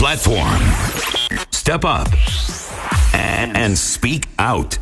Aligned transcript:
platform. 0.00 0.58
Step 1.52 1.84
up 1.84 2.08
and, 3.12 3.54
and 3.54 3.76
speak 3.76 4.24
out. 4.38 4.78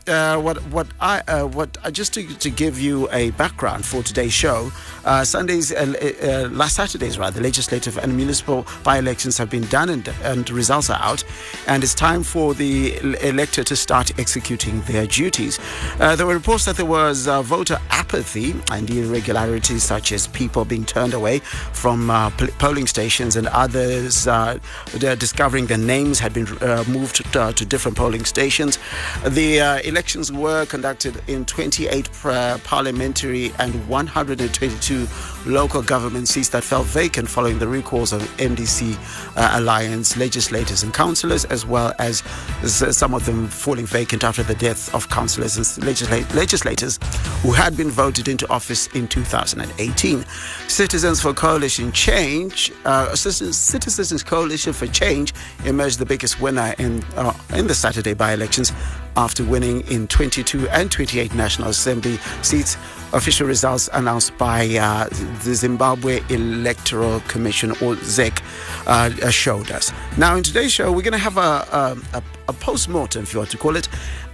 uh, 0.08 0.40
what 0.40 0.56
what 0.68 0.86
I 1.00 1.20
uh, 1.28 1.46
what 1.46 1.76
uh, 1.84 1.90
just 1.90 2.14
to, 2.14 2.26
to 2.38 2.50
give 2.50 2.80
you 2.80 3.08
a 3.10 3.30
background 3.32 3.84
for 3.84 4.02
today's 4.02 4.32
show, 4.32 4.70
uh, 5.04 5.24
Sundays 5.24 5.72
uh, 5.72 6.48
last 6.52 6.76
Saturdays 6.76 7.18
rather 7.18 7.40
legislative 7.40 7.98
and 7.98 8.16
municipal 8.16 8.66
by-elections 8.84 9.38
have 9.38 9.50
been 9.50 9.66
done 9.66 9.88
and, 9.88 10.08
and 10.22 10.50
results 10.50 10.90
are 10.90 11.00
out, 11.02 11.24
and 11.66 11.82
it's 11.82 11.94
time 11.94 12.22
for 12.22 12.54
the 12.54 12.96
elector 13.26 13.64
to 13.64 13.76
start 13.76 14.18
executing 14.18 14.80
their 14.82 15.06
duties. 15.06 15.58
There 15.98 16.26
were 16.26 16.34
reports 16.34 16.64
that 16.64 16.76
there 16.76 16.86
was 16.86 17.26
voter 17.26 17.78
apathy 17.90 18.54
and 18.70 18.88
irregularities 18.90 19.82
such 19.84 20.12
as 20.12 20.26
people 20.28 20.64
being 20.64 20.84
turned 20.84 21.14
away 21.14 21.38
from 21.72 22.08
pol- 22.08 22.48
polling 22.58 22.86
stations 22.86 23.36
and 23.36 23.46
others 23.48 24.26
discovering 25.18 25.66
their 25.66 25.78
names 25.78 26.18
had 26.18 26.32
been 26.32 26.46
moved 26.88 27.24
uh, 27.36 27.52
to 27.52 27.64
different 27.64 27.96
polling 27.96 28.24
stations. 28.24 28.78
The 29.24 29.60
elections 29.90 30.30
were 30.30 30.64
conducted 30.66 31.20
in 31.26 31.44
28 31.44 32.08
uh, 32.24 32.58
parliamentary 32.62 33.52
and 33.58 33.74
122 33.88 35.08
local 35.46 35.82
government 35.82 36.28
seats 36.28 36.50
that 36.50 36.62
fell 36.62 36.84
vacant 36.84 37.28
following 37.28 37.58
the 37.58 37.66
recalls 37.66 38.12
of 38.12 38.22
MDC 38.36 38.96
uh, 39.36 39.58
alliance 39.58 40.16
legislators 40.16 40.84
and 40.84 40.94
councillors, 40.94 41.44
as 41.46 41.66
well 41.66 41.92
as 41.98 42.22
some 42.62 43.14
of 43.14 43.26
them 43.26 43.48
falling 43.48 43.84
vacant 43.84 44.22
after 44.22 44.44
the 44.44 44.54
death 44.54 44.94
of 44.94 45.08
councillors 45.08 45.56
and 45.56 45.66
legisla- 45.84 46.34
legislators 46.34 47.00
who 47.42 47.50
had 47.50 47.76
been 47.76 47.90
voted 47.90 48.28
into 48.28 48.48
office 48.48 48.86
in 48.94 49.08
2018. 49.08 50.24
Citizens 50.68 51.20
for 51.20 51.34
Coalition 51.34 51.90
Change, 51.90 52.72
uh, 52.84 53.16
Citizens 53.16 54.22
Coalition 54.22 54.72
for 54.72 54.86
Change, 54.86 55.34
emerged 55.64 55.98
the 55.98 56.06
biggest 56.06 56.40
winner 56.40 56.76
in 56.78 57.02
uh, 57.16 57.34
in 57.54 57.66
the 57.66 57.74
Saturday 57.74 58.14
by-elections 58.14 58.72
after 59.16 59.44
winning 59.44 59.80
in 59.88 60.06
22 60.08 60.68
and 60.70 60.90
28 60.90 61.34
National 61.34 61.68
Assembly 61.68 62.18
seats. 62.42 62.76
Official 63.12 63.46
results 63.46 63.88
announced 63.92 64.36
by 64.38 64.68
uh, 64.76 65.08
the 65.44 65.54
Zimbabwe 65.54 66.20
Electoral 66.28 67.20
Commission, 67.20 67.70
or 67.72 67.96
ZEC, 67.96 68.40
uh, 68.86 69.30
showed 69.30 69.70
us. 69.72 69.92
Now, 70.16 70.36
in 70.36 70.42
today's 70.42 70.72
show, 70.72 70.92
we're 70.92 71.02
going 71.02 71.12
to 71.12 71.18
have 71.18 71.36
a, 71.36 71.40
a, 71.40 72.18
a, 72.18 72.22
a 72.48 72.52
post-mortem, 72.52 73.24
if 73.24 73.32
you 73.32 73.40
want 73.40 73.50
to 73.50 73.58
call 73.58 73.76
it. 73.76 73.88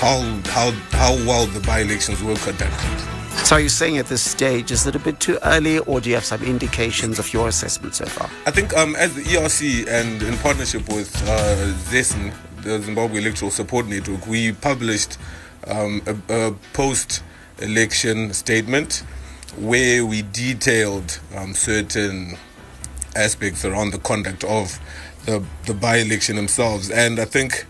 how, 0.00 0.22
how, 0.46 0.70
how 0.92 1.12
well 1.26 1.44
the 1.44 1.60
by 1.60 1.80
elections 1.80 2.22
were 2.22 2.34
conducted. 2.36 3.10
So 3.44 3.56
are 3.56 3.60
you 3.60 3.68
saying 3.68 3.98
at 3.98 4.06
this 4.06 4.22
stage, 4.22 4.70
is 4.70 4.86
it 4.86 4.94
a 4.94 4.98
bit 4.98 5.20
too 5.20 5.38
early 5.42 5.78
or 5.80 6.00
do 6.00 6.08
you 6.08 6.14
have 6.14 6.24
some 6.24 6.42
indications 6.42 7.18
of 7.18 7.30
your 7.34 7.48
assessment 7.48 7.94
so 7.94 8.06
far? 8.06 8.30
I 8.46 8.50
think 8.50 8.74
um, 8.74 8.96
as 8.96 9.14
the 9.14 9.22
ERC 9.22 9.86
and 9.88 10.22
in 10.22 10.38
partnership 10.38 10.88
with 10.88 11.14
uh, 11.28 11.72
ZESN, 11.90 12.32
the 12.62 12.80
Zimbabwe 12.80 13.20
Electoral 13.20 13.50
Support 13.50 13.86
Network, 13.88 14.26
we 14.26 14.52
published 14.52 15.18
um, 15.66 16.00
a, 16.06 16.48
a 16.48 16.52
post-election 16.72 18.32
statement 18.32 19.02
where 19.56 20.06
we 20.06 20.22
detailed 20.22 21.20
um, 21.36 21.54
certain 21.54 22.36
aspects 23.16 23.64
around 23.64 23.92
the 23.92 23.98
conduct 23.98 24.44
of 24.44 24.78
the, 25.26 25.44
the 25.66 25.74
by-election 25.74 26.36
themselves. 26.36 26.90
And 26.90 27.18
I 27.18 27.24
think 27.24 27.66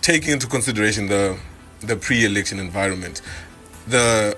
taking 0.00 0.32
into 0.32 0.46
consideration 0.46 1.06
the, 1.06 1.38
the 1.80 1.96
pre-election 1.96 2.58
environment, 2.58 3.22
the 3.86 4.36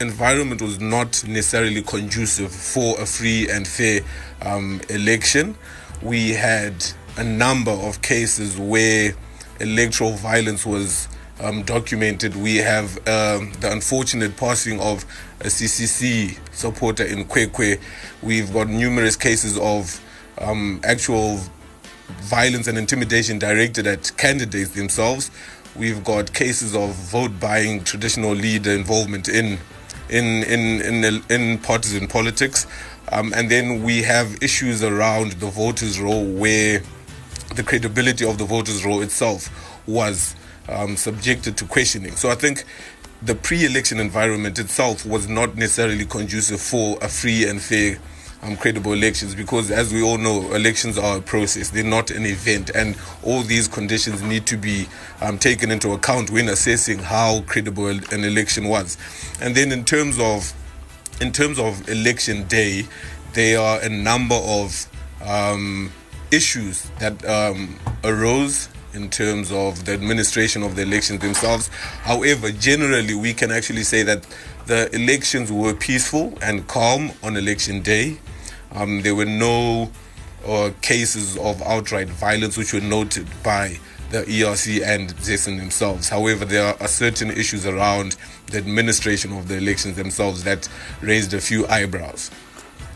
environment 0.00 0.60
was 0.60 0.80
not 0.80 1.24
necessarily 1.26 1.82
conducive 1.82 2.52
for 2.52 3.00
a 3.00 3.06
free 3.06 3.48
and 3.48 3.66
fair 3.66 4.00
um, 4.42 4.80
election. 4.88 5.56
We 6.02 6.30
had 6.30 6.84
a 7.16 7.24
number 7.24 7.70
of 7.70 8.02
cases 8.02 8.58
where 8.58 9.14
electoral 9.60 10.12
violence 10.12 10.66
was 10.66 11.08
um, 11.42 11.62
documented. 11.62 12.36
We 12.36 12.56
have 12.56 12.96
um, 13.08 13.52
the 13.60 13.70
unfortunate 13.72 14.36
passing 14.36 14.80
of 14.80 15.04
a 15.40 15.44
CCC 15.46 16.38
supporter 16.54 17.04
in 17.04 17.24
Kwekwe. 17.24 17.80
We've 18.22 18.52
got 18.52 18.68
numerous 18.68 19.16
cases 19.16 19.58
of 19.58 20.00
um, 20.38 20.80
actual 20.84 21.40
violence 22.22 22.68
and 22.68 22.78
intimidation 22.78 23.38
directed 23.38 23.86
at 23.86 24.16
candidates 24.16 24.70
themselves. 24.70 25.30
We've 25.74 26.04
got 26.04 26.32
cases 26.32 26.76
of 26.76 26.94
vote 26.94 27.38
buying, 27.40 27.82
traditional 27.84 28.32
leader 28.32 28.72
involvement 28.72 29.28
in 29.28 29.58
in 30.08 30.42
in 30.44 31.04
in, 31.04 31.22
in 31.30 31.58
partisan 31.58 32.06
politics. 32.06 32.66
Um, 33.10 33.32
and 33.34 33.50
then 33.50 33.82
we 33.82 34.02
have 34.02 34.42
issues 34.42 34.82
around 34.82 35.32
the 35.32 35.46
voters' 35.46 36.00
roll 36.00 36.24
where 36.24 36.82
the 37.56 37.62
credibility 37.62 38.26
of 38.26 38.38
the 38.38 38.44
voters' 38.44 38.84
roll 38.84 39.02
itself 39.02 39.50
was 39.86 40.34
um, 40.68 40.96
subjected 40.96 41.56
to 41.58 41.64
questioning. 41.66 42.16
So 42.16 42.30
I 42.30 42.34
think 42.34 42.64
the 43.20 43.34
pre-election 43.34 44.00
environment 44.00 44.58
itself 44.58 45.06
was 45.06 45.28
not 45.28 45.56
necessarily 45.56 46.04
conducive 46.04 46.60
for 46.60 46.98
a 47.00 47.08
free 47.08 47.48
and 47.48 47.60
fair 47.60 47.98
um, 48.42 48.56
credible 48.56 48.92
elections 48.92 49.34
because 49.34 49.70
as 49.70 49.92
we 49.92 50.02
all 50.02 50.18
know 50.18 50.52
elections 50.52 50.98
are 50.98 51.18
a 51.18 51.22
process. 51.22 51.70
They're 51.70 51.84
not 51.84 52.10
an 52.10 52.26
event. 52.26 52.70
And 52.74 52.96
all 53.22 53.42
these 53.42 53.68
conditions 53.68 54.22
need 54.22 54.46
to 54.46 54.56
be 54.56 54.86
um, 55.20 55.38
taken 55.38 55.70
into 55.70 55.92
account 55.92 56.30
when 56.30 56.48
assessing 56.48 56.98
how 56.98 57.42
credible 57.42 57.86
an 57.86 58.24
election 58.24 58.68
was. 58.68 58.98
And 59.40 59.54
then 59.54 59.72
in 59.72 59.84
terms 59.84 60.18
of 60.18 60.52
in 61.20 61.30
terms 61.30 61.58
of 61.58 61.88
election 61.88 62.44
day 62.48 62.86
there 63.34 63.60
are 63.60 63.80
a 63.80 63.88
number 63.88 64.34
of 64.34 64.88
um, 65.24 65.92
issues 66.32 66.90
that 66.98 67.24
um, 67.24 67.78
arose 68.02 68.68
in 68.94 69.10
terms 69.10 69.50
of 69.52 69.84
the 69.84 69.92
administration 69.92 70.62
of 70.62 70.76
the 70.76 70.82
elections 70.82 71.20
themselves. 71.20 71.68
However, 72.02 72.50
generally, 72.50 73.14
we 73.14 73.32
can 73.34 73.50
actually 73.50 73.84
say 73.84 74.02
that 74.02 74.26
the 74.66 74.94
elections 74.94 75.50
were 75.50 75.74
peaceful 75.74 76.38
and 76.42 76.66
calm 76.68 77.12
on 77.22 77.36
election 77.36 77.82
day. 77.82 78.18
Um, 78.72 79.02
there 79.02 79.14
were 79.14 79.26
no 79.26 79.90
uh, 80.46 80.70
cases 80.80 81.36
of 81.38 81.62
outright 81.62 82.08
violence 82.08 82.56
which 82.56 82.72
were 82.72 82.80
noted 82.80 83.26
by 83.42 83.78
the 84.10 84.22
ERC 84.24 84.82
and 84.84 85.10
ZESN 85.16 85.58
themselves. 85.58 86.08
However, 86.08 86.44
there 86.44 86.80
are 86.80 86.88
certain 86.88 87.30
issues 87.30 87.66
around 87.66 88.16
the 88.46 88.58
administration 88.58 89.32
of 89.32 89.48
the 89.48 89.56
elections 89.56 89.96
themselves 89.96 90.44
that 90.44 90.68
raised 91.00 91.32
a 91.32 91.40
few 91.40 91.66
eyebrows. 91.66 92.30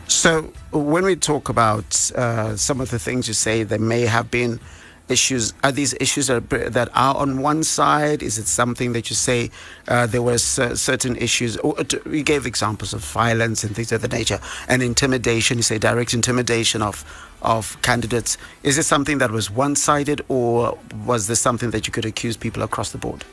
So, 0.08 0.52
when 0.70 1.04
we 1.04 1.16
talk 1.16 1.48
about 1.48 2.12
uh, 2.14 2.56
some 2.56 2.80
of 2.80 2.90
the 2.90 2.98
things 2.98 3.26
you 3.26 3.34
say, 3.34 3.64
there 3.64 3.78
may 3.78 4.02
have 4.02 4.30
been 4.30 4.60
issues 5.08 5.54
are 5.62 5.72
these 5.72 5.94
issues 6.00 6.26
that, 6.26 6.88
are 6.94 7.16
on 7.16 7.40
one 7.42 7.62
side? 7.62 8.22
Is 8.22 8.38
it 8.38 8.46
something 8.46 8.92
that 8.92 9.08
you 9.10 9.16
say 9.16 9.50
uh, 9.88 10.06
there 10.06 10.22
were 10.22 10.38
certain 10.38 11.16
issues? 11.16 11.56
Or, 11.58 11.76
you 12.10 12.22
gave 12.22 12.46
examples 12.46 12.92
of 12.92 13.04
violence 13.04 13.64
and 13.64 13.74
things 13.74 13.92
of 13.92 14.02
that 14.02 14.12
nature 14.12 14.40
and 14.68 14.82
intimidation 14.82 15.58
you 15.58 15.62
say 15.62 15.78
direct 15.78 16.14
intimidation 16.14 16.82
of 16.82 17.04
of 17.42 17.80
candidates. 17.82 18.38
Is 18.62 18.78
it 18.78 18.84
something 18.84 19.18
that 19.18 19.30
was 19.30 19.50
one-sided 19.50 20.22
or 20.28 20.78
was 21.04 21.26
this 21.28 21.40
something 21.40 21.70
that 21.70 21.86
you 21.86 21.92
could 21.92 22.04
accuse 22.04 22.36
people 22.36 22.62
across 22.62 22.90
the 22.90 22.98
board? 22.98 23.24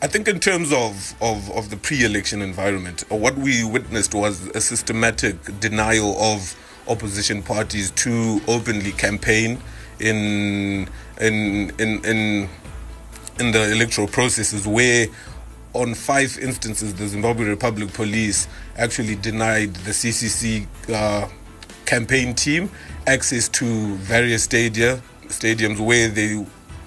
I 0.00 0.06
think 0.06 0.26
in 0.28 0.40
terms 0.40 0.72
of, 0.72 1.14
of, 1.20 1.50
of 1.50 1.70
the 1.70 1.76
pre-election 1.76 2.42
environment, 2.42 3.04
what 3.08 3.36
we 3.36 3.64
witnessed 3.64 4.14
was 4.14 4.48
a 4.48 4.60
systematic 4.60 5.60
denial 5.60 6.16
of 6.20 6.56
opposition 6.88 7.42
parties 7.42 7.90
to 7.92 8.40
openly 8.48 8.92
campaign 8.92 9.60
in 10.02 10.88
in 11.20 11.70
in 11.78 12.04
in 12.04 12.48
in 13.40 13.52
the 13.52 13.72
electoral 13.72 14.08
processes 14.08 14.66
where 14.66 15.06
on 15.74 15.94
five 15.94 16.38
instances 16.38 16.94
the 16.94 17.06
Zimbabwe 17.06 17.46
Republic 17.46 17.92
Police 17.94 18.46
actually 18.76 19.14
denied 19.16 19.74
the 19.76 19.92
CCC 19.92 20.66
uh, 20.92 21.28
campaign 21.86 22.34
team 22.34 22.70
access 23.06 23.48
to 23.48 23.94
various 23.96 24.44
stadia 24.44 25.00
stadiums 25.28 25.80
where 25.80 26.08
they 26.08 26.44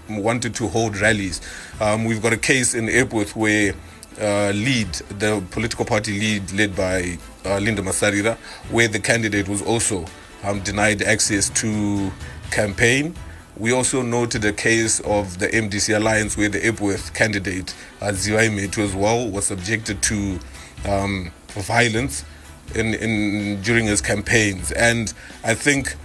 wanted 0.10 0.54
to 0.56 0.68
hold 0.68 0.98
rallies. 0.98 1.42
Um, 1.82 2.06
we've 2.06 2.22
got 2.22 2.34
a 2.34 2.38
case 2.38 2.76
in 2.76 2.90
Epworth 2.90 3.36
where 3.36 3.74
uh, 4.22 4.52
lead, 4.52 4.94
the 5.20 5.44
political 5.52 5.84
party 5.84 6.20
lead 6.20 6.52
led 6.52 6.76
by 6.76 7.18
uh, 7.44 7.58
Linda 7.58 7.82
Masarira, 7.82 8.38
where 8.70 8.88
the 8.88 9.00
candidate 9.00 9.48
was 9.50 9.62
also 9.64 10.06
um, 10.44 10.60
denied 10.62 11.02
access 11.02 11.50
to 11.50 12.12
campaign. 12.52 13.16
We 13.58 13.72
also 13.72 14.02
noted 14.02 14.42
the 14.42 14.54
case 14.54 15.00
of 15.02 15.40
the 15.40 15.48
MDC 15.48 15.96
alliance 15.96 16.36
where 16.36 16.50
the 16.50 16.66
Epworth 16.66 17.14
candidate, 17.14 17.74
uh, 18.02 18.08
Ziwai 18.08 18.50
Metu 18.50 18.80
as 18.80 18.94
well, 18.94 19.30
was 19.30 19.46
subjected 19.46 20.02
to 20.04 20.40
um, 20.86 21.32
violence 21.50 22.26
in, 22.74 22.94
in 22.96 23.62
during 23.62 23.86
his 23.86 24.02
campaigns. 24.02 24.72
And 24.74 25.14
I 25.44 25.54
think 25.54 25.96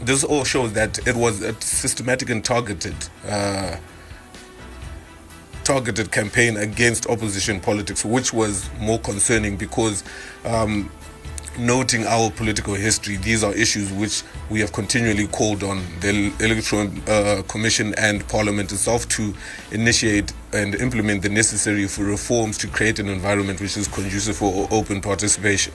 this 0.00 0.24
all 0.24 0.44
shows 0.44 0.72
that 0.74 1.06
it 1.06 1.16
was 1.16 1.42
a 1.42 1.60
systematic 1.60 2.30
and 2.30 2.44
targeted 2.44 2.94
uh, 3.26 3.76
targeted 5.64 6.10
campaign 6.10 6.56
against 6.56 7.06
opposition 7.08 7.60
politics, 7.60 8.02
which 8.02 8.32
was 8.32 8.70
more 8.80 8.98
concerning 8.98 9.54
because 9.54 10.02
um, 10.46 10.90
noting 11.58 12.06
our 12.06 12.30
political 12.30 12.74
history, 12.74 13.16
these 13.16 13.42
are 13.42 13.52
issues 13.54 13.92
which 13.92 14.22
we 14.50 14.60
have 14.60 14.72
continually 14.72 15.26
called 15.26 15.62
on 15.62 15.82
the 16.00 16.32
Electoral 16.40 16.90
uh, 17.08 17.42
Commission 17.42 17.94
and 17.98 18.26
Parliament 18.28 18.72
itself 18.72 19.08
to 19.08 19.34
initiate 19.72 20.32
and 20.52 20.74
implement 20.76 21.22
the 21.22 21.28
necessary 21.28 21.82
reforms 21.82 22.56
to 22.58 22.68
create 22.68 22.98
an 22.98 23.08
environment 23.08 23.60
which 23.60 23.76
is 23.76 23.88
conducive 23.88 24.36
for 24.36 24.68
open 24.70 25.00
participation. 25.00 25.72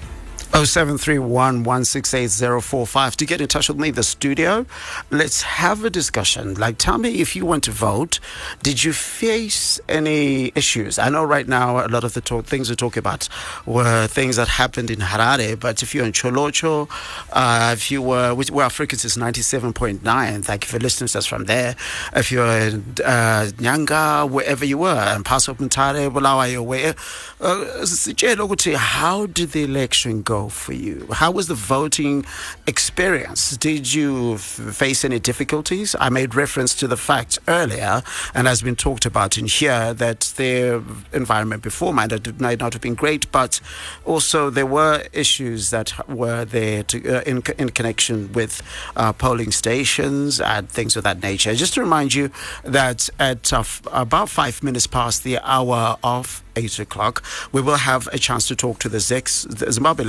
0731 0.54 1.64
to 1.64 3.26
get 3.26 3.42
in 3.42 3.48
touch 3.48 3.70
with 3.70 3.80
me, 3.80 3.90
the 3.90 4.04
studio. 4.04 4.68
Let's 5.10 5.42
have 5.42 5.84
a 5.84 5.90
discussion. 5.90 6.54
Like, 6.54 6.78
tell 6.78 7.00
me 7.00 7.22
if 7.22 7.36
you 7.36 7.44
went 7.44 7.64
to 7.64 7.72
vote, 7.72 8.20
did 8.62 8.84
you 8.84 8.94
face 8.94 9.80
any 9.90 10.52
issues? 10.54 11.00
I 11.00 11.10
know 11.10 11.24
right 11.24 11.48
now 11.48 11.84
a 11.84 11.90
lot 11.90 12.04
of 12.04 12.14
the 12.14 12.22
talk, 12.22 12.46
things 12.46 12.70
we're 12.70 12.76
talking 12.76 13.00
about 13.00 13.28
were 13.66 14.06
things 14.06 14.36
that 14.36 14.48
happened 14.48 14.92
in 14.92 15.00
Harare, 15.00 15.60
but 15.60 15.82
if 15.82 15.96
you're 15.96 16.06
in 16.06 16.12
Tsholotsho, 16.12 16.88
uh, 17.32 17.72
if 17.74 17.90
you 17.90 18.04
were, 18.04 18.36
which, 18.36 18.52
where 18.52 18.66
our 18.66 18.70
frequency 18.70 19.08
is 19.08 19.18
97.9, 19.18 20.46
thank 20.46 20.66
you 20.66 20.70
for 20.70 20.78
listening 20.78 21.08
to 21.08 21.18
us 21.18 21.26
from 21.26 21.46
there. 21.46 21.76
If 22.16 22.32
you're 22.32 22.46
in 22.46 22.96
uh, 23.04 23.50
Nyanga, 23.58 24.30
wherever 24.30 24.64
you 24.66 24.78
were, 24.78 24.90
and 24.90 25.26
Paso 25.26 25.56
Mutare, 25.56 26.14
Bulawayo, 26.14 26.62
where, 26.62 26.94
uh, 27.42 28.78
how 28.78 29.26
did 29.26 29.52
the 29.52 29.64
election 29.64 30.22
go? 30.22 30.43
For 30.50 30.74
you? 30.74 31.08
How 31.12 31.32
was 31.32 31.48
the 31.48 31.56
voting 31.56 32.26
experience? 32.68 33.58
Did 33.58 33.94
you 33.94 34.36
f- 34.36 34.42
face 34.42 35.04
any 35.06 35.20
difficulties? 35.20 35.96
I 36.00 36.10
made 36.10 36.36
reference 36.36 36.74
to 36.76 36.88
the 36.88 36.98
fact 36.98 37.40
earlier, 37.48 38.04
and 38.34 38.48
has 38.48 38.62
been 38.62 38.76
talked 38.76 39.06
about 39.06 39.38
in 39.38 39.46
here, 39.46 39.94
that 39.94 40.34
the 40.38 40.84
environment 41.14 41.64
before 41.64 41.94
might 41.94 42.12
not 42.60 42.74
have 42.74 42.82
been 42.82 42.96
great, 42.96 43.32
but 43.32 43.60
also 44.06 44.50
there 44.50 44.66
were 44.66 45.06
issues 45.14 45.70
that 45.70 45.94
were 46.10 46.46
there 46.46 46.84
to, 46.84 47.18
uh, 47.18 47.22
in, 47.22 47.44
in 47.58 47.70
connection 47.70 48.32
with 48.34 48.62
uh, 48.96 49.14
polling 49.14 49.52
stations 49.52 50.40
and 50.40 50.70
things 50.70 50.96
of 50.96 51.04
that 51.04 51.22
nature. 51.22 51.54
Just 51.56 51.74
to 51.76 51.82
remind 51.82 52.14
you 52.14 52.32
that 52.64 53.10
at 53.20 53.52
uh, 53.54 53.60
f- 53.60 53.82
about 53.92 54.30
five 54.30 54.62
minutes 54.64 54.88
past 54.88 55.24
the 55.24 55.40
hour 55.40 55.98
of 56.04 56.44
8 56.56 56.80
o'clock, 56.80 57.24
we 57.52 57.62
will 57.62 57.78
have 57.78 58.08
a 58.12 58.18
chance 58.18 58.48
to 58.48 58.56
talk 58.56 58.80
to 58.80 58.90
the, 58.90 59.00
Zimbabwe 59.00 60.04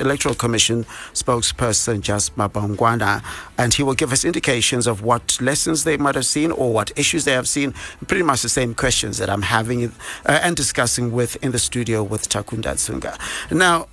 Electoral 0.00 0.34
Commission 0.34 0.84
spokesperson, 1.12 2.00
Jasper 2.00 2.48
Mangwana, 2.48 3.22
and 3.58 3.74
he 3.74 3.82
will 3.82 3.94
give 3.94 4.12
us 4.12 4.24
indications 4.24 4.86
of 4.86 5.02
what 5.02 5.40
lessons 5.40 5.84
they 5.84 5.96
might 5.96 6.14
have 6.14 6.26
seen 6.26 6.50
or 6.50 6.72
what 6.72 6.92
issues 6.98 7.24
they 7.24 7.32
have 7.32 7.48
seen. 7.48 7.74
Pretty 8.06 8.22
much 8.22 8.42
the 8.42 8.48
same 8.48 8.74
questions 8.74 9.18
that 9.18 9.30
I'm 9.30 9.42
having 9.42 9.84
uh, 9.84 9.90
and 10.26 10.56
discussing 10.56 11.12
with 11.12 11.36
in 11.44 11.52
the 11.52 11.58
studio 11.58 12.02
with 12.02 12.28
Takunda 12.28 12.74
Tsunga. 12.74 13.18
Now, 13.50 13.88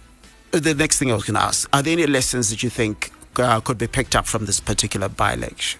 the 0.51 0.73
next 0.73 0.97
thing 0.99 1.11
I 1.11 1.15
was 1.15 1.23
going 1.23 1.35
to 1.35 1.41
ask 1.41 1.69
are 1.73 1.81
there 1.81 1.93
any 1.93 2.07
lessons 2.07 2.49
that 2.49 2.63
you 2.63 2.69
think 2.69 3.11
uh, 3.37 3.59
could 3.59 3.77
be 3.77 3.87
picked 3.87 4.15
up 4.15 4.25
from 4.25 4.45
this 4.45 4.59
particular 4.59 5.09
by 5.09 5.33
election? 5.33 5.79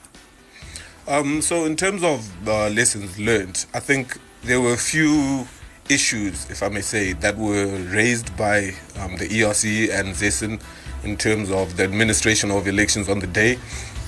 Um, 1.08 1.42
so, 1.42 1.66
in 1.66 1.78
terms 1.78 2.04
of 2.04 2.48
uh, 2.48 2.70
lessons 2.70 3.18
learned, 3.18 3.66
I 3.74 3.80
think 3.80 4.18
there 4.44 4.60
were 4.60 4.74
a 4.74 4.78
few 4.78 5.48
issues, 5.90 6.50
if 6.50 6.64
I 6.64 6.70
may 6.70 6.82
say, 6.82 7.14
that 7.14 7.38
were 7.38 7.78
raised 7.90 8.36
by 8.38 8.72
um, 9.00 9.18
the 9.18 9.28
ERC 9.28 9.90
and 9.92 10.10
ZESN 10.10 10.62
in 11.04 11.18
terms 11.18 11.52
of 11.52 11.78
the 11.78 11.84
administration 11.84 12.52
of 12.52 12.68
elections 12.68 13.10
on 13.10 13.20
the 13.20 13.28
day. 13.28 13.58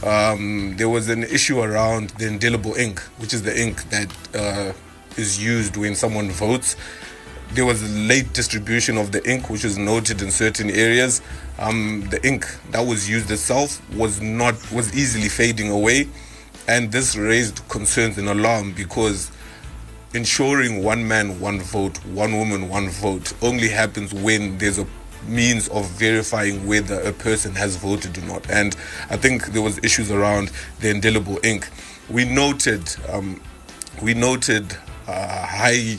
Um, 0.03 0.75
there 0.77 0.89
was 0.89 1.09
an 1.09 1.24
issue 1.24 1.59
around 1.59 2.12
the 2.12 2.27
indelible 2.27 2.75
ink, 2.75 3.00
which 3.17 3.33
is 3.33 3.43
the 3.43 3.59
ink 3.59 3.83
that 3.89 4.09
uh, 4.33 4.74
is 5.17 5.43
used 5.43 5.75
when 5.77 5.95
someone 5.95 6.29
votes. 6.31 6.75
There 7.53 7.65
was 7.65 7.81
a 7.81 7.93
late 8.07 8.31
distribution 8.33 8.98
of 8.98 9.12
the 9.12 9.27
ink, 9.29 9.50
which 9.50 9.63
was 9.63 9.77
noted 9.77 10.21
in 10.21 10.31
certain 10.31 10.69
areas. 10.69 11.21
Um, 11.57 12.07
the 12.09 12.25
ink 12.25 12.45
that 12.71 12.86
was 12.86 13.09
used 13.09 13.29
itself 13.31 13.81
was 13.95 14.21
not 14.21 14.55
was 14.71 14.95
easily 14.95 15.29
fading 15.29 15.69
away, 15.69 16.07
and 16.67 16.91
this 16.91 17.17
raised 17.17 17.67
concerns 17.67 18.17
and 18.17 18.29
alarm 18.29 18.74
because 18.74 19.31
ensuring 20.13 20.84
one 20.84 21.08
man, 21.08 21.39
one 21.39 21.60
vote, 21.60 22.04
one 22.06 22.38
woman, 22.38 22.70
one 22.70 22.89
vote 22.89 23.34
only 23.42 23.70
happens 23.70 24.13
when 24.13 24.58
there's 24.58 24.80
a 24.80 24.88
means 25.28 25.68
of 25.70 25.88
verifying 25.92 26.66
whether 26.66 27.00
a 27.01 27.12
person 27.12 27.54
has 27.54 27.75
voted 27.75 28.18
or 28.18 28.22
not. 28.22 28.50
And 28.50 28.75
I 29.10 29.18
think 29.18 29.48
there 29.48 29.62
was 29.62 29.78
issues 29.84 30.12
around 30.12 30.51
the 30.80 30.89
indelible 30.89 31.39
ink. 31.44 31.70
We 32.10 32.25
noted, 32.25 32.96
um, 33.10 33.42
we 34.01 34.13
noted 34.13 34.75
uh, 35.08 35.46
high 35.46 35.98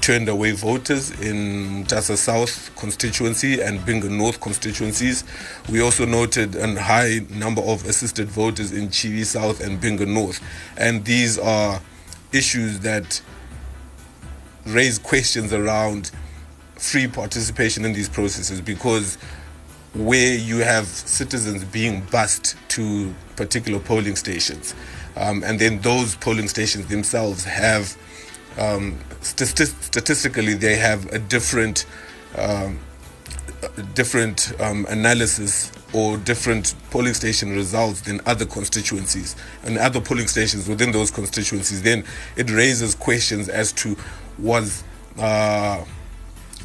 turned 0.00 0.28
away 0.28 0.52
voters 0.52 1.10
in 1.20 1.84
Mutasa 1.84 2.16
South 2.16 2.70
constituency 2.76 3.60
and 3.60 3.80
Binga 3.80 4.08
North 4.08 4.40
constituencies. 4.40 5.24
We 5.68 5.80
also 5.80 6.04
noted 6.04 6.54
a 6.54 6.80
high 6.80 7.22
number 7.30 7.62
of 7.62 7.84
assisted 7.86 8.28
voters 8.28 8.70
in 8.70 8.88
Chivi 8.88 9.24
South 9.24 9.60
and 9.60 9.80
Binga 9.80 10.06
North. 10.06 10.40
And 10.76 11.04
these 11.04 11.40
are 11.40 11.80
issues 12.32 12.80
that 12.80 13.20
raise 14.66 14.98
questions 14.98 15.52
around 15.52 16.10
free 16.74 17.06
participation 17.06 17.84
in 17.84 17.92
these 17.92 18.08
processes 18.08 18.60
because 18.60 19.16
where 19.94 20.36
you 20.36 20.58
have 20.58 20.86
citizens 20.86 21.64
being 21.64 22.02
bused 22.10 22.54
to 22.68 23.14
particular 23.34 23.78
polling 23.78 24.16
stations, 24.16 24.74
um, 25.16 25.42
and 25.44 25.58
then 25.58 25.80
those 25.80 26.16
polling 26.16 26.48
stations 26.48 26.86
themselves 26.88 27.44
have 27.44 27.96
um, 28.58 28.98
st- 29.22 29.68
statistically 29.68 30.54
they 30.54 30.76
have 30.76 31.06
a 31.12 31.18
different 31.18 31.86
um, 32.36 32.78
different 33.94 34.52
um, 34.60 34.86
analysis 34.90 35.72
or 35.92 36.16
different 36.18 36.74
polling 36.90 37.14
station 37.14 37.50
results 37.54 38.00
than 38.02 38.20
other 38.26 38.44
constituencies 38.44 39.36
and 39.64 39.78
other 39.78 40.00
polling 40.00 40.26
stations 40.26 40.68
within 40.68 40.92
those 40.92 41.10
constituencies, 41.10 41.82
then 41.82 42.04
it 42.36 42.50
raises 42.50 42.94
questions 42.94 43.48
as 43.48 43.72
to 43.72 43.96
was 44.38 44.82
uh, 45.18 45.84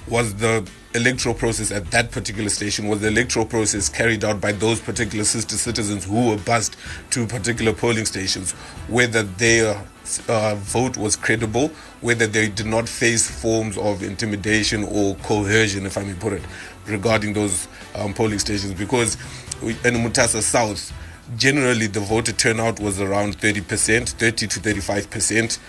was 0.08 0.34
the 0.36 0.68
electoral 0.94 1.34
process 1.34 1.72
at 1.72 1.90
that 1.92 2.12
particular 2.12 2.50
station 2.50 2.88
was 2.88 3.00
the 3.00 3.08
electoral 3.08 3.46
process 3.46 3.88
carried 3.88 4.26
out 4.26 4.42
by 4.42 4.52
those 4.52 4.82
particular 4.82 5.24
sister 5.24 5.56
citizens 5.56 6.04
who 6.04 6.30
were 6.30 6.38
bused 6.38 6.76
to 7.10 7.26
particular 7.28 7.72
polling 7.72 8.04
stations 8.04 8.52
whether 8.90 9.24
their 9.24 9.82
uh, 10.28 10.56
vote 10.56 10.98
was 10.98 11.16
credible 11.16 11.70
whether 12.02 12.28
they 12.28 12.50
did 12.50 12.66
not 12.66 12.90
face 12.90 13.30
forms 13.30 13.78
of 13.78 14.04
intimidation 14.04 14.84
or 14.84 15.16
coercion 15.18 15.86
if 15.86 15.98
i 15.98 16.04
may 16.04 16.14
put 16.16 16.34
it 16.34 16.44
regarding 16.88 17.32
those 17.32 17.68
um, 17.96 18.14
polling 18.14 18.40
stations 18.40 18.74
because 18.74 19.16
in 19.62 19.96
mutasa 19.96 20.42
south 20.42 20.94
generally 21.38 21.88
the 21.88 22.00
voter 22.00 22.32
turnout 22.32 22.80
was 22.80 23.00
around 23.00 23.38
30% 23.38 24.10
30 24.10 24.48
to 24.48 24.60
35% 24.60 25.60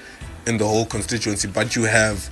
in 0.46 0.58
the 0.58 0.66
whole 0.66 0.86
constituency 0.86 1.48
but 1.48 1.76
you 1.76 1.84
have 1.84 2.28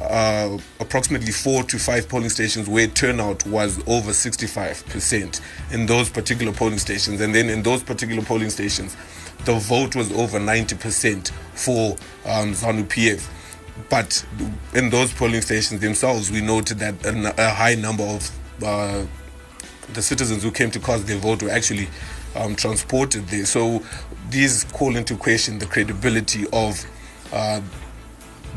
uh, 0.00 0.58
approximately 0.80 1.32
four 1.32 1.62
to 1.64 1.78
five 1.78 2.08
polling 2.08 2.28
stations 2.28 2.68
where 2.68 2.86
turnout 2.86 3.46
was 3.46 3.78
over 3.86 4.10
65% 4.10 5.40
in 5.72 5.86
those 5.86 6.10
particular 6.10 6.52
polling 6.52 6.78
stations. 6.78 7.20
And 7.20 7.34
then 7.34 7.48
in 7.48 7.62
those 7.62 7.82
particular 7.82 8.22
polling 8.22 8.50
stations, 8.50 8.96
the 9.44 9.54
vote 9.54 9.96
was 9.96 10.12
over 10.12 10.38
90% 10.38 11.30
for 11.54 11.92
um, 12.28 12.52
ZANU 12.52 12.84
PF. 12.84 13.26
But 13.88 14.24
in 14.74 14.90
those 14.90 15.12
polling 15.12 15.40
stations 15.42 15.80
themselves, 15.80 16.30
we 16.30 16.40
noted 16.40 16.78
that 16.78 17.04
a, 17.04 17.34
a 17.46 17.50
high 17.50 17.74
number 17.74 18.04
of 18.04 18.30
uh, 18.62 19.04
the 19.92 20.02
citizens 20.02 20.42
who 20.42 20.50
came 20.50 20.70
to 20.70 20.80
cast 20.80 21.06
their 21.06 21.18
vote 21.18 21.42
were 21.42 21.50
actually 21.50 21.88
um, 22.34 22.54
transported 22.56 23.26
there. 23.28 23.46
So 23.46 23.82
these 24.30 24.64
call 24.64 24.96
into 24.96 25.16
question 25.16 25.58
the 25.58 25.66
credibility 25.66 26.46
of 26.52 26.84
uh, 27.32 27.60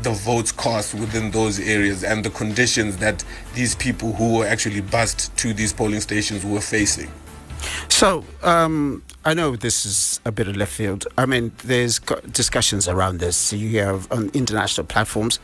the 0.02 0.10
votes 0.10 0.52
cast 0.52 0.94
within 0.94 1.30
those 1.30 1.60
areas 1.60 2.02
and 2.04 2.24
the 2.24 2.30
conditions 2.30 2.96
that 2.98 3.24
these 3.54 3.74
people 3.74 4.12
who 4.14 4.38
were 4.38 4.46
actually 4.46 4.80
bused 4.80 5.36
to 5.38 5.52
these 5.52 5.72
polling 5.72 6.00
stations 6.00 6.44
were 6.44 6.60
facing. 6.60 7.10
So, 7.88 8.24
um, 8.42 9.02
I 9.24 9.34
know 9.34 9.54
this 9.54 9.84
is 9.84 10.20
a 10.24 10.32
bit 10.32 10.48
of 10.48 10.56
left 10.56 10.72
field. 10.72 11.06
I 11.18 11.26
mean, 11.26 11.52
there's 11.64 11.98
discussions 12.32 12.88
around 12.88 13.18
this. 13.18 13.52
You 13.52 13.82
have 13.84 14.10
on 14.10 14.30
international 14.32 14.86
platforms 14.86 15.38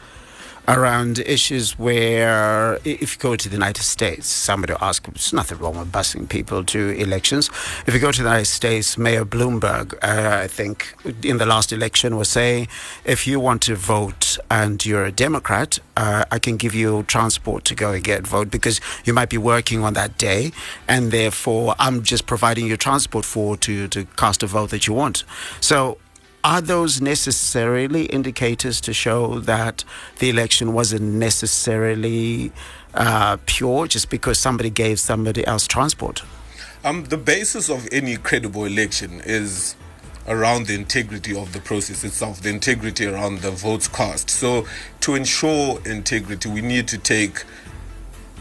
around 0.69 1.19
issues 1.21 1.79
where, 1.79 2.79
if 2.85 3.15
you 3.15 3.19
go 3.19 3.37
to 3.37 3.49
the 3.49 3.55
United 3.55 3.83
States, 3.83 4.27
somebody 4.27 4.73
will 4.73 4.83
ask, 4.83 5.05
there's 5.07 5.33
nothing 5.33 5.59
wrong 5.59 5.79
with 5.79 5.93
busing 5.93 6.29
people 6.29 6.65
to 6.65 6.91
elections. 6.91 7.51
If 7.87 7.95
you 7.95 8.01
go 8.01 8.13
to 8.13 8.23
the 8.23 8.29
United 8.29 8.47
States, 8.47 8.99
Mayor 8.99 9.25
Bloomberg, 9.25 9.95
uh, 10.03 10.43
I 10.45 10.49
think, 10.49 10.95
in 11.23 11.39
the 11.39 11.47
last 11.47 11.73
election 11.73 12.17
was 12.17 12.29
saying, 12.29 12.69
if 13.05 13.27
you 13.27 13.39
want 13.41 13.63
to 13.63 13.77
vote 13.77 14.39
and 14.51 14.85
you're 14.85 15.05
a 15.05 15.13
Democrat, 15.13 15.79
uh, 15.97 16.25
I 16.31 16.39
can 16.39 16.57
give 16.57 16.75
you 16.75 17.05
transport 17.05 17.65
to 17.65 17.75
go 17.75 17.93
and 17.93 18.05
get 18.05 18.27
vote 18.27 18.51
because 18.51 18.81
you 19.05 19.15
might 19.15 19.31
be 19.31 19.39
working 19.39 19.83
on 19.83 19.95
that 19.95 20.19
day, 20.19 20.53
and 20.89 21.11
therefore 21.11 21.75
I'm 21.79 22.03
just 22.03 22.27
providing 22.27 22.67
you 22.67 22.77
transport 22.77 23.25
for 23.25 23.57
to 23.59 23.89
to 23.89 24.05
cast 24.17 24.43
a 24.43 24.47
vote 24.47 24.71
that 24.71 24.87
you 24.87 24.95
want. 24.95 25.25
So 25.61 25.99
are 26.47 26.61
those 26.61 27.01
necessarily 27.01 28.05
indicators 28.05 28.81
to 28.81 28.93
show 28.95 29.41
that 29.41 29.83
the 30.21 30.31
election 30.31 30.73
wasn't 30.73 31.03
necessarily 31.03 32.53
uh, 32.95 33.37
pure 33.47 33.89
just 33.89 34.11
because 34.11 34.39
somebody 34.39 34.71
gave 34.71 35.01
somebody 35.01 35.45
else 35.45 35.67
transport? 35.67 36.23
Um, 36.85 37.03
the 37.07 37.17
basis 37.17 37.69
of 37.69 37.89
any 37.91 38.17
credible 38.17 38.65
election 38.65 39.21
is 39.27 39.75
around 40.29 40.69
the 40.69 40.75
integrity 40.77 41.37
of 41.37 41.53
the 41.53 41.59
process 41.59 42.05
itself, 42.05 42.41
the 42.41 42.51
integrity 42.51 43.07
around 43.07 43.41
the 43.41 43.51
votes 43.51 43.89
cast. 43.89 44.31
So, 44.31 44.69
to 45.01 45.17
ensure 45.17 45.81
integrity, 45.85 46.49
we 46.49 46.61
need 46.61 46.87
to 46.89 46.99
take 46.99 47.43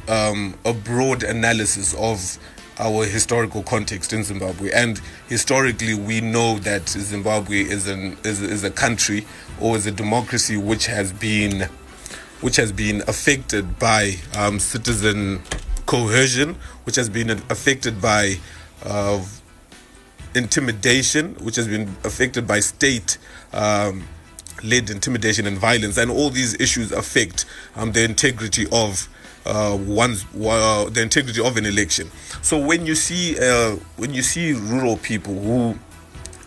um, 0.07 0.59
a 0.63 0.73
broad 0.73 1.23
analysis 1.23 1.95
of 1.95 2.37
our 2.77 3.05
historical 3.05 3.63
context 3.63 4.13
in 4.13 4.23
Zimbabwe. 4.23 4.71
And 4.71 4.99
historically, 5.27 5.93
we 5.93 6.21
know 6.21 6.59
that 6.59 6.89
Zimbabwe 6.89 7.61
is 7.61 7.87
an 7.87 8.17
is, 8.23 8.41
is 8.41 8.63
a 8.63 8.71
country 8.71 9.25
or 9.59 9.75
is 9.75 9.85
a 9.85 9.91
democracy 9.91 10.57
which 10.57 10.85
has 10.87 11.13
been 11.13 11.69
which 12.41 12.57
has 12.57 12.71
been 12.71 13.01
affected 13.07 13.79
by 13.79 14.15
um, 14.37 14.59
citizen 14.59 15.41
coercion, 15.85 16.55
which 16.83 16.95
has 16.95 17.09
been 17.09 17.29
affected 17.29 18.01
by 18.01 18.35
uh, 18.83 19.23
intimidation, 20.33 21.33
which 21.35 21.55
has 21.55 21.67
been 21.67 21.95
affected 22.03 22.47
by 22.47 22.59
state. 22.59 23.17
Um, 23.53 24.07
led 24.63 24.89
intimidation 24.89 25.45
and 25.45 25.57
violence, 25.57 25.97
and 25.97 26.09
all 26.09 26.29
these 26.29 26.59
issues 26.61 26.91
affect 26.93 27.45
um, 27.75 27.91
the 27.91 28.03
integrity 28.03 28.65
of 28.71 29.09
uh, 29.45 29.77
one's 29.79 30.25
uh, 30.35 30.89
the 30.89 31.01
integrity 31.01 31.45
of 31.45 31.57
an 31.57 31.65
election. 31.65 32.09
So 32.41 32.57
when 32.57 32.85
you 32.85 32.95
see 32.95 33.37
uh, 33.39 33.75
when 33.97 34.13
you 34.13 34.21
see 34.21 34.53
rural 34.53 34.97
people 34.97 35.33
who, 35.33 35.79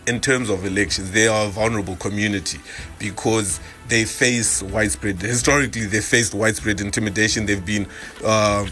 in 0.07 0.19
terms 0.19 0.49
of 0.49 0.65
elections, 0.65 1.11
they 1.11 1.27
are 1.27 1.47
a 1.47 1.49
vulnerable 1.49 1.95
community 1.95 2.59
because 2.97 3.59
they 3.87 4.05
face 4.05 4.61
widespread. 4.61 5.21
Historically, 5.21 5.85
they 5.85 6.01
faced 6.01 6.33
widespread 6.33 6.81
intimidation. 6.81 7.45
They've 7.45 7.65
been 7.65 7.87
uh, 8.23 8.67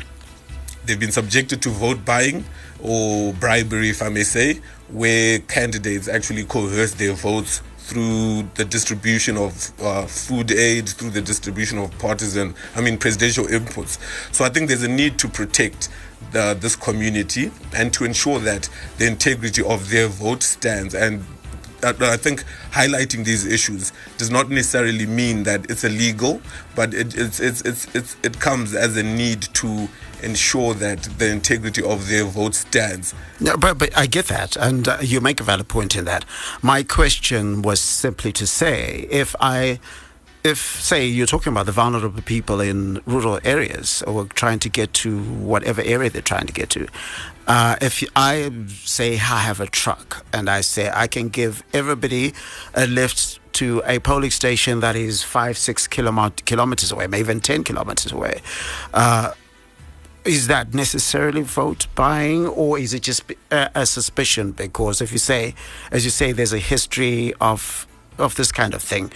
they've 0.85 0.99
been 0.99 1.11
subjected 1.11 1.61
to 1.63 1.69
vote 1.69 2.03
buying 2.05 2.45
or 2.79 3.33
bribery, 3.33 3.89
if 3.89 4.01
I 4.01 4.09
may 4.09 4.23
say, 4.23 4.61
where 4.89 5.39
candidates 5.39 6.07
actually 6.07 6.43
coerce 6.43 6.93
their 6.93 7.13
votes 7.13 7.61
through 7.87 8.43
the 8.55 8.65
distribution 8.65 9.37
of 9.37 9.71
uh, 9.81 10.05
food 10.05 10.51
aid, 10.51 10.89
through 10.89 11.09
the 11.11 11.21
distribution 11.21 11.77
of 11.77 11.97
partisan, 11.99 12.53
I 12.75 12.81
mean, 12.81 12.97
presidential 12.97 13.45
inputs. 13.45 13.97
So 14.33 14.43
I 14.43 14.49
think 14.49 14.67
there's 14.67 14.83
a 14.83 14.89
need 14.89 15.17
to 15.19 15.29
protect 15.29 15.87
the, 16.33 16.57
this 16.59 16.75
community 16.75 17.49
and 17.73 17.93
to 17.93 18.03
ensure 18.03 18.39
that 18.39 18.69
the 18.97 19.07
integrity 19.07 19.63
of 19.63 19.89
their 19.89 20.07
vote 20.07 20.43
stands. 20.43 20.93
And 20.93 21.23
I 21.83 22.17
think 22.17 22.43
highlighting 22.71 23.23
these 23.23 23.45
issues 23.45 23.91
does 24.17 24.31
not 24.31 24.49
necessarily 24.49 25.05
mean 25.05 25.43
that 25.43 25.69
it's 25.69 25.83
illegal, 25.83 26.41
but 26.75 26.93
it, 26.93 27.15
it's, 27.15 27.39
it's, 27.39 27.61
it's, 27.61 27.95
it's, 27.95 28.17
it 28.23 28.39
comes 28.39 28.73
as 28.73 28.97
a 28.97 29.03
need 29.03 29.43
to 29.53 29.87
ensure 30.23 30.73
that 30.73 31.03
the 31.03 31.29
integrity 31.31 31.83
of 31.83 32.09
their 32.09 32.23
vote 32.23 32.55
stands. 32.55 33.13
No, 33.39 33.55
but, 33.57 33.77
but 33.77 33.95
I 33.95 34.07
get 34.07 34.25
that, 34.25 34.55
and 34.55 34.87
uh, 34.87 34.97
you 35.01 35.21
make 35.21 35.39
a 35.39 35.43
valid 35.43 35.67
point 35.67 35.95
in 35.95 36.05
that. 36.05 36.25
My 36.61 36.83
question 36.83 37.61
was 37.61 37.79
simply 37.79 38.31
to 38.33 38.47
say 38.47 39.07
if 39.11 39.35
I 39.39 39.79
if, 40.43 40.81
say, 40.81 41.05
you're 41.05 41.27
talking 41.27 41.51
about 41.51 41.65
the 41.65 41.71
vulnerable 41.73 42.21
people 42.21 42.61
in 42.61 43.01
rural 43.05 43.39
areas 43.43 44.01
or 44.03 44.25
trying 44.25 44.59
to 44.59 44.69
get 44.69 44.93
to 44.93 45.19
whatever 45.19 45.81
area 45.81 46.09
they're 46.09 46.21
trying 46.21 46.47
to 46.47 46.53
get 46.53 46.69
to, 46.69 46.87
uh, 47.47 47.77
if 47.81 48.03
I 48.15 48.51
say 48.83 49.13
I 49.13 49.39
have 49.39 49.59
a 49.59 49.67
truck 49.67 50.25
and 50.33 50.49
I 50.49 50.61
say 50.61 50.91
I 50.93 51.07
can 51.07 51.29
give 51.29 51.63
everybody 51.73 52.33
a 52.73 52.85
lift 52.85 53.39
to 53.53 53.81
a 53.85 53.99
polling 53.99 54.31
station 54.31 54.81
that 54.81 54.95
is 54.95 55.23
five, 55.23 55.57
six 55.57 55.87
kilometers 55.87 56.91
away, 56.91 57.07
maybe 57.07 57.21
even 57.21 57.39
10 57.39 57.63
kilometers 57.63 58.11
away, 58.11 58.41
uh, 58.93 59.31
is 60.25 60.47
that 60.47 60.73
necessarily 60.73 61.41
vote 61.41 61.87
buying 61.95 62.45
or 62.47 62.77
is 62.77 62.93
it 62.93 63.01
just 63.01 63.23
a, 63.49 63.71
a, 63.73 63.85
suspicion? 63.85 64.51
Because 64.51 65.01
if 65.01 65.13
you 65.13 65.17
say 65.17 65.55
as 65.89 66.03
you 66.03 66.11
say 66.11 66.33
there's 66.33 66.53
a 66.53 66.59
history 66.59 67.33
of 67.39 67.87
of 68.17 68.35
this 68.35 68.51
kind 68.51 68.73
of 68.73 68.83
thing. 68.83 69.11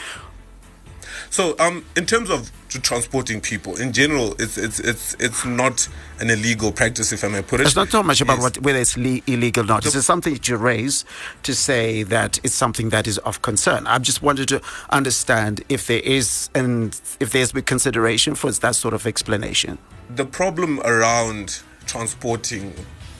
So 1.29 1.55
um 1.59 1.85
in 1.97 2.05
terms 2.05 2.29
of 2.29 2.51
to 2.71 2.79
transporting 2.79 3.41
people. 3.41 3.75
In 3.79 3.91
general, 3.93 4.33
it's 4.39 4.57
it's 4.57 4.79
it's 4.79 5.13
it's 5.19 5.45
not 5.45 5.87
an 6.19 6.29
illegal 6.29 6.71
practice, 6.71 7.11
if 7.11 7.23
I 7.23 7.27
may 7.27 7.41
put 7.41 7.59
it. 7.59 7.67
It's 7.67 7.75
not 7.75 7.89
so 7.89 8.01
much 8.01 8.21
about 8.21 8.37
Yes. 8.37 8.43
what, 8.43 8.57
whether 8.61 8.79
it's 8.79 8.97
le- 8.97 9.21
illegal 9.27 9.63
or 9.63 9.67
not. 9.67 9.85
It's 9.85 10.05
something 10.05 10.33
that 10.33 10.47
you 10.47 10.55
raise 10.57 11.03
to 11.43 11.53
say 11.53 12.03
that 12.03 12.39
it's 12.43 12.55
something 12.55 12.89
that 12.89 13.07
is 13.07 13.17
of 13.19 13.41
concern. 13.41 13.87
I 13.87 13.99
just 13.99 14.21
wanted 14.21 14.47
to 14.49 14.61
understand 14.89 15.63
if 15.69 15.87
there 15.87 15.99
is 15.99 16.49
and 16.55 16.99
if 17.19 17.31
there's 17.31 17.51
been 17.51 17.63
consideration 17.63 18.35
for 18.35 18.51
that 18.51 18.75
sort 18.75 18.93
of 18.93 19.05
explanation. 19.05 19.77
the 20.15 20.25
problem 20.25 20.79
around 20.81 21.61
transporting 21.85 22.73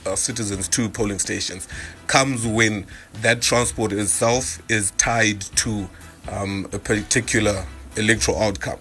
uh, 0.06 0.14
citizens 0.16 0.68
to 0.68 0.88
polling 0.88 1.18
stations 1.18 1.66
comes 2.06 2.46
when 2.46 2.86
that 3.22 3.40
transport 3.40 3.92
itself 3.92 4.60
is 4.68 4.90
tied 4.98 5.40
to 5.56 5.88
um, 6.30 6.66
a 6.72 6.78
particular 6.78 7.64
electoral 7.96 8.38
outcome. 8.42 8.78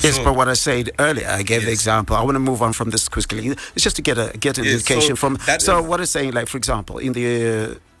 Yes, 0.00 0.16
So- 0.16 0.24
but 0.24 0.36
what 0.36 0.48
I 0.48 0.54
said 0.54 0.90
earlier, 0.98 1.28
I 1.28 1.42
gave 1.42 1.64
the 1.64 1.72
example. 1.72 2.14
I 2.16 2.22
want 2.22 2.36
to 2.36 2.40
move 2.40 2.62
on 2.62 2.72
from 2.72 2.90
this 2.90 3.08
quickly. 3.08 3.48
It's 3.74 3.82
just 3.84 3.96
to 3.96 4.02
get 4.02 4.16
a 4.18 4.32
get 4.38 4.58
an 4.58 4.64
Yes, 4.64 4.74
indication 4.74 5.16
so 5.16 5.20
from. 5.22 5.38
that 5.46 5.60
So 5.62 5.82
what 5.82 5.98
I'm 6.00 6.06
saying, 6.06 6.32
like 6.32 6.48
for 6.48 6.56
example, 6.56 6.98
in 6.98 7.12
the 7.14 7.26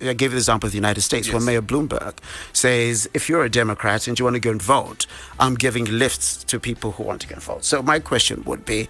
uh, 0.00 0.10
I 0.10 0.12
gave 0.12 0.30
the 0.30 0.36
example 0.36 0.68
of 0.68 0.72
the 0.72 0.78
United 0.78 1.00
States, 1.00 1.28
where 1.32 1.40
Mayor 1.40 1.60
Bloomberg 1.62 2.14
says, 2.52 3.08
if 3.14 3.28
you're 3.28 3.42
a 3.42 3.50
Democrat 3.50 4.06
and 4.06 4.16
you 4.16 4.24
want 4.24 4.34
to 4.36 4.40
go 4.40 4.52
and 4.52 4.62
vote, 4.62 5.06
I'm 5.40 5.54
giving 5.56 5.86
lifts 5.98 6.44
to 6.44 6.60
people 6.60 6.92
who 6.92 7.02
want 7.02 7.20
to 7.22 7.26
go 7.26 7.34
and 7.34 7.42
vote. 7.42 7.64
So 7.64 7.82
my 7.82 7.98
question 7.98 8.42
would 8.46 8.64
be, 8.64 8.88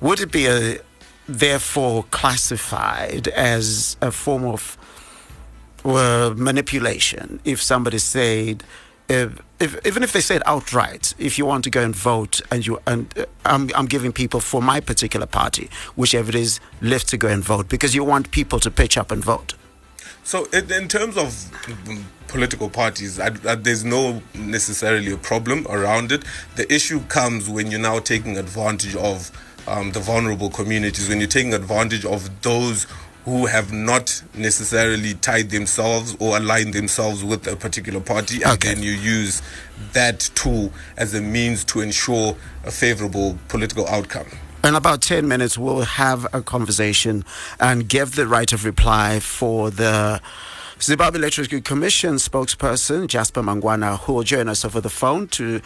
would 0.00 0.18
it 0.20 0.32
be 0.32 0.46
a 0.46 0.78
therefore 1.28 2.04
classified 2.10 3.28
as 3.28 3.96
a 4.00 4.10
form 4.10 4.44
of 4.44 4.76
uh, 5.84 6.32
manipulation 6.36 7.38
if 7.44 7.62
somebody 7.62 7.98
said 7.98 8.64
if, 9.12 9.86
even 9.86 10.02
if 10.02 10.12
they 10.12 10.20
said 10.20 10.42
outright 10.46 11.14
if 11.18 11.38
you 11.38 11.46
want 11.46 11.64
to 11.64 11.70
go 11.70 11.82
and 11.82 11.94
vote 11.94 12.40
and 12.50 12.66
you 12.66 12.80
and 12.86 13.12
uh, 13.18 13.24
I'm, 13.44 13.70
I'm 13.74 13.86
giving 13.86 14.12
people 14.12 14.40
for 14.40 14.60
my 14.62 14.80
particular 14.80 15.26
party 15.26 15.70
whichever 15.94 16.30
it 16.30 16.34
is 16.34 16.60
lift 16.80 17.08
to 17.08 17.16
go 17.16 17.28
and 17.28 17.44
vote 17.44 17.68
because 17.68 17.94
you 17.94 18.04
want 18.04 18.30
people 18.30 18.58
to 18.60 18.70
pitch 18.70 18.96
up 18.96 19.10
and 19.10 19.24
vote 19.24 19.54
So, 20.24 20.44
in, 20.52 20.86
terms 20.86 21.16
of 21.16 21.28
political 22.28 22.70
parties, 22.70 23.18
I, 23.18 23.30
I, 23.44 23.56
there's 23.56 23.84
no 23.84 24.22
necessarily 24.34 25.12
a 25.12 25.16
problem 25.16 25.66
around 25.68 26.12
it. 26.12 26.22
The 26.54 26.72
issue 26.72 27.00
comes 27.08 27.48
when 27.48 27.70
you're 27.70 27.80
now 27.80 27.98
taking 27.98 28.38
advantage 28.38 28.94
of 28.94 29.32
um, 29.66 29.90
the 29.92 30.00
vulnerable 30.00 30.48
communities, 30.48 31.08
when 31.08 31.18
you're 31.18 31.28
taking 31.28 31.54
advantage 31.54 32.04
of 32.04 32.30
those 32.42 32.86
who 33.24 33.46
have 33.46 33.72
not 33.72 34.22
necessarily 34.34 35.14
tied 35.14 35.50
themselves 35.50 36.16
or 36.18 36.36
aligned 36.36 36.74
themselves 36.74 37.22
with 37.22 37.46
a 37.46 37.54
particular 37.56 38.00
party, 38.00 38.42
and 38.42 38.52
Okay. 38.54 38.74
then 38.74 38.82
you 38.82 38.90
use 38.92 39.42
that 39.92 40.20
tool 40.34 40.72
as 40.96 41.14
a 41.14 41.20
means 41.20 41.64
to 41.64 41.80
ensure 41.80 42.36
a 42.64 42.70
favorable 42.70 43.38
political 43.48 43.86
outcome. 43.88 44.26
in 44.64 44.76
about 44.76 45.00
10 45.02 45.26
minutes 45.26 45.58
we'll 45.58 45.80
have 45.82 46.24
a 46.32 46.40
conversation 46.40 47.24
and 47.58 47.88
give 47.88 48.14
the 48.14 48.28
right 48.28 48.52
of 48.52 48.64
reply 48.64 49.18
for 49.18 49.70
the 49.72 50.20
Zimbabwe 50.82 51.20
Electricity 51.20 51.60
Commission 51.60 52.14
spokesperson 52.16 53.06
Jasper 53.06 53.40
Mangwana, 53.40 54.00
who 54.00 54.14
will 54.14 54.24
join 54.24 54.48
us 54.48 54.64
over 54.64 54.80
the 54.80 54.90
phone 54.90 55.28
to 55.28 55.60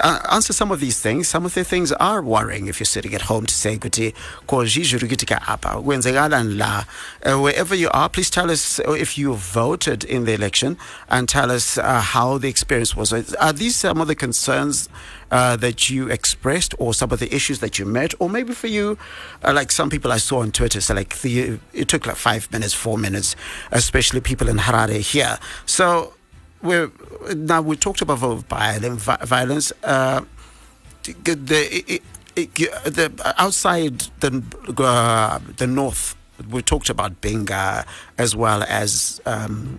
uh, 0.00 0.18
answer 0.30 0.54
some 0.54 0.72
of 0.72 0.80
these 0.80 0.98
things. 0.98 1.28
Some 1.28 1.44
of 1.44 1.52
the 1.52 1.62
things 1.62 1.92
are 1.92 2.22
worrying 2.22 2.68
if 2.68 2.80
you're 2.80 2.86
sitting 2.86 3.12
at 3.14 3.20
home 3.22 3.44
to 3.44 3.52
say, 3.54 3.76
"Kuti 3.76 4.14
kozhizvirukuitika 4.48 5.46
apa 5.46 5.68
kwenzekalani 5.82 6.56
la?" 6.56 6.84
Uh, 7.22 7.38
Wherever 7.38 7.74
you 7.74 7.90
are, 7.90 8.08
please 8.08 8.30
tell 8.30 8.50
us 8.50 8.80
uh, 8.80 8.92
if 8.92 9.18
you 9.18 9.34
voted 9.34 10.04
in 10.04 10.24
the 10.24 10.32
election 10.32 10.78
and 11.10 11.28
tell 11.28 11.50
us 11.50 11.76
uh, 11.76 12.00
how 12.00 12.38
the 12.38 12.48
experience 12.48 12.96
was. 12.96 13.12
Are 13.12 13.52
these 13.52 13.76
some 13.76 14.00
of 14.00 14.08
the 14.08 14.14
concerns 14.14 14.88
uh, 15.32 15.56
that 15.56 15.90
you 15.90 16.08
expressed 16.08 16.74
or 16.78 16.94
some 16.94 17.10
of 17.10 17.18
the 17.18 17.34
issues 17.34 17.58
that 17.58 17.78
you 17.78 17.84
met 17.84 18.14
or 18.20 18.30
maybe 18.30 18.52
for 18.52 18.68
you 18.68 18.96
uh, 19.44 19.52
like 19.52 19.72
some 19.72 19.90
people 19.90 20.12
i 20.12 20.18
saw 20.18 20.40
on 20.40 20.52
twitter 20.52 20.80
so 20.80 20.94
like 20.94 21.18
the, 21.22 21.58
it 21.72 21.88
took 21.88 22.06
like 22.06 22.16
five 22.16 22.50
minutes 22.52 22.72
four 22.72 22.96
minutes 22.96 23.34
especially 23.72 24.20
people 24.20 24.48
in 24.48 24.58
harare 24.58 25.00
here. 25.00 25.38
So 25.66 26.14
we're 26.62 26.90
now 27.34 27.62
we 27.62 27.76
talked 27.76 28.02
about 28.02 28.18
violent, 28.18 29.00
violence 29.00 29.72
uh, 29.82 30.22
the, 31.04 31.34
the, 31.34 32.00
the 32.34 33.34
outside 33.36 33.98
the 34.20 34.42
uh, 34.78 35.38
the 35.56 35.66
north 35.66 36.16
we 36.50 36.62
talked 36.62 36.90
about 36.90 37.20
Binga 37.20 37.84
as 38.18 38.34
well 38.34 38.62
as 38.64 39.20
um, 39.26 39.78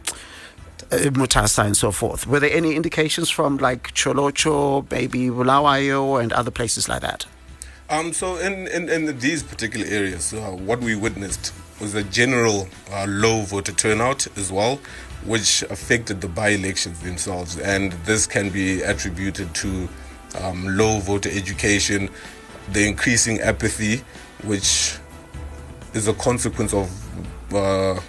Mutasa 1.11 1.65
and 1.65 1.75
so 1.75 1.91
forth. 1.91 2.27
Were 2.27 2.39
there 2.39 2.51
any 2.51 2.75
indications 2.75 3.29
from 3.29 3.57
like 3.57 3.93
Tsholotsho, 3.93 4.89
maybe 4.91 5.29
Bulawayo, 5.29 6.17
and 6.17 6.33
other 6.33 6.51
places 6.51 6.87
like 6.89 7.01
that? 7.01 7.25
Um, 7.89 8.13
so 8.13 8.37
in, 8.37 8.67
in, 8.67 8.89
in 8.89 9.19
these 9.19 9.43
particular 9.43 9.85
areas, 9.85 10.33
uh, 10.33 10.51
what 10.51 10.79
we 10.79 10.95
witnessed 10.95 11.53
was 11.79 11.93
a 11.95 12.03
general 12.03 12.67
uh, 12.91 13.05
low 13.07 13.41
voter 13.41 13.73
turnout 13.73 14.25
as 14.37 14.51
well, 14.51 14.79
which 15.25 15.63
affected 15.63 16.21
the 16.21 16.27
by-elections 16.27 16.99
themselves, 16.99 17.57
and 17.59 17.91
this 18.05 18.25
can 18.25 18.49
be 18.49 18.81
attributed 18.81 19.53
to 19.55 19.87
um, 20.41 20.65
low 20.77 20.99
voter 20.99 21.29
education, 21.29 22.09
the 22.71 22.87
increasing 22.87 23.39
apathy, 23.41 24.03
which 24.43 24.95
is 25.93 26.07
a 26.07 26.13
consequence 26.13 26.73
of 26.73 27.53
uh, 27.53 27.99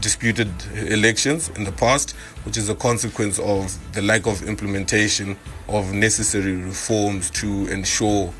disputed 0.00 0.48
elections 0.74 1.48
in 1.50 1.64
the 1.64 1.72
past, 1.72 2.12
which 2.44 2.56
is 2.56 2.68
a 2.68 2.74
consequence 2.74 3.38
of 3.38 3.76
the 3.92 4.02
lack 4.02 4.26
of 4.26 4.42
implementation 4.48 5.36
of 5.68 5.92
necessary 5.92 6.54
reforms 6.56 7.30
to 7.30 7.66
ensure 7.68 8.32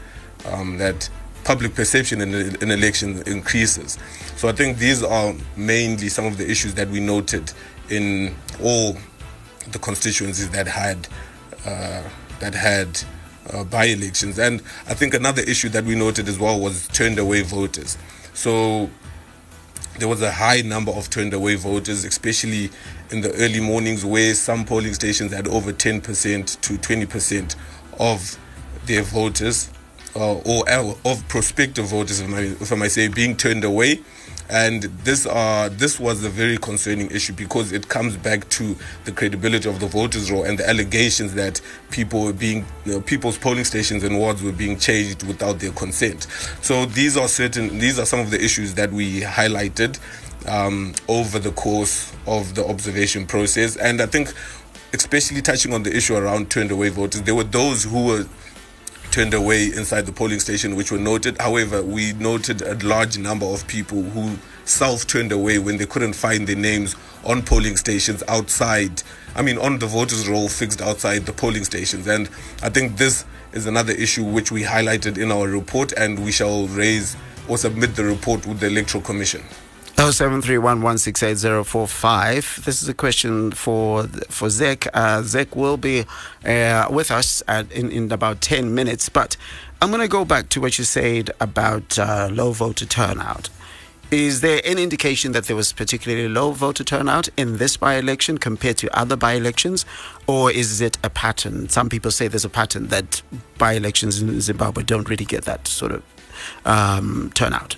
um, 0.46 0.78
that 0.78 1.08
public 1.44 1.74
perception 1.74 2.20
in, 2.20 2.34
in 2.62 2.70
elections 2.70 3.20
increases. 3.22 3.98
So 4.36 4.48
I 4.48 4.52
think 4.52 4.78
these 4.78 5.02
are 5.02 5.34
mainly 5.56 6.08
some 6.08 6.26
of 6.26 6.38
the 6.38 6.50
issues 6.50 6.74
that 6.74 6.88
we 6.88 7.00
noted 7.00 7.52
in 7.90 8.34
all 8.62 8.96
the 9.70 9.78
constituencies 9.78 10.50
that 10.50 10.66
had 10.66 11.08
uh, 11.66 12.02
that 12.40 12.54
had 12.54 13.00
uh, 13.52 13.64
by-elections. 13.64 14.38
And 14.38 14.60
I 14.86 14.94
think 14.94 15.14
another 15.14 15.42
issue 15.42 15.68
that 15.70 15.84
we 15.84 15.94
noted 15.94 16.28
as 16.28 16.38
well 16.38 16.58
was 16.60 16.88
turned 16.88 17.18
away 17.18 17.42
voters. 17.42 17.96
So 18.34 18.90
there 19.98 20.08
was 20.08 20.22
a 20.22 20.30
high 20.32 20.62
number 20.62 20.92
of 20.92 21.08
turned 21.10 21.32
away 21.34 21.54
voters, 21.54 22.04
especially 22.04 22.70
in 23.10 23.20
the 23.20 23.32
early 23.34 23.60
mornings, 23.60 24.04
where 24.04 24.34
some 24.34 24.64
polling 24.64 24.94
stations 24.94 25.32
had 25.32 25.46
over 25.48 25.72
10% 25.72 26.60
to 26.60 26.74
20% 26.74 27.56
of 28.00 28.38
their 28.86 29.02
voters 29.02 29.70
uh, 30.16 30.34
or 30.34 30.64
of 31.04 31.26
prospective 31.28 31.86
voters, 31.86 32.20
if 32.20 32.32
I, 32.32 32.40
if 32.40 32.72
I 32.72 32.76
might 32.76 32.88
say, 32.88 33.08
being 33.08 33.36
turned 33.36 33.64
away. 33.64 34.00
And 34.50 34.82
this 35.04 35.26
uh, 35.26 35.70
this 35.72 35.98
was 35.98 36.22
a 36.24 36.28
very 36.28 36.58
concerning 36.58 37.10
issue 37.10 37.32
because 37.32 37.72
it 37.72 37.88
comes 37.88 38.16
back 38.16 38.48
to 38.50 38.76
the 39.04 39.12
credibility 39.12 39.68
of 39.68 39.80
the 39.80 39.86
voters' 39.86 40.30
roll 40.30 40.44
and 40.44 40.58
the 40.58 40.68
allegations 40.68 41.34
that 41.34 41.60
people 41.90 42.24
were 42.24 42.32
being 42.32 42.64
you 42.84 42.92
know, 42.92 43.00
people's 43.00 43.38
polling 43.38 43.64
stations 43.64 44.04
and 44.04 44.18
wards 44.18 44.42
were 44.42 44.52
being 44.52 44.78
changed 44.78 45.22
without 45.26 45.60
their 45.60 45.72
consent. 45.72 46.26
So 46.60 46.84
these 46.86 47.16
are 47.16 47.28
certain 47.28 47.78
these 47.78 47.98
are 47.98 48.06
some 48.06 48.20
of 48.20 48.30
the 48.30 48.42
issues 48.42 48.74
that 48.74 48.92
we 48.92 49.22
highlighted 49.22 49.98
um, 50.46 50.92
over 51.08 51.38
the 51.38 51.52
course 51.52 52.12
of 52.26 52.54
the 52.54 52.66
observation 52.66 53.26
process, 53.26 53.76
and 53.76 54.00
I 54.02 54.06
think 54.06 54.32
especially 54.92 55.42
touching 55.42 55.74
on 55.74 55.82
the 55.82 55.94
issue 55.94 56.14
around 56.14 56.50
turned 56.50 56.70
away 56.70 56.88
voters, 56.88 57.22
there 57.22 57.34
were 57.34 57.44
those 57.44 57.84
who 57.84 58.06
were 58.06 58.26
turned 59.14 59.32
away 59.32 59.66
inside 59.66 60.06
the 60.06 60.12
polling 60.12 60.40
station, 60.40 60.74
which 60.74 60.90
were 60.90 60.98
noted. 60.98 61.40
However, 61.40 61.84
we 61.84 62.14
noted 62.14 62.62
a 62.62 62.74
large 62.84 63.16
number 63.16 63.46
of 63.46 63.64
people 63.68 64.02
who 64.02 64.36
self 64.64 65.06
turned 65.06 65.30
away 65.30 65.60
when 65.60 65.76
they 65.76 65.86
couldn't 65.86 66.14
find 66.14 66.48
their 66.48 66.56
names 66.56 66.96
on 67.24 67.40
polling 67.40 67.76
stations 67.76 68.24
outside. 68.26 69.04
I 69.36 69.42
mean, 69.42 69.56
on 69.56 69.78
the 69.78 69.86
voters' 69.86 70.28
roll 70.28 70.48
fixed 70.48 70.82
outside 70.82 71.26
the 71.26 71.32
polling 71.32 71.62
stations. 71.62 72.08
And 72.08 72.28
I 72.60 72.70
think 72.70 72.96
this 72.96 73.24
is 73.52 73.66
another 73.66 73.92
issue 73.92 74.24
which 74.24 74.50
we 74.50 74.64
highlighted 74.64 75.16
in 75.16 75.30
our 75.30 75.46
report, 75.46 75.92
and 75.92 76.24
we 76.24 76.32
shall 76.32 76.66
raise 76.66 77.16
or 77.46 77.56
submit 77.56 77.94
the 77.94 78.02
report 78.02 78.44
with 78.48 78.58
the 78.58 78.66
Electoral 78.66 79.04
Commission. 79.04 79.44
Oh 79.96 80.10
seven 80.10 80.42
three 80.42 80.58
one 80.58 80.82
one 80.82 80.98
six 80.98 81.22
eight 81.22 81.36
zero 81.36 81.62
four 81.62 81.86
five. 81.86 82.60
This 82.64 82.82
is 82.82 82.88
a 82.88 82.94
question 82.94 83.52
for 83.52 84.02
for 84.28 84.48
ZEC. 84.48 84.88
Uh, 84.92 85.22
ZEC 85.22 85.54
will 85.54 85.76
be 85.76 86.04
uh, 86.44 86.88
with 86.90 87.12
us 87.12 87.44
at, 87.46 87.70
in 87.70 87.90
in 87.90 88.10
about 88.10 88.40
ten 88.40 88.74
minutes. 88.74 89.08
But 89.08 89.36
I'm 89.80 89.90
going 89.90 90.02
to 90.02 90.08
go 90.08 90.24
back 90.24 90.48
to 90.50 90.60
what 90.60 90.78
you 90.78 90.84
said 90.84 91.30
about 91.40 91.96
uh, 91.96 92.28
low 92.32 92.50
voter 92.50 92.86
turnout. 92.86 93.50
Is 94.10 94.40
there 94.40 94.60
any 94.64 94.82
indication 94.82 95.32
that 95.32 95.44
there 95.44 95.56
was 95.56 95.72
particularly 95.72 96.28
low 96.28 96.50
voter 96.50 96.84
turnout 96.84 97.28
in 97.36 97.58
this 97.58 97.76
by-election 97.76 98.38
compared 98.38 98.76
to 98.78 98.98
other 98.98 99.16
by-elections, 99.16 99.86
or 100.26 100.50
is 100.50 100.80
it 100.80 100.98
a 101.02 101.10
pattern? 101.10 101.68
Some 101.68 101.88
people 101.88 102.10
say 102.10 102.28
there's 102.28 102.44
a 102.44 102.50
pattern 102.50 102.88
that 102.88 103.22
by-elections 103.58 104.20
in 104.20 104.40
Zimbabwe 104.40 104.82
don't 104.82 105.08
really 105.08 105.24
get 105.24 105.44
that 105.44 105.66
sort 105.66 105.92
of 105.92 106.02
um, 106.64 107.30
turnout. 107.34 107.76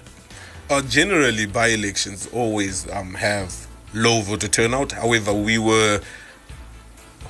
Uh, 0.69 0.83
generally, 0.83 1.47
by 1.47 1.69
elections 1.69 2.29
always 2.33 2.91
um, 2.91 3.15
have 3.15 3.69
low 3.95 4.21
voter 4.21 4.49
turnout. 4.49 4.91
However, 4.91 5.33
we 5.33 5.59
were 5.59 6.01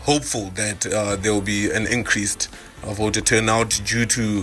hopeful 0.05 0.49
that 0.55 0.87
uh, 0.87 1.17
there 1.17 1.35
will 1.35 1.43
be 1.43 1.71
an 1.71 1.87
increased 1.87 2.49
uh, 2.83 2.95
voter 2.95 3.21
turnout 3.21 3.79
due 3.85 4.07
to 4.07 4.43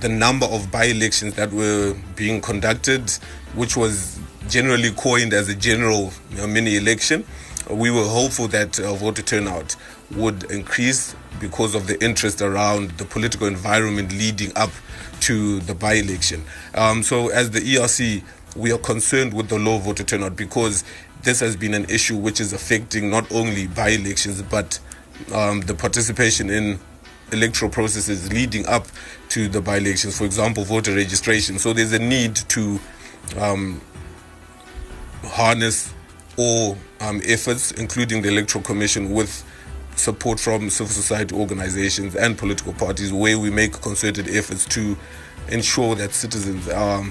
the 0.00 0.08
number 0.08 0.46
of 0.46 0.72
by-elections 0.72 1.34
that 1.34 1.52
were 1.52 1.96
being 2.16 2.40
conducted, 2.40 3.08
which 3.54 3.76
was 3.76 4.18
generally 4.48 4.90
coined 4.90 5.32
as 5.32 5.48
a 5.48 5.54
general 5.54 6.12
mini 6.48 6.76
election. 6.76 7.24
We 7.70 7.90
were 7.90 8.04
hopeful 8.04 8.48
that 8.48 8.78
uh, 8.78 8.92
voter 8.94 9.22
turnout 9.22 9.76
would 10.10 10.50
increase 10.50 11.14
because 11.40 11.74
of 11.74 11.86
the 11.86 12.02
interest 12.04 12.42
around 12.42 12.90
the 12.92 13.04
political 13.04 13.46
environment 13.46 14.12
leading 14.12 14.52
up 14.56 14.70
to 15.20 15.60
the 15.60 15.74
by 15.74 15.94
election. 15.94 16.44
Um, 16.74 17.02
so, 17.02 17.28
as 17.28 17.50
the 17.50 17.60
ERC, 17.60 18.22
we 18.56 18.72
are 18.72 18.78
concerned 18.78 19.32
with 19.32 19.48
the 19.48 19.58
low 19.58 19.78
voter 19.78 20.04
turnout 20.04 20.36
because 20.36 20.84
this 21.22 21.40
has 21.40 21.56
been 21.56 21.74
an 21.74 21.86
issue 21.86 22.16
which 22.16 22.40
is 22.40 22.52
affecting 22.52 23.08
not 23.10 23.30
only 23.32 23.66
by 23.66 23.88
elections 23.88 24.42
but 24.42 24.78
um, 25.32 25.62
the 25.62 25.74
participation 25.74 26.50
in 26.50 26.78
electoral 27.32 27.70
processes 27.70 28.30
leading 28.32 28.66
up 28.66 28.86
to 29.30 29.48
the 29.48 29.60
by 29.60 29.78
elections, 29.78 30.18
for 30.18 30.24
example, 30.24 30.64
voter 30.64 30.94
registration. 30.94 31.58
So, 31.58 31.72
there's 31.72 31.92
a 31.92 31.98
need 31.98 32.36
to 32.36 32.78
um, 33.38 33.80
harness 35.22 35.94
all 36.36 36.76
um, 37.00 37.20
efforts, 37.24 37.72
including 37.72 38.22
the 38.22 38.28
Electoral 38.28 38.64
Commission, 38.64 39.12
with 39.12 39.44
support 39.96 40.40
from 40.40 40.70
civil 40.70 40.92
society 40.92 41.34
organizations 41.34 42.16
and 42.16 42.36
political 42.36 42.72
parties, 42.72 43.12
where 43.12 43.38
we 43.38 43.50
make 43.50 43.72
concerted 43.80 44.28
efforts 44.28 44.64
to 44.66 44.96
ensure 45.48 45.94
that 45.94 46.12
citizens 46.12 46.68
are, 46.68 47.04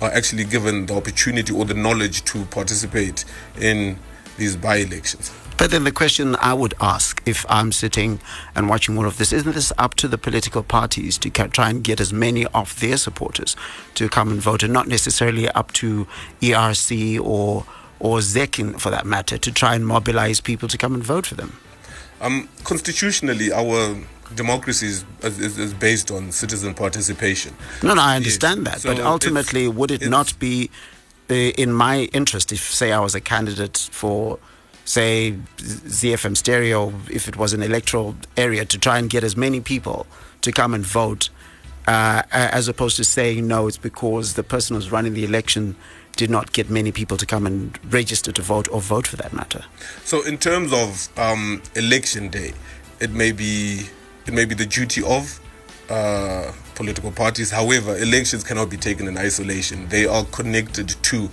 are 0.00 0.10
actually 0.10 0.44
given 0.44 0.86
the 0.86 0.94
opportunity 0.94 1.52
or 1.52 1.64
the 1.64 1.74
knowledge 1.74 2.24
to 2.24 2.44
participate 2.46 3.24
in 3.60 3.98
these 4.36 4.56
by 4.56 4.76
elections. 4.76 5.30
But 5.60 5.72
then 5.72 5.84
the 5.84 5.92
question 5.92 6.36
I 6.36 6.54
would 6.54 6.72
ask 6.80 7.22
if 7.26 7.44
I'm 7.46 7.70
sitting 7.70 8.18
and 8.54 8.66
watching 8.66 8.96
all 8.96 9.04
of 9.04 9.18
this, 9.18 9.30
isn't 9.30 9.52
this 9.52 9.74
up 9.76 9.94
to 9.96 10.08
the 10.08 10.16
political 10.16 10.62
parties 10.62 11.18
to 11.18 11.28
try 11.28 11.68
and 11.68 11.84
get 11.84 12.00
as 12.00 12.14
many 12.14 12.46
of 12.46 12.80
their 12.80 12.96
supporters 12.96 13.56
to 13.96 14.08
come 14.08 14.30
and 14.30 14.40
vote 14.40 14.62
and 14.62 14.72
not 14.72 14.88
necessarily 14.88 15.50
up 15.50 15.70
to 15.72 16.06
ERC 16.40 17.20
or 17.22 17.66
or 18.00 18.18
Zekin 18.18 18.80
for 18.80 18.90
that 18.90 19.06
matter 19.06 19.38
to 19.38 19.52
try 19.52 19.74
and 19.74 19.86
mobilize 19.86 20.40
people 20.40 20.68
to 20.68 20.78
come 20.78 20.94
and 20.94 21.04
vote 21.04 21.26
for 21.26 21.34
them? 21.36 21.56
Um, 22.20 22.48
constitutionally, 22.64 23.52
our 23.52 23.96
democracy 24.34 24.86
is, 24.86 25.04
is, 25.22 25.58
is, 25.58 25.74
based 25.74 26.10
on 26.10 26.32
citizen 26.32 26.74
participation. 26.74 27.54
No, 27.82 27.94
no, 27.94 28.02
I 28.02 28.16
understand 28.16 28.64
yes. 28.64 28.74
that. 28.74 28.80
So 28.82 28.94
but 28.94 29.04
ultimately, 29.04 29.68
would 29.68 29.90
it 29.90 30.08
not 30.08 30.38
be 30.38 30.70
uh, 31.30 31.34
in 31.34 31.72
my 31.72 32.08
interest 32.12 32.52
if, 32.52 32.60
say, 32.60 32.92
I 32.92 33.00
was 33.00 33.14
a 33.14 33.20
candidate 33.20 33.88
for, 33.90 34.38
say, 34.84 35.34
ZFM 35.58 36.36
stereo, 36.36 36.92
if 37.10 37.28
it 37.28 37.36
was 37.36 37.52
an 37.52 37.62
electoral 37.62 38.16
area, 38.36 38.64
to 38.64 38.78
try 38.78 38.98
and 38.98 39.08
get 39.08 39.24
as 39.24 39.36
many 39.36 39.60
people 39.60 40.06
to 40.42 40.52
come 40.52 40.74
and 40.74 40.84
vote, 40.84 41.30
uh, 41.86 42.22
as 42.30 42.68
opposed 42.68 42.96
to 42.96 43.04
saying, 43.04 43.46
no, 43.46 43.66
it's 43.66 43.78
because 43.78 44.34
the 44.34 44.42
person 44.42 44.76
who's 44.76 44.92
running 44.92 45.14
the 45.14 45.24
election 45.24 45.74
did 46.20 46.28
not 46.28 46.52
get 46.52 46.68
many 46.68 46.92
people 46.92 47.16
to 47.16 47.24
come 47.24 47.46
and 47.46 47.78
register 47.90 48.30
to 48.30 48.42
vote 48.42 48.68
or 48.70 48.78
vote 48.78 49.06
for 49.06 49.16
that 49.16 49.32
matter. 49.32 49.64
So, 50.04 50.20
in 50.22 50.36
terms 50.36 50.70
of 50.70 51.08
um, 51.18 51.62
election 51.74 52.28
day, 52.28 52.52
it 53.00 53.10
may 53.10 53.32
be 53.32 53.86
it 54.26 54.34
may 54.34 54.44
be 54.44 54.54
the 54.54 54.66
duty 54.66 55.02
of 55.02 55.40
uh, 55.88 56.52
political 56.74 57.10
parties. 57.10 57.50
However, 57.50 57.96
elections 57.96 58.44
cannot 58.44 58.68
be 58.68 58.76
taken 58.76 59.08
in 59.08 59.16
isolation. 59.16 59.88
They 59.88 60.04
are 60.04 60.26
connected 60.26 60.88
to 61.04 61.30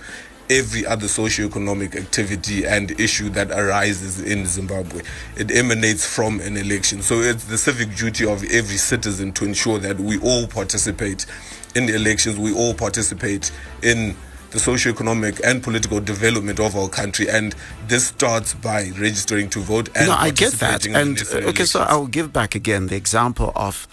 every 0.48 0.86
other 0.86 1.06
socio-economic 1.06 1.94
activity 1.94 2.64
and 2.64 2.98
issue 2.98 3.28
that 3.28 3.50
arises 3.50 4.22
in 4.22 4.46
Zimbabwe. 4.46 5.02
It 5.36 5.50
emanates 5.50 6.06
from 6.06 6.40
an 6.40 6.56
election. 6.56 7.02
So 7.02 7.20
it's 7.20 7.44
the 7.44 7.58
civic 7.58 7.94
duty 7.94 8.24
of 8.24 8.42
every 8.44 8.78
citizen 8.78 9.32
to 9.32 9.44
ensure 9.44 9.78
that 9.80 10.00
we 10.00 10.18
all 10.20 10.46
participate 10.46 11.26
in 11.74 11.84
the 11.84 11.94
elections, 11.94 12.38
we 12.38 12.54
all 12.54 12.72
participate 12.72 13.52
in 13.82 14.16
the 14.50 14.58
socio-economic 14.58 15.40
and 15.44 15.62
political 15.62 16.00
development 16.00 16.58
of 16.58 16.74
our 16.76 16.88
country 16.88 17.28
and 17.28 17.54
this 17.86 18.06
starts 18.06 18.54
by 18.54 18.90
registering 18.98 19.48
to 19.50 19.60
vote 19.60 19.88
and 19.94 20.08
no 20.08 20.14
i 20.14 20.30
get 20.30 20.52
that. 20.54 20.86
and 20.86 21.22
uh, 21.32 21.48
okay 21.48 21.64
so 21.64 21.80
i'll 21.82 22.06
give 22.06 22.32
back 22.32 22.54
again 22.54 22.86
the 22.86 22.96
example 22.96 23.52
of 23.54 23.86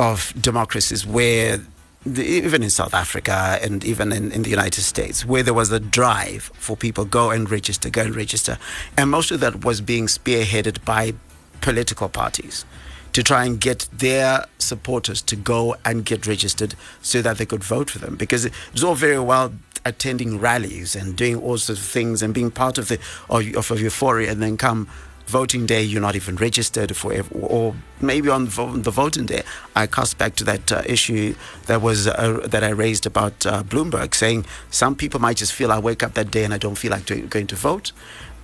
of 0.00 0.32
democracies 0.40 1.06
where 1.06 1.60
the, 2.04 2.24
even 2.24 2.64
in 2.64 2.70
South 2.70 2.94
Africa 2.94 3.60
and 3.62 3.84
even 3.84 4.10
in, 4.10 4.32
in 4.32 4.42
the 4.42 4.50
United 4.50 4.82
States, 4.82 5.24
where 5.24 5.44
there 5.44 5.54
was 5.54 5.70
a 5.70 5.78
drive 5.78 6.50
for 6.54 6.76
people 6.76 7.04
go 7.04 7.30
and 7.30 7.48
register, 7.48 7.90
go 7.90 8.02
and 8.02 8.16
register, 8.16 8.58
and 8.96 9.08
most 9.08 9.30
of 9.30 9.38
that 9.38 9.64
was 9.64 9.80
being 9.80 10.06
spearheaded 10.06 10.84
by 10.84 11.14
political 11.60 12.08
parties 12.08 12.64
to 13.12 13.22
try 13.22 13.44
and 13.44 13.60
get 13.60 13.88
their 13.92 14.46
supporters 14.58 15.22
to 15.22 15.36
go 15.36 15.76
and 15.84 16.04
get 16.04 16.26
registered 16.26 16.74
so 17.02 17.22
that 17.22 17.38
they 17.38 17.46
could 17.46 17.64
vote 17.64 17.90
for 17.90 17.98
them. 17.98 18.16
Because 18.16 18.44
it's 18.44 18.82
all 18.82 18.94
very 18.94 19.18
well 19.18 19.52
attending 19.84 20.38
rallies 20.38 20.94
and 20.94 21.16
doing 21.16 21.36
all 21.36 21.58
sorts 21.58 21.80
of 21.80 21.86
things 21.86 22.22
and 22.22 22.32
being 22.32 22.50
part 22.50 22.78
of 22.78 22.88
the 22.88 22.98
of, 23.28 23.70
of 23.70 23.80
euphoria, 23.80 24.30
and 24.30 24.42
then 24.42 24.56
come 24.56 24.88
voting 25.26 25.66
day, 25.66 25.82
you're 25.82 26.00
not 26.00 26.14
even 26.14 26.36
registered 26.36 26.94
for, 26.94 27.14
or 27.32 27.74
maybe 28.00 28.28
on 28.28 28.44
the 28.44 28.90
voting 28.90 29.26
day. 29.26 29.42
I 29.74 29.86
cast 29.86 30.18
back 30.18 30.34
to 30.36 30.44
that 30.44 30.70
uh, 30.70 30.82
issue 30.84 31.34
that 31.66 31.80
was 31.80 32.06
uh, 32.06 32.44
that 32.44 32.62
I 32.62 32.70
raised 32.70 33.06
about 33.06 33.46
uh, 33.46 33.62
Bloomberg, 33.62 34.14
saying 34.14 34.44
some 34.70 34.94
people 34.94 35.20
might 35.20 35.38
just 35.38 35.52
feel 35.52 35.72
I 35.72 35.78
wake 35.78 36.02
up 36.02 36.14
that 36.14 36.30
day 36.30 36.44
and 36.44 36.52
I 36.52 36.58
don't 36.58 36.76
feel 36.76 36.90
like 36.90 37.06
going 37.30 37.46
to 37.46 37.56
vote, 37.56 37.92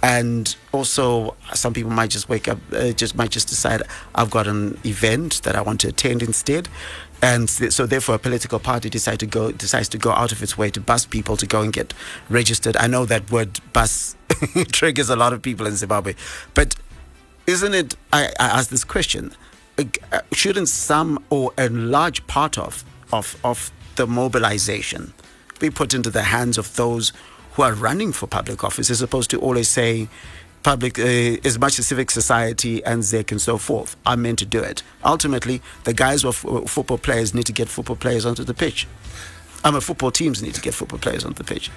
and 0.03 0.57
also 0.73 1.35
some 1.55 1.73
people 1.73 1.91
might 1.91 2.11
just 2.11 2.29
wake 2.29 2.47
up 2.47 2.59
uh, 2.73 2.93
just 2.93 3.17
might 3.17 3.31
just 3.31 3.49
decide 3.49 3.83
i've 4.15 4.31
got 4.31 4.47
an 4.47 4.79
event 4.85 5.43
that 5.43 5.57
i 5.57 5.61
want 5.61 5.81
to 5.81 5.89
attend 5.89 6.23
instead. 6.23 6.69
And 7.21 7.51
so 7.51 7.85
therefore 7.85 8.15
a 8.15 8.19
political 8.19 8.61
party 8.61 8.89
decides 8.89 9.19
to 9.19 9.27
go 9.27 9.51
decides 9.51 9.89
to 9.91 9.99
go 9.99 10.13
out 10.13 10.31
of 10.31 10.43
its 10.43 10.57
way 10.57 10.71
to 10.71 10.81
bus 10.81 11.05
people 11.05 11.37
to 11.39 11.47
go 11.47 11.63
and 11.63 11.73
get 11.73 11.93
registered. 12.29 12.77
I 12.77 12.87
know 12.87 13.05
that 13.07 13.31
word 13.33 13.59
bus 13.73 14.15
triggers 14.73 15.11
a 15.11 15.17
lot 15.17 15.33
of 15.33 15.43
people 15.43 15.67
in 15.67 15.75
zimbabwe. 15.75 16.15
But 16.55 16.77
isn't 17.47 17.75
it 17.75 17.97
i, 18.13 18.27
I 18.39 18.47
ask 18.59 18.71
this 18.71 18.85
question 18.85 19.35
uh, 19.79 20.21
shouldn't 20.33 20.69
some 20.69 21.25
or 21.31 21.53
a 21.59 21.69
large 21.69 22.25
part 22.27 22.57
of 22.57 22.85
of 23.13 23.37
of 23.43 23.73
the 23.97 24.07
mobilization 24.07 25.13
be 25.59 25.71
put 25.71 25.95
into 25.95 26.11
the 26.11 26.23
hands 26.23 26.57
of 26.57 26.77
those 26.77 27.13
who 27.59 27.65
are 27.65 27.75
running 27.75 28.13
for 28.13 28.29
public 28.29 28.63
office 28.63 28.89
as 28.89 29.03
opposed 29.03 29.29
to 29.31 29.41
always 29.41 29.69
saying 29.69 30.09
public 30.63 30.97
uh, 30.97 31.03
as 31.45 31.59
much 31.59 31.77
as 31.81 31.89
civic 31.89 32.09
society 32.09 32.85
and 32.85 33.03
ZEC 33.03 33.33
and 33.33 33.41
so 33.41 33.59
forth 33.59 33.97
are 34.07 34.17
meant 34.17 34.39
to 34.39 34.47
do 34.47 34.61
it. 34.61 34.85
Ultimately, 35.05 35.61
the 35.83 35.93
guys 35.93 36.23
who 36.23 36.29
are 36.29 36.61
f- 36.63 36.71
football 36.71 36.99
players 36.99 37.35
need 37.35 37.47
to 37.47 37.53
get 37.53 37.69
football 37.69 37.97
players 37.97 38.25
onto 38.25 38.45
the 38.45 38.55
pitch. 38.55 38.87
I 39.65 39.73
mean, 39.73 39.81
football 39.81 40.13
teams 40.13 40.41
need 40.41 40.55
to 40.55 40.61
get 40.61 40.73
football 40.73 41.01
players 41.01 41.25
onto 41.25 41.43
the 41.43 41.53
pitch. 41.53 41.73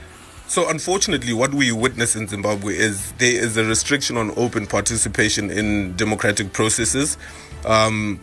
So, 0.47 0.69
unfortunately, 0.69 1.33
what 1.33 1.51
we 1.51 1.71
witness 1.71 2.15
in 2.15 2.27
Zimbabwe 2.27 2.75
is 2.75 3.11
there 3.13 3.43
is 3.43 3.57
a 3.57 3.65
restriction 3.65 4.17
on 4.17 4.31
open 4.37 4.67
participation 4.67 5.49
in 5.49 5.95
democratic 5.95 6.53
processes. 6.53 7.17
Um, 7.65 8.19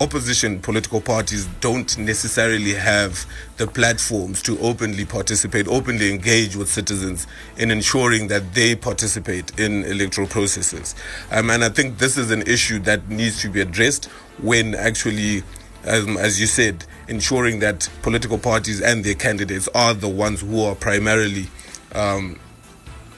opposition 0.00 0.58
political 0.60 1.00
parties 1.00 1.46
don't 1.60 1.98
necessarily 1.98 2.72
have 2.72 3.26
the 3.58 3.66
platforms 3.66 4.42
to 4.42 4.58
openly 4.60 5.04
participate, 5.04 5.68
openly 5.68 6.10
engage 6.10 6.56
with 6.56 6.70
citizens 6.70 7.26
in 7.58 7.70
ensuring 7.70 8.28
that 8.28 8.54
they 8.54 8.74
participate 8.74 9.58
in 9.60 9.84
electoral 9.84 10.26
processes. 10.26 10.94
Um, 11.30 11.50
and 11.50 11.62
I 11.62 11.68
think 11.68 11.98
this 11.98 12.16
is 12.16 12.30
an 12.30 12.42
issue 12.42 12.78
that 12.80 13.08
needs 13.10 13.42
to 13.42 13.50
be 13.50 13.60
addressed 13.60 14.06
when 14.40 14.74
actually, 14.74 15.42
um, 15.86 16.16
as 16.16 16.40
you 16.40 16.46
said, 16.46 16.84
ensuring 17.08 17.58
that 17.58 17.88
political 18.00 18.38
parties 18.38 18.80
and 18.80 19.04
their 19.04 19.14
candidates 19.14 19.68
are 19.74 19.92
the 19.92 20.08
ones 20.08 20.40
who 20.40 20.62
are 20.62 20.74
primarily 20.74 21.48
um, 21.94 22.38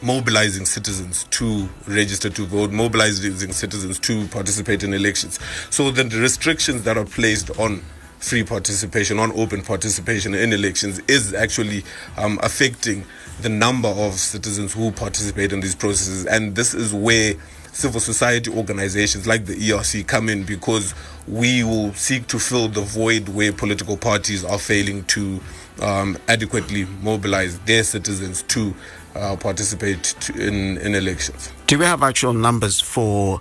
mobilizing 0.03 0.65
citizens 0.67 1.25
to 1.31 1.69
register 1.87 2.31
to 2.31 2.45
vote, 2.47 2.71
mobilizing 2.71 3.53
citizens 3.53 3.99
to 4.01 4.27
participate 4.29 4.83
in 4.83 4.93
elections. 4.93 5.39
So 5.71 5.91
the 5.91 6.05
restrictions 6.19 6.83
that 6.83 6.97
are 6.97 7.05
placed 7.05 7.51
on 7.59 7.83
free 8.19 8.45
participation, 8.45 9.19
on 9.19 9.33
open 9.33 9.63
participation 9.63 10.35
in 10.35 10.53
elections, 10.53 11.01
is 11.09 11.35
actually 11.35 11.85
um, 12.17 12.39
affecting 12.43 13.05
the 13.41 13.49
number 13.49 13.89
of 13.89 14.15
citizens 14.15 14.73
who 14.73 14.93
participate 14.93 15.53
in 15.53 15.61
these 15.61 15.75
processes. 15.75 16.25
And 16.27 16.55
this 16.55 16.75
is 16.75 16.95
where 16.95 17.35
civil 17.73 18.01
society 18.01 18.51
organizations 18.51 19.27
like 19.27 19.47
the 19.47 19.55
ERC 19.55 20.07
come 20.07 20.29
in 20.29 20.45
because 20.45 20.95
we 21.27 21.65
will 21.65 21.93
seek 21.95 22.27
to 22.29 22.39
fill 22.39 22.69
the 22.69 22.83
void 22.83 23.29
where 23.31 23.53
political 23.53 23.97
parties 23.97 24.45
are 24.45 24.59
failing 24.59 25.05
to 25.05 25.41
um, 25.81 26.19
adequately 26.29 26.85
mobilize 27.01 27.59
their 27.61 27.83
citizens 27.83 28.43
to 28.45 28.75
uh, 29.15 29.37
participate 29.37 30.03
to, 30.21 30.33
in, 30.35 30.79
in 30.79 30.95
elections. 30.95 31.51
Do 31.67 31.79
we 31.79 31.85
have 31.85 32.03
actual 32.03 32.33
numbers 32.33 32.81
for 32.81 33.41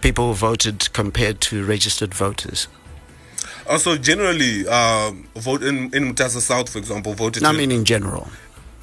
people 0.00 0.28
who 0.28 0.34
voted 0.34 0.92
compared 0.92 1.40
to 1.42 1.64
registered 1.64 2.14
voters? 2.14 2.68
Also, 3.68 3.96
generally, 3.96 4.66
uh, 4.68 5.12
vote 5.36 5.62
in 5.62 5.92
in 5.94 6.12
Mutasa 6.12 6.40
South, 6.40 6.68
for 6.68 6.78
example, 6.78 7.14
voted. 7.14 7.42
I 7.44 7.52
mean, 7.52 7.72
in 7.72 7.84
general. 7.84 8.28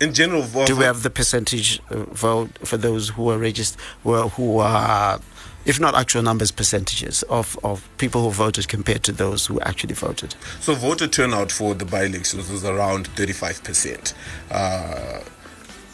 in 0.01 0.13
general, 0.13 0.41
vote, 0.41 0.67
do 0.67 0.75
we 0.75 0.83
have 0.83 1.03
the 1.03 1.09
percentage 1.09 1.79
uh, 1.91 1.97
vote 2.05 2.49
for 2.67 2.75
those 2.75 3.09
who 3.09 3.29
are 3.29 3.37
registered, 3.37 3.79
who 4.03 4.13
are, 4.13 4.29
who 4.29 4.57
are, 4.57 5.19
if 5.65 5.79
not 5.79 5.93
actual 5.93 6.23
numbers, 6.23 6.49
percentages 6.51 7.21
of, 7.23 7.57
of 7.63 7.87
people 7.99 8.23
who 8.23 8.31
voted 8.31 8.67
compared 8.67 9.03
to 9.03 9.11
those 9.11 9.45
who 9.45 9.59
actually 9.61 9.93
voted? 9.93 10.33
So 10.59 10.73
voter 10.73 11.07
turnout 11.07 11.51
for 11.51 11.75
the 11.75 11.85
by-elections 11.85 12.49
was 12.49 12.65
around 12.65 13.09
35%, 13.09 14.13
uh, 14.49 15.19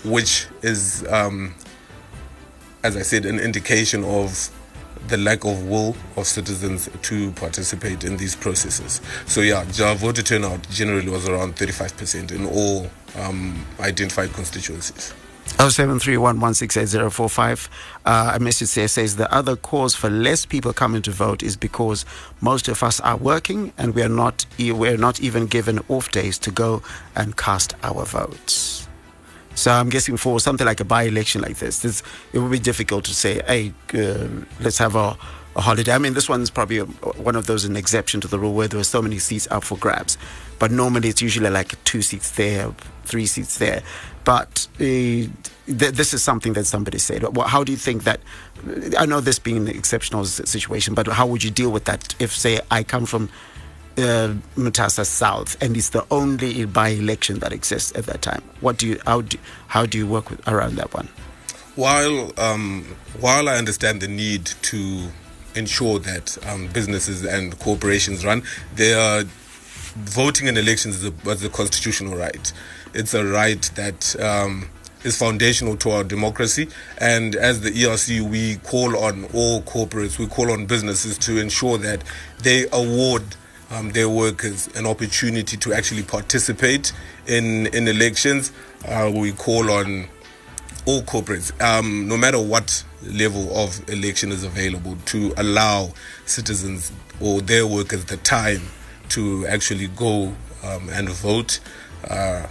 which 0.03 0.47
is, 0.61 1.05
um, 1.09 1.55
as 2.83 2.95
I 2.95 3.01
said, 3.01 3.25
an 3.25 3.39
indication 3.39 4.03
of 4.03 4.51
the 5.07 5.17
lack 5.17 5.45
of 5.45 5.67
will 5.67 5.95
of 6.15 6.27
citizens 6.27 6.89
to 7.01 7.31
participate 7.33 8.03
in 8.03 8.17
these 8.17 8.35
processes. 8.35 9.01
So 9.25 9.41
yeah, 9.41 9.63
voter 9.95 10.23
turnout 10.23 10.69
generally 10.69 11.09
was 11.09 11.27
around 11.27 11.55
35% 11.55 12.31
in 12.31 12.45
all 12.45 12.89
um, 13.15 13.65
identified 13.79 14.33
constituencies. 14.33 15.13
0731168045. 15.47 17.69
Uh, 18.05 18.33
a 18.35 18.39
message 18.39 18.75
there 18.75 18.87
says 18.87 19.15
the 19.15 19.33
other 19.33 19.55
cause 19.55 19.95
for 19.95 20.09
less 20.09 20.45
people 20.45 20.73
coming 20.73 21.01
to 21.01 21.11
vote 21.11 21.41
is 21.41 21.55
because 21.55 22.05
most 22.41 22.67
of 22.67 22.83
us 22.83 22.99
are 22.99 23.17
working 23.17 23.73
and 23.77 23.95
we 23.95 24.03
are 24.03 24.09
not 24.09 24.45
we're 24.59 24.97
not 24.97 25.21
even 25.21 25.47
given 25.47 25.79
off 25.87 26.11
days 26.11 26.37
to 26.39 26.51
go 26.51 26.83
and 27.15 27.37
cast 27.37 27.73
our 27.81 28.05
votes. 28.05 28.86
So 29.57 29.71
I'm 29.71 29.89
guessing 29.89 30.17
for 30.17 30.39
something 30.39 30.67
like 30.67 30.79
a 30.81 30.85
by-election 30.85 31.41
like 31.41 31.57
this, 31.57 31.79
this 31.79 32.03
it 32.31 32.37
would 32.37 32.51
be 32.51 32.59
difficult 32.59 33.05
to 33.05 33.13
say, 33.15 33.41
hey, 33.47 33.73
uh, 33.95 34.27
let's 34.59 34.77
have 34.77 34.95
a, 34.95 35.17
a, 35.55 35.61
holiday. 35.61 35.93
I 35.93 35.97
mean, 35.97 36.13
this 36.13 36.29
one's 36.29 36.51
probably 36.51 36.77
a, 36.77 36.85
one 36.85 37.35
of 37.35 37.47
those 37.47 37.65
an 37.65 37.75
exception 37.75 38.21
to 38.21 38.27
the 38.27 38.37
rule 38.37 38.53
where 38.53 38.67
there 38.67 38.79
are 38.79 38.83
so 38.83 39.01
many 39.01 39.17
seats 39.17 39.47
up 39.49 39.63
for 39.63 39.75
grabs. 39.79 40.15
But 40.59 40.69
normally 40.69 41.09
it's 41.09 41.23
usually 41.23 41.49
like 41.49 41.83
two 41.85 42.03
seats 42.03 42.29
there, 42.31 42.71
three 43.05 43.25
seats 43.25 43.57
there. 43.57 43.81
But 44.25 44.67
uh, 44.75 44.79
th- 44.79 45.31
this 45.65 46.13
is 46.13 46.21
something 46.21 46.53
that 46.53 46.65
somebody 46.65 46.99
said. 46.99 47.25
How 47.47 47.63
do 47.63 47.71
you 47.71 47.79
think 47.79 48.03
that? 48.03 48.19
I 48.95 49.07
know 49.07 49.21
this 49.21 49.39
being 49.39 49.57
an 49.57 49.69
exceptional 49.69 50.25
situation, 50.25 50.93
but 50.93 51.07
how 51.07 51.25
would 51.25 51.43
you 51.43 51.49
deal 51.49 51.71
with 51.71 51.85
that 51.85 52.13
if, 52.19 52.31
say, 52.31 52.59
I 52.69 52.83
come 52.83 53.07
from 53.07 53.29
uh, 53.97 54.33
Mutasa 54.55 55.05
South, 55.05 55.61
and 55.61 55.75
it's 55.75 55.89
the 55.89 56.05
only 56.11 56.65
by-election 56.65 57.39
that 57.39 57.51
exists 57.51 57.95
at 57.95 58.05
that 58.05 58.21
time. 58.21 58.43
What 58.61 58.77
do 58.77 58.87
you 58.87 58.99
how 59.05 59.21
do 59.21 59.37
how 59.67 59.85
do 59.85 59.97
you 59.97 60.07
work 60.07 60.29
with, 60.29 60.47
around 60.47 60.75
that 60.75 60.93
one? 60.93 61.09
While 61.75 62.31
um, 62.37 62.95
while 63.19 63.49
I 63.49 63.55
understand 63.55 64.01
the 64.01 64.07
need 64.07 64.45
to 64.45 65.09
ensure 65.55 65.99
that 65.99 66.37
um, 66.47 66.67
businesses 66.67 67.23
and 67.25 67.57
corporations 67.59 68.23
run, 68.23 68.43
they 68.75 68.93
are 68.93 69.23
voting 69.97 70.47
in 70.47 70.57
elections 70.57 71.03
is 71.03 71.11
a, 71.11 71.29
is 71.29 71.43
a, 71.43 71.49
constitutional 71.49 72.15
right. 72.15 72.53
It's 72.93 73.13
a 73.13 73.25
right 73.25 73.61
that 73.75 74.15
um, 74.21 74.69
is 75.03 75.17
foundational 75.17 75.75
to 75.77 75.91
our 75.91 76.03
democracy. 76.03 76.67
And 76.99 77.35
as 77.35 77.61
the 77.61 77.71
ERC, 77.71 78.21
we 78.21 78.57
call 78.57 78.95
on 78.97 79.25
all 79.33 79.61
corporates, 79.61 80.19
we 80.19 80.27
call 80.27 80.51
on 80.51 80.67
businesses 80.67 81.17
to 81.19 81.39
ensure 81.39 81.77
that 81.79 82.03
they 82.43 82.67
award 82.71 83.23
um, 83.71 83.91
their 83.91 84.09
workers 84.09 84.67
an 84.75 84.85
opportunity 84.85 85.57
to 85.57 85.73
actually 85.73 86.03
participate 86.03 86.93
in, 87.27 87.67
in 87.67 87.87
elections. 87.87 88.51
Uh, 88.87 89.11
we 89.13 89.31
call 89.31 89.69
on 89.71 90.07
all 90.85 91.01
corporates, 91.01 91.51
um, 91.61 92.07
no 92.07 92.15
matter 92.15 92.39
what 92.41 92.83
level 93.03 93.55
of 93.57 93.87
election 93.89 94.31
is 94.31 94.43
available, 94.43 94.97
to 95.05 95.33
allow 95.37 95.91
citizens 96.25 96.91
or 97.19 97.41
their 97.41 97.67
workers 97.67 98.05
the 98.05 98.17
time 98.17 98.61
to 99.09 99.45
actually 99.47 99.87
go 99.87 100.33
um, 100.63 100.89
and 100.89 101.09
vote. 101.09 101.59
Uh, 102.09 102.47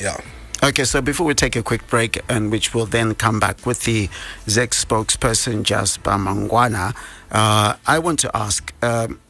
yeah. 0.00 0.20
Okay, 0.62 0.84
so 0.84 1.00
before 1.00 1.24
we 1.26 1.34
take 1.34 1.54
a 1.54 1.62
quick 1.62 1.86
break, 1.86 2.20
and 2.28 2.50
which 2.50 2.74
will 2.74 2.86
then 2.86 3.14
come 3.14 3.38
back 3.38 3.64
with 3.64 3.84
the 3.84 4.08
ZEC 4.46 4.70
spokesperson 4.70 5.62
Jasper 5.62 6.10
Mangwana, 6.10 6.96
uh, 7.30 7.76
I 7.86 7.98
want 8.00 8.18
to 8.20 8.36
ask. 8.36 8.72
Um, 8.82 9.20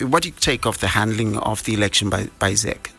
what 0.00 0.22
do 0.22 0.28
you 0.28 0.34
take 0.38 0.66
of 0.66 0.80
the 0.80 0.88
handling 0.88 1.36
of 1.38 1.64
the 1.64 1.74
election 1.74 2.10
by, 2.10 2.28
by 2.38 2.52
ZEC? 2.52 2.90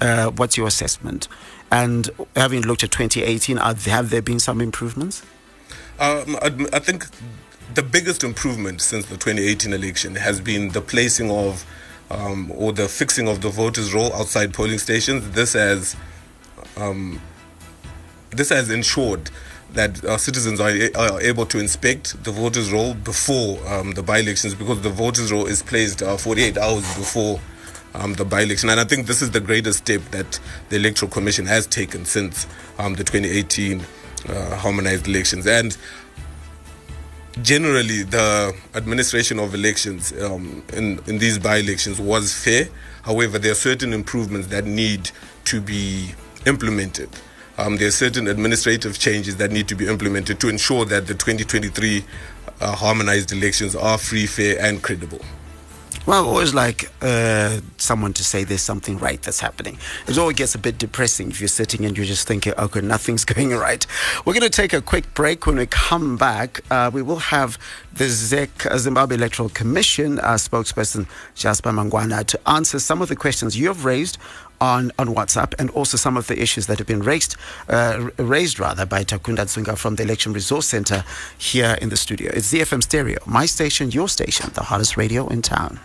Uh, 0.00 0.30
what's 0.30 0.56
your 0.56 0.66
assessment? 0.66 1.28
And 1.70 2.10
having 2.36 2.62
looked 2.62 2.84
at 2.84 2.90
2018, 2.90 3.58
are, 3.58 3.74
have 3.74 4.10
there 4.10 4.22
been 4.22 4.38
some 4.38 4.60
improvements? 4.60 5.22
Um, 5.98 6.36
I, 6.40 6.66
I, 6.72 6.78
think 6.78 7.06
the 7.74 7.82
biggest 7.82 8.22
improvement 8.22 8.80
since 8.80 9.06
the 9.06 9.16
2018 9.16 9.72
election 9.72 10.14
has 10.14 10.40
been 10.40 10.70
the 10.70 10.80
placing 10.80 11.30
of 11.30 11.66
um, 12.10 12.52
or 12.54 12.72
the 12.72 12.88
fixing 12.88 13.28
of 13.28 13.42
the 13.42 13.50
voters' 13.50 13.92
roll 13.92 14.12
outside 14.14 14.54
polling 14.54 14.78
stations. 14.78 15.28
This 15.30 15.54
has 15.54 15.96
um, 16.76 17.20
this 18.30 18.50
has 18.50 18.70
ensured 18.70 19.30
that 19.78 20.04
our 20.06 20.18
citizens 20.18 20.58
are, 20.58 20.72
are 20.96 21.20
able 21.20 21.46
to 21.46 21.60
inspect 21.60 22.24
the 22.24 22.32
voters' 22.32 22.72
roll 22.72 22.94
before 22.94 23.64
um, 23.68 23.92
the 23.92 24.02
by-elections 24.02 24.56
because 24.56 24.82
the 24.82 24.90
voters' 24.90 25.30
roll 25.30 25.46
is 25.46 25.62
placed 25.62 26.02
uh, 26.02 26.16
48 26.16 26.58
hours 26.58 26.82
before 26.96 27.38
um, 27.94 28.12
the 28.14 28.24
by-election. 28.24 28.70
And 28.70 28.80
I 28.80 28.84
think 28.84 29.06
this 29.06 29.22
is 29.22 29.30
the 29.30 29.38
greatest 29.38 29.78
step 29.78 30.00
that 30.10 30.40
the 30.68 30.76
Electoral 30.76 31.12
Commission 31.12 31.46
has 31.46 31.64
taken 31.64 32.04
since 32.04 32.48
um, 32.80 32.94
the 32.94 33.04
2018 33.04 33.80
uh, 34.28 34.56
harmonized 34.56 35.06
elections. 35.06 35.46
And 35.46 35.76
generally, 37.42 38.02
the 38.02 38.52
administration 38.74 39.38
of 39.38 39.54
elections 39.54 40.12
um, 40.20 40.64
in, 40.72 40.98
in 41.06 41.18
these 41.18 41.38
by-elections 41.38 42.00
was 42.00 42.34
fair. 42.34 42.68
However, 43.02 43.38
there 43.38 43.52
are 43.52 43.62
certain 43.70 43.92
improvements 43.92 44.48
that 44.48 44.64
need 44.64 45.12
to 45.44 45.60
be 45.60 46.14
implemented 46.46 47.10
um, 47.58 47.76
there 47.76 47.88
are 47.88 47.92
certain 47.92 48.28
administrative 48.28 48.98
changes 48.98 49.36
that 49.36 49.50
need 49.50 49.68
to 49.68 49.74
be 49.74 49.86
implemented 49.86 50.40
to 50.40 50.48
ensure 50.48 50.84
that 50.86 51.06
the 51.06 51.14
2023 51.14 52.04
uh, 52.60 52.74
harmonized 52.74 53.32
elections 53.32 53.74
are 53.76 53.98
free, 53.98 54.26
fair, 54.26 54.60
and 54.60 54.82
credible. 54.82 55.20
Well, 56.08 56.24
I 56.24 56.26
always 56.26 56.54
like 56.54 56.90
uh, 57.02 57.60
someone 57.76 58.14
to 58.14 58.24
say 58.24 58.42
there's 58.42 58.62
something 58.62 58.96
right 58.98 59.20
that's 59.20 59.40
happening. 59.40 59.76
It 60.06 60.16
always 60.16 60.36
gets 60.36 60.54
a 60.54 60.58
bit 60.58 60.78
depressing 60.78 61.30
if 61.30 61.38
you're 61.38 61.48
sitting 61.48 61.84
and 61.84 61.98
you're 61.98 62.06
just 62.06 62.26
thinking, 62.26 62.54
okay, 62.56 62.80
nothing's 62.80 63.24
going 63.34 63.50
right. 63.50 63.86
We're 64.24 64.32
going 64.32 64.40
to 64.40 64.48
take 64.48 64.72
a 64.72 64.80
quick 64.80 65.12
break. 65.12 65.44
When 65.44 65.56
we 65.56 65.66
come 65.66 66.16
back, 66.16 66.62
uh, 66.70 66.90
we 66.94 67.02
will 67.02 67.18
have 67.18 67.58
the 67.92 68.04
ZEC, 68.04 68.70
uh, 68.70 68.78
Zimbabwe 68.78 69.16
Electoral 69.16 69.50
Commission 69.50 70.18
uh, 70.20 70.34
spokesperson 70.36 71.06
Jasper 71.34 71.72
Mangwana 71.72 72.24
to 72.24 72.48
answer 72.48 72.78
some 72.78 73.02
of 73.02 73.10
the 73.10 73.16
questions 73.16 73.58
you 73.58 73.66
have 73.66 73.84
raised 73.84 74.16
on, 74.60 74.92
on 74.98 75.08
WhatsApp 75.08 75.54
and 75.58 75.70
also 75.70 75.96
some 75.96 76.16
of 76.16 76.26
the 76.26 76.40
issues 76.40 76.66
that 76.66 76.78
have 76.78 76.86
been 76.86 77.02
raised, 77.02 77.36
uh, 77.68 78.10
raised 78.16 78.58
rather 78.58 78.86
by 78.86 79.04
Takunda 79.04 79.44
Tsunga 79.44 79.76
from 79.76 79.96
the 79.96 80.02
Election 80.02 80.32
Resource 80.32 80.66
Center 80.66 81.04
here 81.36 81.76
in 81.80 81.88
the 81.88 81.96
studio. 81.96 82.30
It's 82.34 82.52
ZFM 82.52 82.82
Stereo, 82.82 83.18
my 83.26 83.46
station, 83.46 83.90
your 83.90 84.08
station, 84.08 84.50
the 84.54 84.64
hottest 84.64 84.96
radio 84.96 85.28
in 85.28 85.42
town. 85.42 85.80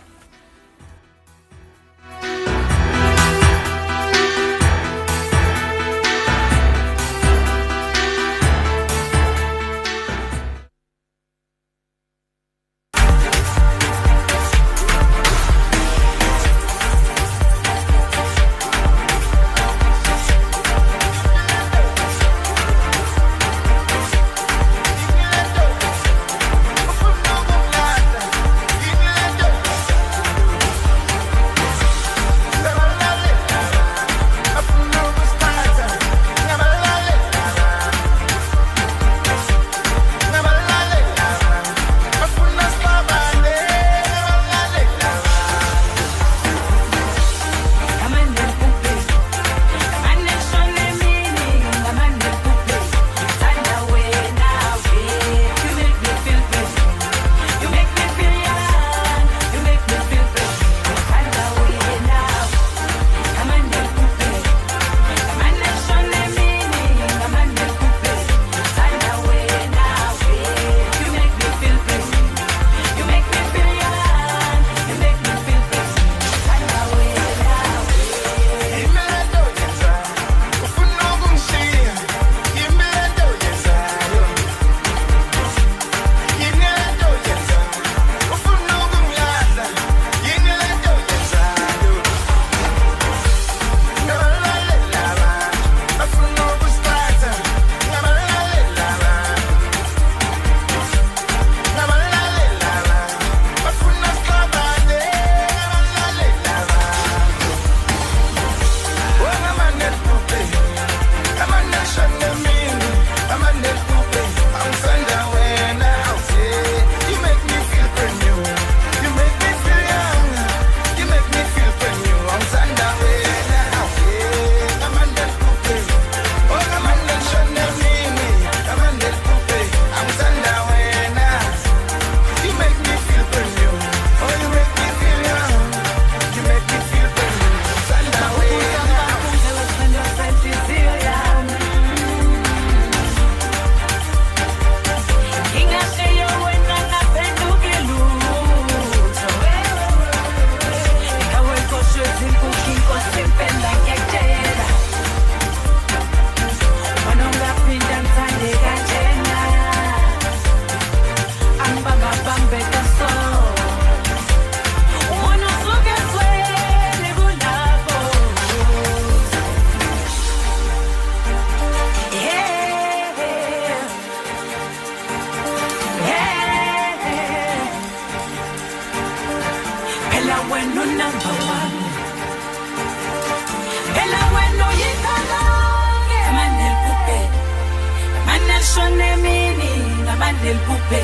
Neliphuphe 190.44 191.02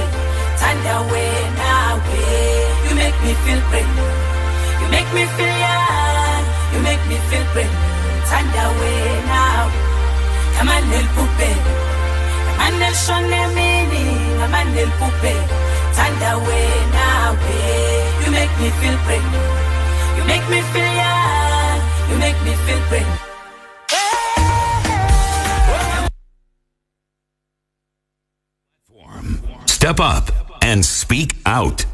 wena 1.11 1.73
we 2.05 2.21
you 2.85 2.93
make 2.95 3.19
me 3.25 3.33
feel 3.45 3.61
new. 3.97 4.11
You 4.81 4.87
make 4.95 5.11
me 5.17 5.25
feel 5.37 5.55
young. 5.67 6.45
You 6.73 6.81
make 6.89 7.03
me 7.09 7.17
feel 7.29 7.45
brand 7.53 7.73
new. 7.73 8.11
Thanda 8.29 8.65
wena 8.81 9.43
kama 10.57 10.77
you 18.23 18.31
make 18.37 18.55
me 18.61 18.69
feel 18.81 18.97
new. 19.33 19.49
You 20.17 20.23
make 20.31 20.47
me 20.53 20.61
feel 20.73 20.93
young. 21.03 21.81
You 22.11 22.17
make 22.25 22.39
me 22.45 22.53
feel 22.67 22.81
new 22.91 23.30
Step 29.91 29.99
up 29.99 30.31
and 30.63 30.85
speak 30.85 31.35
out. 31.47 31.85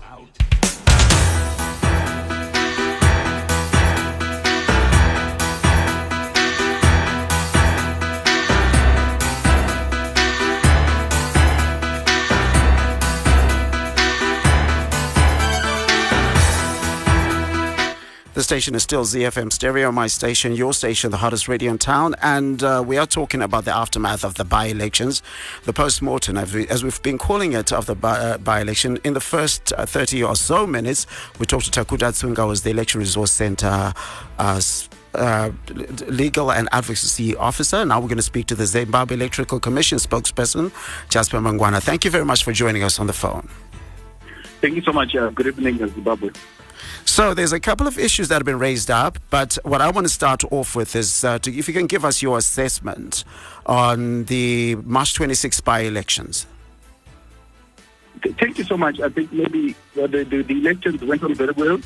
The 18.37 18.43
station 18.43 18.75
is 18.75 18.83
still 18.83 19.03
ZFM 19.03 19.51
Stereo, 19.51 19.91
my 19.91 20.09
station, 20.09 20.53
your 20.53 20.75
station, 20.75 21.11
the 21.11 21.17
hottest 21.17 21.49
radio 21.49 21.71
in 21.71 21.79
town. 21.79 22.15
And 22.21 22.63
uh, 22.63 22.85
we 22.87 22.99
are 22.99 23.07
talking 23.07 23.41
about 23.41 23.65
the 23.65 23.75
aftermath 23.75 24.25
of 24.25 24.35
the 24.35 24.45
by 24.45 24.67
elections, 24.67 25.23
the 25.65 25.73
post 25.73 26.03
mortem, 26.03 26.37
as, 26.37 26.53
we, 26.53 26.67
have 26.67 27.03
been 27.03 27.17
calling 27.17 27.55
it, 27.55 27.73
of 27.73 27.87
the 27.87 27.95
by, 27.95 28.19
uh, 28.19 28.61
election. 28.61 28.99
In 29.05 29.15
the 29.15 29.23
first 29.23 29.73
uh, 29.73 29.87
30 29.87 30.23
or 30.23 30.37
so 30.37 30.67
minutes, 30.67 31.07
we 31.39 31.47
talked 31.47 31.65
to 31.65 31.71
Takunda 31.71 32.13
Tsunga, 32.13 32.43
who 32.43 32.49
was 32.49 32.61
the 32.61 32.69
Election 32.69 33.01
Resource 33.01 33.33
Center. 33.33 33.95
Uh, 34.39 34.61
uh, 35.15 35.51
legal 36.09 36.53
and 36.53 36.69
advocacy 36.73 37.35
officer. 37.37 37.87
Now 37.87 38.01
we're 38.01 38.09
going 38.09 38.19
to 38.19 38.23
speak 38.23 38.45
to 38.49 38.55
the 38.55 38.67
Zimbabwe 38.67 39.17
Electoral 39.17 39.61
Commission 39.61 39.97
spokesperson, 39.97 40.73
Jasper 41.09 41.39
Mangwana. 41.39 41.83
Thank 41.83 42.05
you 42.05 42.11
very 42.11 42.27
much 42.27 42.45
for 42.45 42.53
joining 42.53 42.83
us 42.83 42.99
on 42.99 43.07
the 43.07 43.15
phone. 43.15 43.49
Thank 44.61 44.75
you 44.75 44.83
so 44.83 44.93
much. 44.93 45.17
Uh, 45.17 45.31
good 45.31 45.47
evening, 45.47 45.79
Zimbabwe. 45.79 46.33
So 47.05 47.35
there's 47.35 47.53
a 47.53 47.61
couple 47.61 47.87
of 47.87 47.99
issues 47.99 48.29
that 48.29 48.37
have 48.37 48.45
been 48.45 48.59
raised 48.59 48.91
up, 48.91 49.19
but 49.31 49.59
what 49.65 49.81
I 49.81 49.91
want 49.91 50.07
to 50.07 50.13
start 50.13 50.45
off 50.51 50.77
with 50.77 50.95
is 50.97 51.25
uh, 51.25 51.39
to, 51.41 51.57
if 51.57 51.69
you 51.69 51.75
can 51.75 51.87
give 51.87 52.05
us 52.05 52.23
your 52.23 52.39
assessment 52.39 53.25
on 53.65 54.25
the 54.25 54.77
March 54.77 55.15
26 55.15 55.61
by-elections. 55.61 56.47
Thank 58.39 58.59
you 58.59 58.65
so 58.65 58.77
much. 58.77 59.01
I 59.01 59.09
think 59.09 59.33
maybe 59.33 59.75
the, 59.95 60.09
the, 60.09 60.43
the, 60.43 60.55
elections 60.59 61.03
went 61.03 61.23
on 61.23 61.35
very 61.35 61.53
well. 61.53 61.79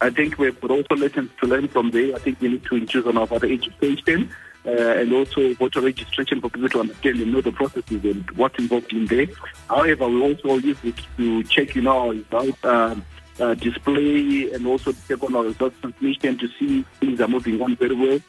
I 0.00 0.10
think 0.10 0.38
we've 0.38 0.62
also 0.62 0.94
lessons 0.96 1.30
to 1.40 1.46
learn 1.46 1.68
from 1.68 1.90
there. 1.90 2.14
I 2.14 2.18
think 2.18 2.40
we 2.40 2.48
need 2.48 2.64
to 2.64 2.76
increase 2.76 3.06
on 3.06 3.16
our 3.16 3.28
education 3.32 4.30
uh, 4.66 4.70
and 4.70 5.12
also 5.12 5.54
voter 5.54 5.80
registration 5.80 6.40
for 6.40 6.50
people 6.50 6.68
to 6.68 6.80
understand 6.80 7.20
and 7.20 7.32
know 7.32 7.40
the 7.40 7.52
processes 7.52 8.04
and 8.04 8.30
what's 8.32 8.58
involved 8.58 8.92
in 8.92 9.06
there. 9.06 9.26
However, 9.68 10.08
we 10.08 10.22
also 10.22 10.56
use 10.58 10.78
it 10.84 10.96
to 11.16 11.42
check, 11.44 11.74
you 11.74 11.82
know, 11.82 12.10
about 12.10 12.64
Um, 12.64 13.04
uh, 13.40 13.54
display 13.54 14.52
and 14.52 14.66
also 14.66 14.92
check 15.08 15.22
on 15.22 15.34
our 15.34 15.44
results 15.44 15.76
transmission 15.80 16.38
to 16.38 16.48
see 16.58 16.84
things 17.00 17.20
are 17.20 17.28
moving 17.28 17.60
on 17.60 17.76
very 17.76 17.94
well. 17.94 18.20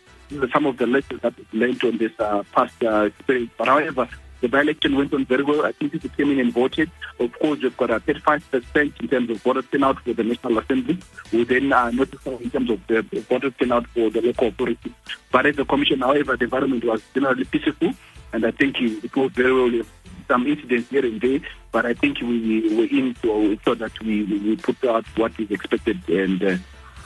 Some 0.52 0.66
of 0.66 0.78
the 0.78 0.88
lessons 0.88 1.22
that 1.22 1.34
we've 1.38 1.54
learned 1.54 1.84
on 1.84 1.98
this 1.98 2.12
uh, 2.20 2.44
past 2.52 2.74
uh, 2.84 3.04
experience. 3.04 3.52
But 3.58 3.68
however, 3.68 4.10
the 4.42 4.50
by-election 4.50 4.96
went 4.96 5.14
on 5.14 5.26
very 5.26 5.44
well. 5.44 5.66
I 5.66 5.72
think 5.72 5.94
people 5.94 6.10
came 6.10 6.32
in 6.32 6.40
and 6.40 6.54
voted. 6.54 6.92
Of 7.20 7.32
course, 7.40 7.62
we've 7.62 7.78
got 7.78 7.90
a 7.90 8.00
35% 8.00 9.02
in 9.02 9.08
terms 9.08 9.30
of 9.30 9.42
voter 9.42 9.62
turnout 9.62 10.00
for 10.04 10.14
the 10.14 10.24
National 10.24 10.58
Assembly. 10.60 11.00
We 11.32 11.44
then 11.46 11.72
uh, 11.72 11.92
notified 11.92 12.42
in 12.42 12.50
terms 12.50 12.70
of 12.70 12.86
the 12.88 13.02
voter 13.30 13.52
turnout 13.52 13.88
for 13.88 14.10
the 14.10 14.22
local 14.22 14.50
authority. 14.50 14.94
But 15.32 15.46
as 15.46 15.58
a 15.58 15.66
commission, 15.66 16.02
however, 16.02 16.36
the 16.36 16.46
environment 16.46 16.84
was 16.84 17.02
generally 17.14 17.46
peaceful, 17.46 17.94
and 18.34 18.46
I 18.46 18.52
think 18.52 18.80
it 18.82 19.16
was 19.16 19.32
very 19.32 19.54
well 19.54 19.86
some 20.28 20.48
incidents 20.48 20.90
here 20.90 21.06
and 21.06 21.22
there, 21.22 21.40
but 21.72 21.86
I 21.86 21.94
think 21.94 22.20
we 22.22 22.76
were 22.76 22.86
in 22.86 23.16
to, 23.22 23.58
so 23.64 23.76
that 23.76 24.00
we, 24.02 24.24
we 24.24 24.56
put 24.56 24.84
out 24.86 25.06
what 25.18 25.40
is 25.40 25.52
expected. 25.52 26.00
And 26.08 26.44
uh, 26.44 26.58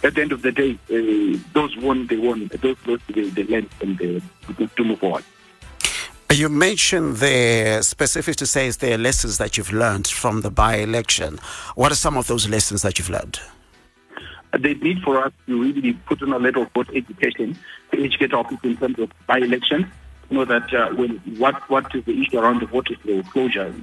at 0.04 0.16
the 0.16 0.22
end 0.22 0.32
of 0.32 0.42
the 0.42 0.52
day, 0.52 0.78
uh, 0.90 1.40
those 1.54 1.76
won, 1.78 2.08
they 2.08 2.18
won. 2.18 2.50
Those 2.62 2.78
lost, 2.86 3.04
they, 3.08 3.30
they 3.30 3.44
learned 3.44 3.70
and 3.82 4.02
uh, 4.02 4.66
to 4.76 4.84
move 4.84 5.00
forward. 5.00 5.24
You 6.32 6.48
mentioned 6.48 7.18
the 7.18 7.82
specific 7.82 8.36
to 8.36 8.46
say 8.46 8.68
is 8.68 8.78
there 8.78 8.98
lessons 8.98 9.40
that 9.40 9.58
you've 9.58 9.74
learned 9.74 10.08
from 10.08 10.42
the 10.42 10.52
by-election. 10.52 11.40
What 11.76 11.92
are 11.92 11.96
some 11.96 12.18
of 12.18 12.28
those 12.28 12.48
lessons 12.48 12.84
that 12.84 13.00
you've 13.00 13.10
learned? 13.10 13.40
The 14.52 14.76
need 14.76 15.02
for 15.02 15.24
us 15.26 15.34
to 15.48 15.62
really 15.62 15.94
put 15.94 16.22
on 16.22 16.32
a 16.34 16.38
level 16.38 16.68
of 16.76 16.90
education 16.94 17.58
to 17.92 18.04
educate 18.04 18.34
our 18.34 18.44
people 18.44 18.70
in 18.70 18.78
terms 18.78 19.00
of 19.00 19.12
by-elections 19.26 19.88
know 20.32 20.46
that 20.46 20.74
uh, 20.74 20.90
when 20.96 21.18
what 21.38 21.70
what 21.70 21.94
is 21.96 22.04
the 22.06 22.22
issue 22.22 22.40
around 22.40 22.62
the 22.62 22.66
voter 22.66 22.96
closure 23.32 23.74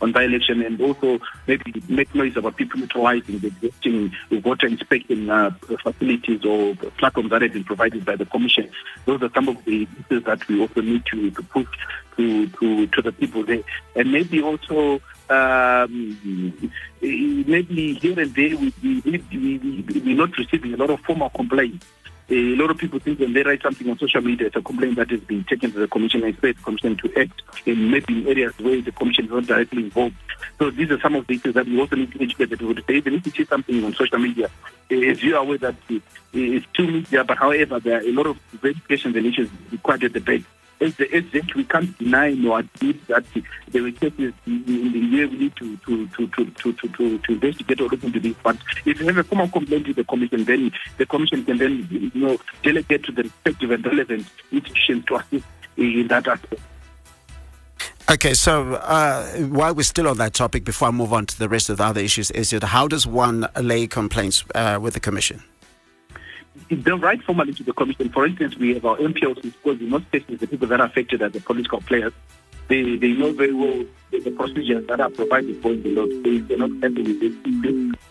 on 0.00 0.12
by-election 0.12 0.62
and 0.62 0.80
also 0.80 1.20
maybe 1.46 1.82
make 1.88 2.14
noise 2.14 2.36
about 2.36 2.56
people 2.56 2.80
utilizing 2.80 3.38
the 3.38 3.48
existing 3.48 4.12
voter 4.30 4.66
inspection 4.66 5.28
uh, 5.28 5.50
facilities 5.82 6.44
or 6.44 6.74
platforms 6.98 7.30
that 7.30 7.42
have 7.42 7.52
been 7.52 7.64
provided 7.64 8.04
by 8.04 8.16
the 8.16 8.24
commission. 8.26 8.70
Those 9.04 9.22
are 9.22 9.30
some 9.34 9.48
of 9.48 9.62
the 9.64 9.86
issues 10.08 10.24
that 10.24 10.46
we 10.48 10.60
also 10.60 10.80
need 10.80 11.04
to, 11.06 11.30
to 11.30 11.42
put 11.42 11.68
to, 12.16 12.46
to, 12.46 12.86
to 12.86 13.02
the 13.02 13.12
people 13.12 13.44
there. 13.44 13.62
And 13.94 14.10
maybe 14.12 14.42
also 14.42 15.00
um, 15.28 16.16
maybe 17.00 17.94
here 17.94 18.18
and 18.18 18.34
there 18.34 18.56
we, 18.56 18.72
we, 18.82 19.00
we, 19.04 19.84
we're 20.04 20.16
not 20.16 20.36
receiving 20.36 20.74
a 20.74 20.76
lot 20.76 20.90
of 20.90 21.00
formal 21.00 21.30
complaints 21.30 21.86
a 22.30 22.54
lot 22.56 22.70
of 22.70 22.78
people 22.78 23.00
think 23.00 23.18
when 23.18 23.32
they 23.32 23.42
write 23.42 23.60
something 23.62 23.90
on 23.90 23.98
social 23.98 24.20
media, 24.20 24.46
it's 24.46 24.56
a 24.56 24.62
complaint 24.62 24.96
that 24.96 25.10
is 25.10 25.20
being 25.20 25.44
taken 25.44 25.72
to 25.72 25.80
the 25.80 25.88
commission 25.88 26.22
and 26.22 26.30
expect 26.30 26.58
the 26.58 26.64
commission 26.64 26.96
to 26.96 27.20
act 27.20 27.42
in 27.66 27.90
maybe 27.90 28.20
in 28.20 28.28
areas 28.28 28.56
where 28.58 28.80
the 28.80 28.92
commission 28.92 29.24
is 29.24 29.30
not 29.30 29.46
directly 29.46 29.84
involved. 29.84 30.14
So 30.58 30.70
these 30.70 30.90
are 30.90 31.00
some 31.00 31.16
of 31.16 31.26
the 31.26 31.34
issues 31.34 31.54
that 31.54 31.66
we 31.66 31.80
also 31.80 31.96
need 31.96 32.12
to 32.12 32.22
educate 32.22 32.50
people 32.50 32.74
to 32.74 32.82
say. 32.86 32.94
Even 32.94 33.14
if 33.14 33.26
you 33.26 33.32
see 33.32 33.44
something 33.46 33.84
on 33.84 33.94
social 33.94 34.18
media, 34.18 34.48
as 34.90 35.22
you 35.22 35.34
are 35.36 35.42
aware 35.42 35.58
that 35.58 35.74
it's 36.32 36.66
too 36.72 36.86
media, 36.86 37.24
but 37.24 37.36
however, 37.36 37.80
there 37.80 37.98
are 37.98 38.02
a 38.02 38.12
lot 38.12 38.26
of 38.26 38.36
verifications 38.52 39.16
and 39.16 39.26
issues 39.26 39.50
required 39.72 40.04
at 40.04 40.12
the 40.12 40.20
back 40.20 40.42
as 40.80 40.96
the 40.96 41.14
agent, 41.14 41.54
we 41.54 41.64
can't 41.64 41.96
deny 41.98 42.32
nor 42.32 42.60
admit 42.60 43.06
that 43.08 43.24
there 43.68 43.82
were 43.82 43.90
cases 43.90 44.32
in 44.46 44.64
the 44.64 44.98
year 44.98 45.28
we 45.28 45.38
need 45.38 45.56
to 45.56 45.76
to 45.78 46.06
to 46.08 46.26
to 46.28 46.44
to 46.50 46.72
to, 46.72 46.88
to, 46.88 47.18
to 47.18 47.32
investigate 47.32 47.80
or 47.80 47.88
look 47.88 48.02
into 48.02 48.20
this. 48.20 48.34
But 48.42 48.56
if 48.84 49.00
you 49.00 49.06
have 49.06 49.18
a 49.18 49.24
formal 49.24 49.48
complaint 49.48 49.86
to 49.86 49.94
the 49.94 50.04
commission, 50.04 50.44
then 50.44 50.72
the 50.96 51.06
commission 51.06 51.44
can 51.44 51.58
then 51.58 51.86
you 51.90 52.10
know 52.14 52.38
delegate 52.62 53.04
to 53.04 53.12
the 53.12 53.24
respective 53.24 53.70
and 53.70 53.84
relevant 53.84 54.26
institutions 54.50 55.04
to 55.06 55.16
assist 55.16 55.44
in 55.76 56.08
that 56.08 56.26
aspect. 56.26 56.62
Okay, 58.10 58.34
so 58.34 58.74
uh, 58.74 59.24
while 59.36 59.72
we're 59.72 59.84
still 59.84 60.08
on 60.08 60.16
that 60.18 60.34
topic, 60.34 60.64
before 60.64 60.88
I 60.88 60.90
move 60.90 61.12
on 61.12 61.26
to 61.26 61.38
the 61.38 61.48
rest 61.48 61.70
of 61.70 61.76
the 61.76 61.84
other 61.84 62.00
issues, 62.00 62.30
is 62.32 62.52
it 62.52 62.64
how 62.64 62.88
does 62.88 63.06
one 63.06 63.46
lay 63.60 63.86
complaints 63.86 64.44
uh, 64.54 64.78
with 64.82 64.94
the 64.94 65.00
commission? 65.00 65.44
The 66.70 66.96
right 66.96 67.22
formally 67.22 67.52
to 67.54 67.62
the 67.62 67.72
commission. 67.72 68.08
For 68.10 68.26
instance, 68.26 68.56
we 68.56 68.74
have 68.74 68.84
our 68.84 68.96
MPOs 68.96 69.42
because 69.42 69.80
in 69.80 69.90
most 69.90 70.10
cases 70.10 70.40
the 70.40 70.46
people 70.46 70.68
that 70.68 70.80
are 70.80 70.86
affected 70.86 71.22
are 71.22 71.28
the 71.28 71.40
political 71.40 71.80
players. 71.80 72.12
They 72.68 72.96
they 72.96 73.12
know 73.12 73.32
very 73.32 73.54
well 73.54 73.84
the 74.10 74.30
procedures 74.30 74.86
that 74.86 75.00
are 75.00 75.10
provided 75.10 75.60
for 75.62 75.72
in 75.72 75.82
the 75.82 75.90
law. 75.90 76.06
They, 76.22 76.38
they're 76.38 76.58
not 76.58 76.70
happy 76.82 77.02
with 77.02 77.20
this. 77.20 77.34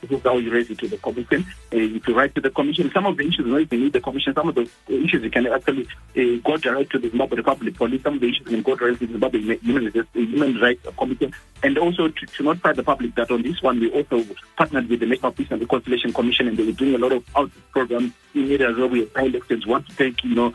This 0.02 0.12
is 0.12 0.43
you 0.43 0.52
raise 0.52 0.70
it 0.70 0.80
to 0.80 0.88
the 0.88 0.97
commission. 0.97 1.45
Uh, 1.74 1.78
if 1.78 2.08
you 2.08 2.16
write 2.16 2.34
to 2.36 2.41
the 2.41 2.50
commission, 2.50 2.89
some 2.91 3.06
of 3.06 3.18
the 3.18 3.28
issues 3.28 3.45
not 3.45 3.62
even 3.62 3.84
need 3.84 3.93
the 3.93 4.02
commission. 4.02 4.34
Some 4.34 4.50
of 4.50 4.56
the 4.56 4.70
issues 4.88 5.24
you 5.24 5.30
can 5.30 5.47
actually 5.47 5.88
uh, 6.18 6.41
go 6.43 6.58
direct 6.58 6.91
to 6.91 7.00
the 7.00 7.10
Zimbabwe 7.10 7.38
Republic 7.38 7.76
Police. 7.76 8.02
Some 8.04 8.16
of 8.16 8.22
the 8.22 8.30
issues 8.30 8.47
can 8.47 8.62
go 8.62 8.76
direct 8.76 9.00
to 9.00 9.08
the 9.08 9.14
Zimbabwe 9.14 9.58
Human, 9.58 10.08
Human 10.14 10.60
Rights 10.60 10.86
Commission. 10.97 11.34
And 11.62 11.78
also 11.78 12.08
to, 12.08 12.26
to 12.26 12.43
notify 12.43 12.74
the 12.74 12.84
public 12.84 13.16
that 13.16 13.30
on 13.32 13.41
this 13.41 13.62
one 13.62 13.80
we 13.80 13.91
also 13.91 14.26
partnered 14.56 14.88
with 14.89 15.02
the 15.02 15.06
National 15.06 15.34
Peace 15.34 15.47
and 15.52 15.60
Reconciliation 15.60 16.14
Commission 16.14 16.47
and 16.47 16.58
they 16.58 16.66
were 16.66 16.72
doing 16.72 16.95
a 16.95 16.97
lot 16.97 17.12
of 17.12 17.24
outreach 17.36 17.64
programs 17.72 18.14
in 18.34 18.52
areas 18.52 18.78
where 18.78 18.88
we 18.88 19.00
have 19.00 19.26
elections. 19.26 19.68
Want 19.68 19.88
to 19.88 19.93
thank, 19.93 20.24
you 20.24 20.36
know, 20.36 20.47
uh, 20.47 20.52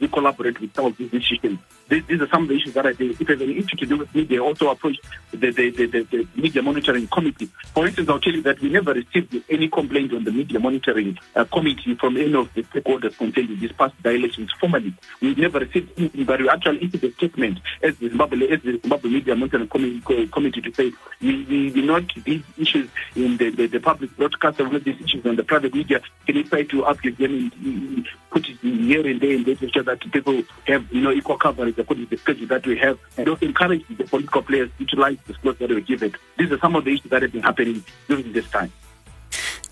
we 0.00 0.08
collaborate 0.08 0.60
with 0.60 0.74
some 0.74 0.86
of 0.86 0.96
these 0.96 1.12
institutions. 1.12 1.58
These, 1.88 2.06
these 2.06 2.20
are 2.20 2.28
some 2.28 2.44
of 2.44 2.48
the 2.48 2.56
issues 2.56 2.74
that 2.74 2.86
I 2.86 2.92
think 2.92 3.20
if 3.20 3.26
there's 3.26 3.40
an 3.40 3.50
issue 3.50 3.76
to 3.76 3.86
do 3.86 3.98
with 3.98 4.14
media, 4.14 4.42
also 4.42 4.68
approach 4.84 5.00
the, 5.32 5.50
the, 5.50 5.70
the, 5.70 6.02
the, 6.02 6.28
media 6.36 6.62
monitoring 6.62 7.06
committee. 7.08 7.48
For 7.72 7.86
instance, 7.86 8.08
I'll 8.08 8.20
tell 8.20 8.32
you 8.32 8.42
that 8.42 8.60
we 8.60 8.68
never 8.68 8.92
received 8.92 9.34
any 9.48 9.68
complaint 9.68 10.12
on 10.12 10.24
the 10.24 10.30
media 10.30 10.60
monitoring 10.60 11.18
uh, 11.34 11.44
committee 11.44 11.94
from 11.94 12.16
any 12.16 12.34
of 12.34 12.52
the 12.54 12.62
stakeholders 12.62 13.16
contained 13.16 13.50
in 13.50 13.60
these 13.60 13.72
past 13.72 14.00
dilations 14.02 14.50
formally. 14.60 14.94
We've 15.20 15.38
never 15.38 15.60
received 15.60 15.92
anything, 15.98 16.24
but 16.24 16.40
we 16.40 16.48
actually 16.48 16.84
issued 16.84 17.04
a 17.04 17.12
statement 17.12 17.58
as 17.82 17.96
the 17.98 18.08
Zimbabwe, 18.08 18.48
as 18.48 18.62
the 18.62 18.78
Zimbabwe 18.80 19.10
Media 19.10 19.34
Monitoring 19.34 19.68
Committee, 19.68 20.28
committee 20.28 20.60
to 20.60 20.74
say 20.74 20.92
we, 21.20 21.44
we, 21.44 21.70
we 21.72 21.82
note 21.82 22.12
these 22.24 22.42
issues 22.58 22.88
in 23.16 23.36
the, 23.36 23.50
the, 23.50 23.66
the 23.66 23.80
public 23.80 24.16
broadcast, 24.16 24.58
we 24.58 24.70
note 24.70 24.84
these 24.84 25.00
issues 25.00 25.24
in 25.24 25.36
the 25.36 25.44
private 25.44 25.74
media. 25.74 26.00
Can 26.26 26.36
you 26.36 26.44
try 26.44 26.62
to 26.62 26.84
upgrade 26.84 27.16
them 27.18 27.50
and 27.64 28.06
put 28.30 28.48
it 28.48 28.58
here 28.60 29.06
and 29.06 29.20
there 29.20 29.36
and 29.36 29.44
to 29.44 29.64
ensure 29.64 29.82
that 29.84 30.00
people 30.12 30.42
have 30.66 30.92
you 30.92 31.00
know 31.00 31.12
equal 31.12 31.38
coverage 31.38 31.78
according 31.78 32.06
to 32.06 32.10
the 32.10 32.16
schedule 32.20 32.46
that 32.48 32.66
we 32.66 32.76
have 32.76 32.98
and 33.16 33.28
also 33.28 33.46
encourage 33.46 33.84
the 33.96 34.04
political 34.04 34.42
players 34.42 34.70
utilize 34.78 35.18
the 35.26 35.34
slots 35.34 35.58
that 35.58 35.70
were 35.70 35.80
given. 35.80 36.14
These 36.38 36.52
are 36.52 36.58
some 36.58 36.76
of 36.76 36.84
the 36.84 36.94
issues 36.94 37.10
that 37.10 37.22
have 37.22 37.32
been 37.32 37.42
happening 37.42 37.84
during 38.08 38.32
this 38.32 38.48
time. 38.50 38.72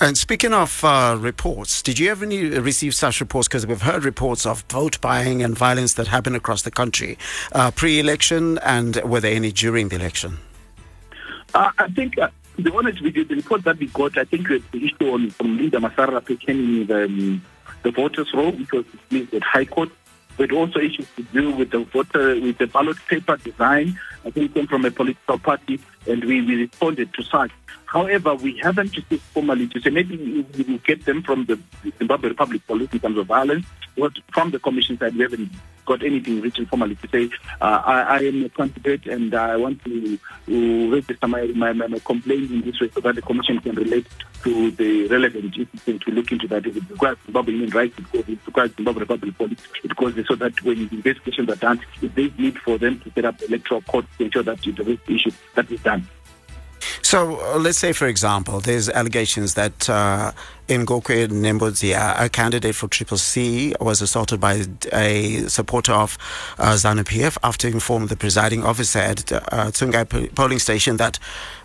And 0.01 0.19
speaking 0.19 0.53
of 0.53 0.83
uh, 0.83 1.17
reports, 1.21 1.81
did 1.81 1.99
you 2.01 2.11
ever 2.11 2.25
any, 2.25 2.47
receive 2.59 2.93
such 2.93 3.21
reports? 3.21 3.47
Because 3.47 3.67
we've 3.67 3.83
heard 3.83 4.05
reports 4.05 4.45
of 4.45 4.65
vote 4.69 5.01
buying 5.01 5.45
and 5.45 5.57
violence 5.57 5.95
that 5.95 6.09
happened 6.09 6.35
across 6.35 6.63
the 6.63 6.73
country 6.73 7.17
uh, 7.53 7.71
pre 7.71 8.01
election, 8.01 8.59
and 8.59 8.97
were 9.05 9.21
there 9.21 9.35
any 9.35 9.53
during 9.53 9.91
the 9.91 9.97
election? 9.97 10.39
Uh, 11.55 11.71
I 11.79 11.89
think, 11.91 12.19
uh, 12.19 12.31
honest 12.75 13.01
with 13.01 13.15
you, 13.15 13.25
the 13.25 13.37
report 13.37 13.63
that 13.63 13.79
we 13.79 13.87
got, 13.89 14.19
I 14.19 14.25
think 14.25 14.49
the 14.49 14.63
issue 14.75 15.13
on, 15.13 15.31
from 15.31 15.57
Linda 15.57 15.79
Masarira 15.79 16.25
pertaining 16.25 16.87
the, 16.87 17.05
um, 17.05 17.45
the 17.85 17.93
voters' 17.93 18.33
roll, 18.35 18.51
which 18.51 18.73
was 18.73 18.85
dismissed 18.87 19.35
at 19.35 19.43
High 19.43 19.67
Court. 19.67 19.91
But 20.37 20.51
also 20.51 20.81
issues 20.81 21.07
to 21.17 21.23
do 21.25 21.51
with 21.55 21.71
the 21.71 21.81
voter, 21.81 22.41
with 22.41 22.57
the 22.57 22.67
ballot 22.67 22.97
paper 23.07 23.37
design. 23.37 24.01
I 24.25 24.31
think 24.31 24.55
came 24.55 24.67
from 24.67 24.85
a 24.85 24.91
political 24.91 25.39
party, 25.39 25.81
and 26.07 26.25
we, 26.25 26.41
we 26.43 26.63
responded 26.63 27.13
to 27.15 27.23
such. 27.23 27.51
However, 27.93 28.35
we 28.37 28.57
haven't 28.63 28.97
received 28.97 29.23
formally 29.35 29.69
to 29.69 29.79
say 29.79 29.91
maybe 29.91 30.17
we 30.17 30.63
will 30.63 30.79
get 30.79 31.05
them 31.05 31.23
from 31.23 31.45
the 31.45 31.59
Zimbabwe 31.99 32.31
Republic 32.31 32.67
Police 32.67 32.89
in 32.91 33.01
terms 33.01 33.19
of 33.19 33.27
violence. 33.27 33.67
But 33.99 34.13
from 34.33 34.51
the 34.51 34.59
Commission 34.59 34.99
side, 34.99 35.15
we 35.15 35.21
haven't 35.21 35.51
got 35.85 36.03
anything 36.03 36.41
written 36.41 36.65
formally 36.65 36.95
to 36.95 37.09
say 37.09 37.29
uh, 37.61 37.83
I, 37.85 38.01
I, 38.01 38.19
am 38.21 38.45
a 38.47 38.49
candidate 38.49 39.07
and 39.07 39.35
I 39.35 39.57
want 39.57 39.85
to, 39.85 40.19
register 40.91 41.29
my, 41.29 41.45
my, 41.49 41.73
my, 41.75 41.99
complaint 41.99 42.51
in 42.51 42.63
this 42.63 42.81
way 42.81 42.89
so 42.95 43.01
that 43.01 43.15
the 43.15 43.21
Commission 43.21 43.59
can 43.61 43.75
relate 43.75 44.07
to 44.45 44.71
the 44.71 45.09
relevant 45.09 45.45
institution 45.45 45.99
to 45.99 46.11
look 46.13 46.33
into 46.33 46.49
that. 46.49 46.65
If 46.65 46.77
it 46.79 46.85
requires 46.89 47.19
Zimbabwe 47.27 47.53
Human 47.53 47.71
Rights, 47.71 47.99
it 48.15 48.27
requires 48.47 48.75
Zimbabwe 48.75 49.01
Republic 49.01 49.37
Police, 49.37 49.59
it 49.85 49.95
goes 49.97 50.15
so 50.27 50.35
that 50.37 50.63
when 50.63 50.79
investigations 50.91 51.51
are 51.51 51.57
done, 51.57 51.79
if 52.01 52.15
there's 52.15 52.39
need 52.39 52.59
for 52.59 52.79
them 52.79 53.01
to 53.01 53.11
set 53.13 53.27
up 53.27 53.43
electoral 53.43 53.83
court 53.83 54.07
to 54.17 54.25
ensure 54.25 54.43
that 54.45 54.63
the 54.63 54.99
issue 55.09 55.31
that 55.57 55.71
is 55.71 55.83
done. 55.83 56.09
So 57.13 57.39
uh, 57.43 57.59
let's 57.59 57.77
say, 57.77 57.93
for 57.93 58.07
example, 58.07 58.61
there's 58.61 58.89
allegations 58.89 59.53
that 59.53 59.91
uh, 59.91 60.33
Ngokwe 60.67 61.29
Nembodzia, 61.29 62.19
a 62.19 62.31
candidate 62.31 62.75
for 62.75 62.89
Triple 62.89 63.19
C, 63.19 63.75
was 63.83 64.01
assaulted 64.01 64.41
by 64.41 64.65
a 64.95 65.47
supporter 65.47 65.93
of 65.93 66.17
uh, 66.59 66.73
ZANU 66.73 67.05
PF 67.05 67.37
after 67.43 67.69
informed 67.69 68.09
the 68.09 68.17
presiding 68.17 68.65
officer 68.65 69.01
at 69.01 69.31
uh, 69.31 69.41
Tsungai 69.73 70.35
polling 70.35 70.59
station 70.59 70.97
that 70.97 71.19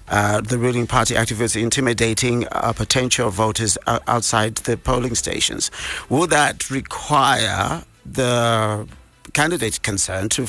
uh, 0.09 0.41
the 0.41 0.57
ruling 0.57 0.85
party 0.85 1.13
activists 1.13 1.55
intimidating 1.55 2.45
uh, 2.51 2.73
potential 2.73 3.29
voters 3.29 3.77
outside 3.87 4.55
the 4.55 4.75
polling 4.75 5.15
stations. 5.15 5.71
Will 6.09 6.27
that 6.27 6.69
require 6.69 7.85
the 8.05 8.85
candidate 9.31 9.81
concerned 9.81 10.31
to 10.31 10.45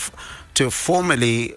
to 0.55 0.73
formally 0.73 1.55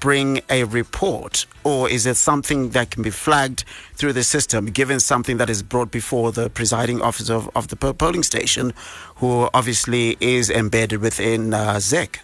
bring 0.00 0.40
a 0.50 0.64
report, 0.64 1.46
or 1.64 1.88
is 1.88 2.06
it 2.06 2.16
something 2.16 2.70
that 2.70 2.90
can 2.90 3.02
be 3.02 3.10
flagged 3.10 3.64
through 3.94 4.12
the 4.12 4.24
system, 4.24 4.66
given 4.66 5.00
something 5.00 5.36
that 5.38 5.50
is 5.50 5.62
brought 5.62 5.90
before 5.90 6.32
the 6.32 6.50
presiding 6.50 7.00
officer 7.00 7.34
of, 7.34 7.50
of 7.54 7.68
the 7.68 7.76
polling 7.76 8.22
station, 8.22 8.72
who 9.16 9.48
obviously 9.54 10.16
is 10.20 10.50
embedded 10.50 11.00
within 11.00 11.54
uh, 11.54 11.74
ZEC? 11.76 12.18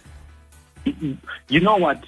You 0.85 1.59
know 1.59 1.77
what? 1.77 2.03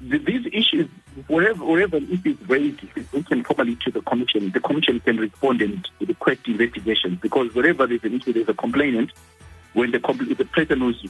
These 0.00 0.46
issues, 0.52 0.88
wherever, 1.26 1.64
wherever 1.64 1.96
issue 1.96 2.20
is 2.24 2.48
raised, 2.48 2.80
we 3.12 3.22
can 3.22 3.42
probably 3.42 3.76
to 3.76 3.90
the 3.90 4.02
commission. 4.02 4.50
The 4.50 4.60
commission 4.60 5.00
can 5.00 5.16
respond 5.16 5.62
and 5.62 5.88
request 6.00 6.40
investigation 6.46 7.18
because 7.22 7.54
wherever 7.54 7.86
there's 7.86 8.04
an 8.04 8.14
issue, 8.14 8.34
there's 8.34 8.48
a 8.48 8.54
complainant 8.54 9.12
when 9.74 9.90
the, 9.90 9.98
compl- 9.98 10.36
the 10.36 10.44
person 10.44 10.80
who's 10.80 11.04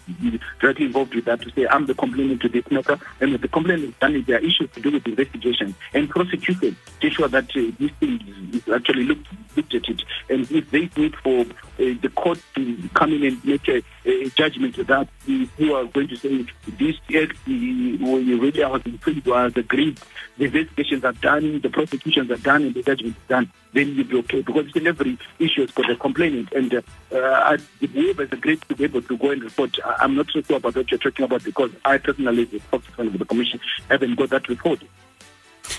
directly 0.61 0.87
involved 0.87 1.15
with 1.15 1.25
that 1.27 1.41
to 1.43 1.51
say, 1.53 1.67
I'm 1.67 1.87
the 1.87 1.95
complainant 1.95 2.43
to 2.43 2.49
this 2.49 2.69
matter, 2.71 2.99
and 3.21 3.35
the 3.35 3.49
complaint 3.49 3.85
is 3.85 3.95
done, 4.01 4.23
there 4.27 4.37
are 4.39 4.41
issues 4.41 4.71
to 4.73 4.81
do 4.81 4.91
with 4.91 5.07
investigation 5.07 5.75
and 5.93 6.11
prosecution 6.11 6.77
to 7.01 7.07
ensure 7.07 7.29
that 7.29 7.45
uh, 7.57 7.63
this 7.79 7.91
thing 8.01 8.21
is, 8.53 8.69
actually 8.73 9.05
looked, 9.05 9.27
looked 9.57 9.75
at 9.75 9.89
it. 9.89 10.03
And 10.29 10.51
if 10.51 10.71
they 10.71 10.91
need 10.97 11.15
for 11.17 11.41
uh, 11.41 11.47
the 11.77 12.11
court 12.15 12.41
to 12.57 12.89
come 12.95 13.13
in 13.13 13.25
and 13.25 13.45
make 13.45 13.69
a, 13.69 13.83
a 14.05 14.31
judgment 14.31 14.77
that 14.87 15.09
who 15.27 15.75
are 15.75 15.85
going 15.85 16.09
to 16.09 16.17
say 16.17 16.47
this 16.67 16.97
act 17.15 17.37
you 17.47 17.99
really 17.99 18.65
was 18.65 18.83
infringed 18.87 19.27
was 19.27 19.53
agreed, 19.57 20.01
the 20.39 20.45
investigations 20.47 21.05
are 21.05 21.13
done, 21.13 21.61
the 21.61 21.71
prosecutions 21.71 22.31
are 22.31 22.37
done, 22.37 22.65
and 22.65 22.75
the 22.75 22.83
judgment 22.83 23.17
is 23.17 23.29
done, 23.29 23.51
then 23.75 23.95
you'll 23.95 24.07
be 24.07 24.17
okay. 24.19 24.41
Because 24.41 24.75
in 24.75 24.87
every 24.87 25.19
issue 25.39 25.61
has 25.63 25.71
got 25.73 25.91
a 25.91 25.97
complainant, 25.97 26.53
and 26.53 26.75
uh, 26.75 26.81
uh, 27.15 27.59
whoever 27.81 28.23
is 28.23 28.41
great 28.41 28.67
to 28.69 28.75
be 28.75 28.85
able 28.85 29.03
to 29.03 29.17
go 29.19 29.31
and 29.31 29.43
report, 29.43 29.79
I'm 29.85 30.15
not 30.15 30.31
so 30.31 30.41
sure 30.43 30.57
about 30.57 30.77
what 30.77 30.91
you're 30.91 30.99
talking 30.99 31.25
about 31.25 31.45
because 31.45 31.71
I 31.85 31.99
personally, 31.99 32.45
a 32.45 32.47
spokesperson 32.47 33.09
of 33.09 33.19
the 33.19 33.25
commission, 33.25 33.61
haven't 33.91 34.17
got 34.17 34.31
that 34.31 34.49
report. 34.49 34.81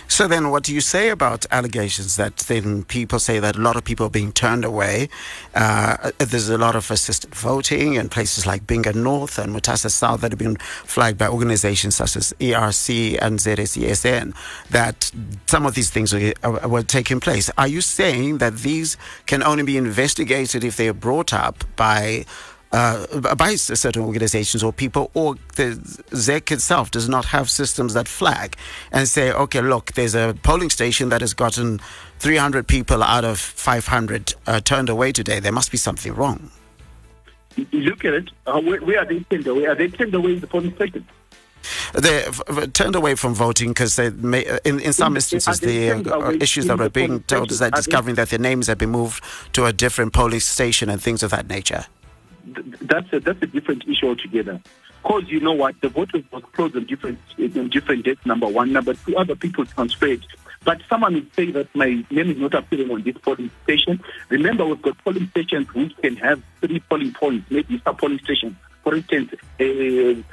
So 0.08 0.28
then, 0.28 0.50
what 0.50 0.64
do 0.64 0.74
you 0.74 0.82
say 0.82 1.10
about 1.10 1.46
allegations 1.52 2.16
that 2.16 2.38
then 2.38 2.84
people 2.86 3.20
say 3.20 3.40
that 3.40 3.56
a 3.56 3.60
lot 3.60 3.76
of 3.76 3.84
people 3.84 4.06
are 4.06 4.10
being 4.10 4.32
turned 4.32 4.64
away? 4.64 5.10
Uh, 5.54 6.12
there's 6.18 6.50
a 6.50 6.58
lot 6.58 6.76
of 6.76 6.90
assisted 6.90 7.36
voting 7.36 7.96
in 7.96 8.10
places 8.10 8.46
like 8.46 8.66
Binga 8.66 8.96
North 8.96 9.38
and 9.38 9.54
Mutasa 9.54 9.92
South 9.92 10.22
that 10.22 10.32
have 10.32 10.40
been 10.40 10.56
flagged 10.86 11.18
by 11.18 11.28
organizations 11.28 11.96
such 11.96 12.16
as 12.16 12.34
ERC 12.40 13.18
and 13.22 13.40
ZESN 13.40 14.34
that 14.70 15.12
some 15.48 15.66
of 15.66 15.76
these 15.76 15.90
things 15.90 16.14
were, 16.14 16.34
uh, 16.44 16.68
were 16.68 16.84
taking 16.84 17.20
place. 17.20 17.52
Are 17.58 17.68
you 17.68 17.82
saying 17.82 18.38
that 18.38 18.58
these 18.60 18.98
can 19.26 19.44
only 19.44 19.64
be 19.64 19.78
investigated 19.78 20.64
if 20.64 20.78
they 20.78 20.88
are 20.88 20.94
brought 20.94 21.34
up 21.34 21.64
by 21.76 22.26
uh, 22.76 23.36
by 23.36 23.56
certain 23.56 24.04
organizations 24.04 24.62
or 24.62 24.74
people, 24.74 25.10
or 25.14 25.36
the 25.56 25.80
ZEC 26.12 26.52
itself 26.52 26.92
does 26.92 27.08
not 27.08 27.24
have 27.26 27.50
systems 27.50 27.94
that 27.94 28.08
flag 28.08 28.58
and 28.92 29.08
say, 29.08 29.32
okay, 29.32 29.62
look, 29.62 29.94
there's 29.94 30.14
a 30.14 30.36
polling 30.44 30.70
station 30.70 31.08
that 31.10 31.22
has 31.22 31.34
gotten 31.34 31.80
300 32.20 32.68
people 32.68 33.02
out 33.02 33.24
of 33.24 33.40
500 33.40 34.36
uh, 34.48 34.60
turned 34.60 34.90
away 34.90 35.14
today. 35.14 35.40
There 35.40 35.54
must 35.54 35.72
be 35.72 35.78
something 35.78 36.14
wrong. 36.14 36.52
look 37.72 38.04
at 38.04 38.14
it. 38.14 38.32
Uh, 38.46 38.60
where, 38.60 38.82
where, 38.82 39.00
are 39.00 39.06
they 39.06 39.20
turned 39.22 39.48
away? 39.48 39.66
Are 39.68 39.76
they 39.76 39.88
turned 39.88 40.14
away 40.14 40.34
in 40.34 40.40
the 40.42 40.48
polling 40.48 40.76
station? 40.76 41.08
They 41.94 42.26
turned 42.74 42.96
away 42.96 43.16
from 43.16 43.34
voting 43.34 43.70
because 43.70 43.96
they 43.96 44.10
may, 44.10 44.46
uh, 44.46 44.60
in, 44.66 44.82
in 44.82 44.94
some 44.94 45.16
instances, 45.16 45.62
the 45.62 45.92
uh, 45.92 46.32
issues 46.42 46.68
that 46.68 46.78
were 46.78 46.90
being 46.90 47.24
told 47.24 47.52
is 47.52 47.60
that 47.60 47.74
discovering 47.74 48.16
that 48.18 48.30
their 48.30 48.40
names 48.40 48.68
have 48.68 48.78
been 48.78 48.92
moved 48.92 49.24
to 49.54 49.66
a 49.66 49.74
different 49.74 50.14
polling 50.14 50.42
station 50.42 50.90
and 50.90 51.02
things 51.02 51.24
of 51.24 51.32
that 51.32 51.48
nature 51.48 51.86
that's 52.82 53.12
a, 53.14 53.20
that's 53.20 53.42
a 53.42 53.48
different 53.48 53.88
issue 53.88 54.08
altogether. 54.08 54.62
Because 55.04 55.24
you 55.28 55.40
know 55.40 55.54
what, 55.54 55.80
the 55.82 55.90
voters 55.90 56.24
was 56.32 56.44
closed 56.54 56.76
on 56.76 56.86
different 56.86 57.20
on 57.38 57.70
different 57.70 58.06
dates. 58.06 58.26
Number 58.26 58.48
one, 58.48 58.74
number 58.74 58.94
two, 58.94 59.16
other 59.16 59.36
people 59.36 59.66
transferred. 59.66 60.26
But 60.64 60.82
someone 60.90 61.14
will 61.14 61.26
say 61.36 61.52
that 61.52 61.74
my 61.76 62.04
name 62.10 62.32
is 62.32 62.38
not 62.38 62.56
appearing 62.56 62.90
on 62.90 63.04
this 63.04 63.16
polling 63.20 63.52
station. 63.64 64.04
Remember, 64.30 64.66
we've 64.66 64.82
got 64.82 64.98
polling 65.04 65.28
stations 65.30 65.72
which 65.76 65.96
can 65.98 66.16
have 66.16 66.42
three 66.60 66.80
polling 66.80 67.14
points, 67.14 67.50
maybe 67.52 67.80
sub 67.86 68.00
polling 68.00 68.20
stations. 68.20 68.56
For 68.84 68.96
instance, 68.96 69.34
uh, 69.34 69.64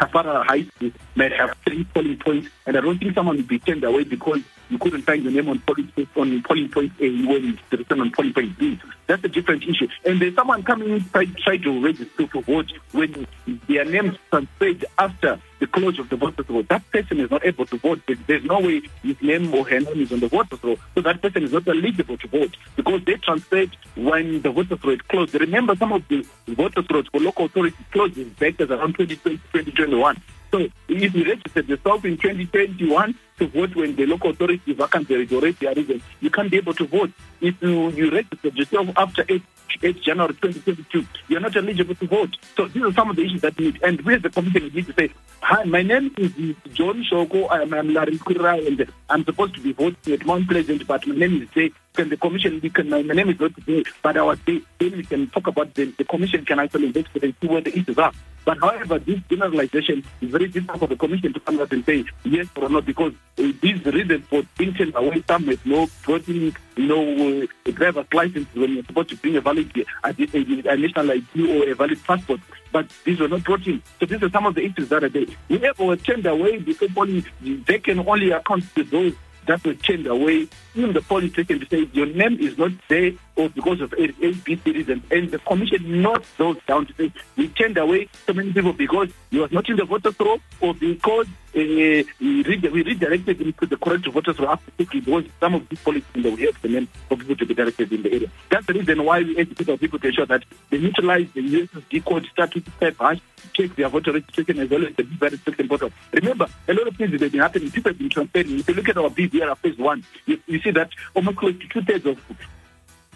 Tafara 0.00 0.44
High 0.46 0.62
School 0.64 0.90
may 1.16 1.28
have 1.36 1.54
three 1.66 1.84
polling 1.84 2.18
points, 2.18 2.48
and 2.66 2.76
I 2.76 2.80
don't 2.80 2.98
think 2.98 3.14
someone 3.14 3.36
will 3.36 3.44
be 3.44 3.58
turned 3.58 3.84
away 3.84 4.04
because 4.04 4.40
you 4.72 4.78
couldn't 4.78 5.02
find 5.02 5.22
your 5.22 5.32
name 5.32 5.50
on 5.50 5.58
polling 5.60 5.92
on 6.16 6.42
polling 6.42 6.68
point 6.70 6.92
A 6.98 7.08
when 7.26 7.44
it's 7.50 7.62
written 7.70 8.00
on 8.00 8.10
polling 8.10 8.32
point 8.32 8.58
B. 8.58 8.80
That's 9.06 9.22
a 9.22 9.28
different 9.28 9.62
issue. 9.64 9.86
And 10.06 10.20
there's 10.20 10.34
someone 10.34 10.62
coming 10.62 10.90
in 10.90 11.04
try, 11.10 11.58
to 11.58 11.84
register 11.84 12.26
to 12.26 12.40
vote 12.40 12.72
when 12.92 13.26
their 13.68 13.84
names 13.84 14.16
transferred 14.30 14.86
after 14.98 15.38
the 15.60 15.66
close 15.66 15.98
of 15.98 16.08
the 16.08 16.16
voters 16.16 16.48
roll. 16.48 16.62
That 16.62 16.90
person 16.90 17.20
is 17.20 17.30
not 17.30 17.44
able 17.44 17.66
to 17.66 17.76
vote. 17.76 18.00
There's 18.26 18.44
no 18.44 18.60
way 18.60 18.80
his 19.02 19.20
name 19.20 19.52
or 19.54 19.68
her 19.68 19.80
name 19.80 20.00
is 20.00 20.12
on 20.12 20.20
the 20.20 20.28
voters 20.28 20.58
roll. 20.64 20.78
So 20.94 21.02
that 21.02 21.20
person 21.20 21.42
is 21.44 21.52
not 21.52 21.68
eligible 21.68 22.16
to 22.16 22.28
vote 22.28 22.56
because 22.74 23.04
they 23.04 23.16
transferred 23.16 23.76
when 23.94 24.40
the 24.40 24.50
voters 24.50 24.82
roll 24.82 24.96
closed. 25.08 25.34
Remember, 25.34 25.76
some 25.76 25.92
of 25.92 26.08
the 26.08 26.26
voters 26.48 26.86
rolls 26.90 27.06
for 27.12 27.20
local 27.20 27.44
authorities 27.44 27.78
closed 27.90 28.38
back 28.38 28.58
as 28.60 28.70
around 28.70 28.94
2020, 28.94 29.36
2021. 29.36 30.22
So 30.50 30.58
if 30.88 31.14
you 31.14 31.24
registered 31.24 31.66
yourself 31.66 32.04
in 32.04 32.18
2021 32.18 33.14
to 33.43 33.49
vote 33.49 33.74
when 33.74 33.97
the 33.97 34.07
local 34.07 34.30
authority 34.30 34.72
vacancy 34.72 35.14
is 35.14 35.32
already 35.32 35.66
arisen, 35.66 36.03
you 36.20 36.30
can't 36.30 36.51
be 36.51 36.59
able 36.59 36.74
to 36.74 36.86
vote. 36.86 37.11
If 37.40 37.61
you, 37.61 37.90
you 37.90 38.11
registered 38.11 38.55
yourself 38.55 38.88
after 38.97 39.24
8, 39.28 39.43
8 39.82 40.03
January 40.03 40.34
2022, 40.34 41.07
you're 41.28 41.40
not 41.40 41.57
eligible 41.57 41.97
to 41.97 42.07
vote. 42.07 42.36
So 42.57 42.68
these 42.68 42.84
are 42.84 42.93
some 42.93 43.11
of 43.11 43.16
the 43.16 43.24
issues 43.24 43.40
that 43.40 43.59
need. 43.59 43.82
And 43.82 44.01
we 44.03 44.14
as 44.14 44.22
the 44.22 44.30
commission 44.30 44.70
need 44.72 44.86
to 44.86 44.93
say, 44.93 45.11
hi, 45.40 45.64
my 45.64 45.82
name 45.82 46.14
is 46.18 46.32
John 46.72 47.05
Shoko, 47.11 47.49
I'm, 47.51 47.74
I'm 47.74 47.93
Larry 47.93 48.18
Kura, 48.18 48.59
and 48.59 48.86
I'm 49.11 49.24
supposed 49.24 49.55
to 49.55 49.61
be 49.61 49.72
voting 49.72 50.14
at 50.14 50.24
Mount 50.24 50.49
Pleasant, 50.49 50.86
but 50.86 51.07
my 51.07 51.16
name 51.16 51.49
is. 51.55 51.72
Can 51.95 52.09
the 52.09 52.16
commission, 52.16 52.59
we 52.62 52.70
can, 52.70 52.88
my, 52.88 53.03
name 53.03 53.28
is 53.30 53.38
not 53.38 53.55
today, 53.55 53.84
but 54.03 54.16
our 54.16 54.36
then 54.47 54.62
we 54.80 55.05
can 55.05 55.28
talk 55.28 55.47
about 55.47 55.74
the, 55.74 55.84
the 55.99 56.05
commission 56.05 56.45
can 56.45 56.59
actually 56.59 56.86
investigate 56.86 57.22
and 57.24 57.34
see 57.40 57.47
where 57.49 57.61
the 57.61 57.76
issues 57.76 57.99
are. 57.99 58.12
But 58.45 58.59
however, 58.59 58.99
this 58.99 59.20
generalization 59.28 60.03
is 60.20 60.30
very 60.30 60.49
difficult 60.49 60.80
for 60.80 60.86
the 60.88 60.97
commission 60.97 61.32
to 61.32 61.40
come 61.40 61.61
out 61.61 61.72
and 61.72 61.84
say 61.84 62.05
yes 62.24 62.49
or 62.57 62.68
no 62.68 62.80
because 62.80 63.12
uh, 63.38 63.53
these 63.61 63.84
reasons 63.84 64.26
for 64.26 64.43
taken 64.59 64.93
away, 64.97 65.22
some 65.28 65.47
with 65.47 65.64
no 65.64 65.86
voting, 66.03 66.57
know, 66.76 67.43
uh, 67.43 67.70
driver's 67.70 68.07
license 68.12 68.49
when 68.55 68.72
you're 68.72 68.84
supposed 68.84 69.11
to 69.11 69.16
bring 69.16 69.36
a 69.36 69.40
valid 69.40 69.70
uh, 70.03 70.12
a, 70.18 70.72
a 70.72 70.76
national 70.76 71.11
ID 71.12 71.61
or 71.61 71.70
a 71.70 71.74
valid 71.74 72.03
passport. 72.03 72.40
but 72.72 72.86
these 73.05 73.20
were 73.20 73.28
not 73.28 73.45
brought 73.45 73.66
in. 73.66 73.82
So 74.01 74.07
these 74.07 74.22
are 74.22 74.30
some 74.30 74.47
of 74.47 74.55
the 74.55 74.64
issues 74.64 74.88
that 74.88 75.05
are 75.05 75.09
there. 75.09 75.26
Whoever 75.49 75.84
was 75.84 76.03
turned 76.03 76.26
away, 76.26 76.59
because 76.59 76.90
only 76.97 77.24
they 77.40 77.78
can 77.78 78.01
only 78.01 78.30
account 78.30 78.64
to 78.74 78.82
those 78.82 79.14
that 79.47 79.64
were 79.64 79.74
turned 79.74 80.07
away. 80.07 80.49
Even 80.74 80.92
the 80.92 81.02
taken 81.34 81.60
to 81.60 81.66
say 81.66 81.88
your 81.92 82.06
name 82.06 82.38
is 82.40 82.56
not 82.56 82.72
there 82.88 83.12
or 83.36 83.48
because 83.50 83.80
of 83.80 83.92
A, 83.94 84.04
A 84.04 84.32
B, 84.32 84.56
C 84.56 84.72
reasons. 84.72 85.02
And 85.10 85.30
the 85.30 85.38
commission 85.40 86.02
notes 86.02 86.28
those 86.38 86.56
down 86.66 86.86
to 86.86 86.94
say 86.94 87.12
we 87.36 87.48
turned 87.48 87.78
away 87.78 88.08
so 88.26 88.32
many 88.32 88.52
people 88.52 88.72
because 88.72 89.10
he 89.30 89.38
was 89.38 89.52
not 89.52 89.68
in 89.68 89.76
the 89.76 89.84
voters 89.84 90.14
roll 90.18 90.38
or 90.60 90.74
because 90.74 91.26
uh, 91.54 91.60
we, 91.60 92.42
re- 92.42 92.70
we 92.72 92.82
redirected 92.82 93.40
him 93.40 93.52
to 93.52 93.66
the 93.66 93.76
correct 93.76 94.06
voters 94.06 94.40
after 94.40 94.70
quickly 94.72 95.00
because 95.00 95.24
some 95.38 95.54
of 95.54 95.68
these 95.68 95.80
policies 95.80 96.06
we 96.14 96.42
have 96.42 96.62
the 96.62 96.68
name 96.68 96.88
for 97.08 97.16
people 97.16 97.36
to 97.36 97.46
be 97.46 97.54
directed 97.54 97.92
in 97.92 98.02
the 98.02 98.12
area. 98.12 98.30
That's 98.50 98.66
the 98.66 98.72
reason 98.72 99.04
why 99.04 99.20
we 99.20 99.36
educate 99.36 99.68
our 99.68 99.76
people 99.76 99.98
to 99.98 100.08
ensure 100.08 100.26
that 100.26 100.44
they 100.70 100.78
utilize 100.78 101.28
the 101.34 101.42
USSD 101.42 102.04
code, 102.04 102.26
start 102.32 102.54
with 102.54 102.74
step 102.76 102.96
hash, 102.98 103.20
check 103.52 103.74
their 103.76 103.88
voter 103.88 104.12
registration 104.12 104.60
as 104.60 104.70
well 104.70 104.86
as 104.86 104.94
the 104.96 105.02
very 105.02 105.36
second 105.38 105.68
voter. 105.68 105.90
Remember, 106.12 106.46
a 106.68 106.72
lot 106.72 106.88
of 106.88 106.96
things 106.96 107.20
have 107.20 107.32
been 107.32 107.40
happening, 107.40 107.70
people 107.70 107.90
have 107.90 107.98
been 107.98 108.08
transferring. 108.08 108.58
If 108.58 108.68
you 108.68 108.74
look 108.74 108.88
at 108.88 108.96
our 108.96 109.10
BVR 109.10 109.56
phase 109.58 109.78
one, 109.78 110.04
you, 110.26 110.40
you 110.46 110.60
see 110.62 110.70
that 110.70 110.90
almost 111.14 111.38
close 111.38 111.58
to 111.58 111.68
two 111.68 111.82
thirds 111.82 112.06
of 112.06 112.18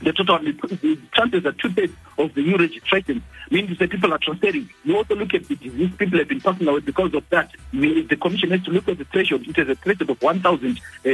the 0.03 0.13
total 0.13 0.39
the 0.39 0.99
chances 1.15 1.47
are 1.47 1.53
two 1.53 1.71
thirds 1.71 1.93
of 2.19 2.35
the 2.35 2.43
new 2.43 2.57
registration 2.57 3.23
means 3.51 3.79
that 3.79 3.89
people 3.91 4.13
are 4.13 4.19
transferring. 4.19 4.69
You 4.85 4.97
also 4.97 5.15
look 5.15 5.33
at 5.33 5.49
the 5.49 5.57
disease 5.57 5.91
people 5.97 6.19
have 6.19 6.29
been 6.29 6.41
passing 6.41 6.69
away 6.69 6.81
because 6.81 7.15
of 7.15 7.29
that. 7.31 7.51
The 7.73 8.19
commission 8.21 8.51
has 8.51 8.63
to 8.65 8.73
look 8.73 8.89
at 8.89 8.99
the 8.99 9.05
threshold. 9.05 9.49
It 9.49 9.57
is 9.57 9.69
a 9.71 9.75
threshold 9.75 10.11
of 10.11 10.21
1,000 10.21 10.81
uh, 11.07 11.11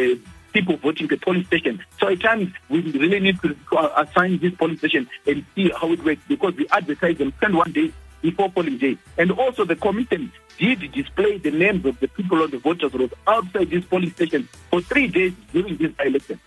people 0.53 0.77
voting 0.79 1.09
per 1.09 1.17
polling 1.17 1.45
station. 1.45 1.83
So 2.01 2.09
at 2.09 2.21
times 2.21 2.53
we 2.69 2.81
really 2.81 3.21
need 3.21 3.41
to 3.43 3.57
uh, 3.77 4.05
assign 4.05 4.39
this 4.39 4.55
polling 4.55 4.79
station 4.79 5.09
and 5.27 5.45
see 5.55 5.71
how 5.71 5.93
it 5.93 6.05
works 6.05 6.23
because 6.27 6.55
we 6.57 6.67
advertise 6.69 7.19
them 7.19 7.33
spend 7.37 7.55
one 7.55 7.73
day 7.73 7.93
before 8.23 8.51
polling 8.51 8.79
day. 8.79 8.97
And 9.19 9.31
also 9.33 9.65
the 9.65 9.77
committee 9.77 10.33
did 10.59 10.93
display 10.93 11.39
the 11.39 11.51
names 11.51 11.85
of 11.85 11.99
the 12.01 12.09
people 12.09 12.43
on 12.43 12.51
the 12.51 12.59
voters 12.59 12.95
rolls 12.95 13.13
outside 13.27 13.71
this 13.71 13.85
polling 13.85 14.13
station 14.13 14.49
for 14.71 14.81
three 14.81 15.09
days 15.09 15.33
during 15.53 15.77
this 15.77 15.93
election. 16.05 16.41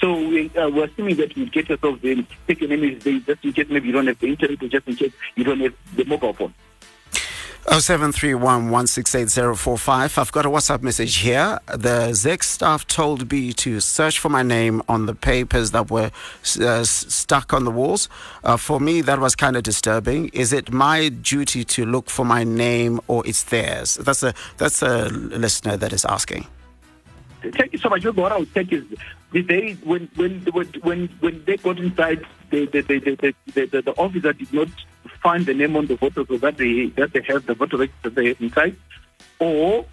So 0.00 0.14
we, 0.14 0.50
uh, 0.56 0.68
we're 0.68 0.86
assuming 0.86 1.16
that 1.16 1.36
you 1.36 1.48
get 1.48 1.68
yourself 1.68 2.02
your 2.02 2.16
name 2.16 2.26
there 2.48 3.20
just 3.20 3.44
in 3.44 3.52
case 3.52 3.66
maybe 3.70 3.86
you 3.86 3.92
don't 3.92 4.08
have 4.08 4.18
the 4.18 4.26
internet 4.26 4.60
or 4.62 4.68
just 4.68 4.88
in 4.88 4.96
case 4.96 5.12
you 5.36 5.44
don't 5.44 5.60
have 5.60 5.74
the 5.94 6.04
mobile 6.04 6.32
phone. 6.32 6.52
0731 7.70 8.74
I've 8.74 10.32
got 10.32 10.44
a 10.44 10.48
WhatsApp 10.48 10.82
message 10.82 11.18
here. 11.18 11.60
The 11.68 12.10
ZEC 12.10 12.42
staff 12.42 12.86
told 12.88 13.30
me 13.30 13.52
to 13.52 13.78
search 13.78 14.18
for 14.18 14.28
my 14.28 14.42
name 14.42 14.82
on 14.88 15.06
the 15.06 15.14
papers 15.14 15.70
that 15.70 15.88
were 15.88 16.10
uh, 16.60 16.82
stuck 16.82 17.52
on 17.52 17.64
the 17.64 17.70
walls. 17.70 18.08
Uh, 18.42 18.56
for 18.56 18.80
me, 18.80 19.00
that 19.02 19.20
was 19.20 19.36
kind 19.36 19.56
of 19.56 19.62
disturbing. 19.62 20.28
Is 20.32 20.52
it 20.52 20.72
my 20.72 21.08
duty 21.08 21.64
to 21.66 21.86
look 21.86 22.10
for 22.10 22.24
my 22.24 22.42
name 22.42 23.00
or 23.06 23.24
it's 23.28 23.44
theirs? 23.44 23.94
That's 23.94 24.24
a, 24.24 24.34
that's 24.56 24.82
a 24.82 25.08
listener 25.10 25.76
that 25.76 25.92
is 25.92 26.04
asking. 26.04 26.48
Thank 27.42 27.74
you 27.74 27.78
so 27.78 27.88
much. 27.88 28.04
What 28.04 28.32
I 28.32 28.38
would 28.38 28.52
take 28.52 28.72
is 28.72 28.84
the 29.30 29.42
day 29.42 29.74
when 29.84 30.08
when 30.16 30.40
when 30.82 31.08
when 31.20 31.44
they 31.44 31.56
got 31.58 31.78
inside, 31.78 32.26
the 32.50 32.66
the 32.66 32.80
the 32.82 32.98
the, 32.98 33.34
the, 33.54 33.66
the, 33.66 33.82
the 33.82 33.92
officer 33.92 34.32
did 34.32 34.52
not 34.52 34.68
find 35.22 35.46
the 35.46 35.54
name 35.54 35.76
on 35.76 35.86
the 35.86 35.96
voter 35.96 36.24
so 36.26 36.36
that 36.38 36.56
they 36.56 36.86
that 36.96 37.12
they 37.12 37.22
have 37.22 37.46
the 37.46 37.54
voter 37.54 37.76
register 37.76 38.10
there 38.10 38.34
inside, 38.40 38.76
or 39.38 39.84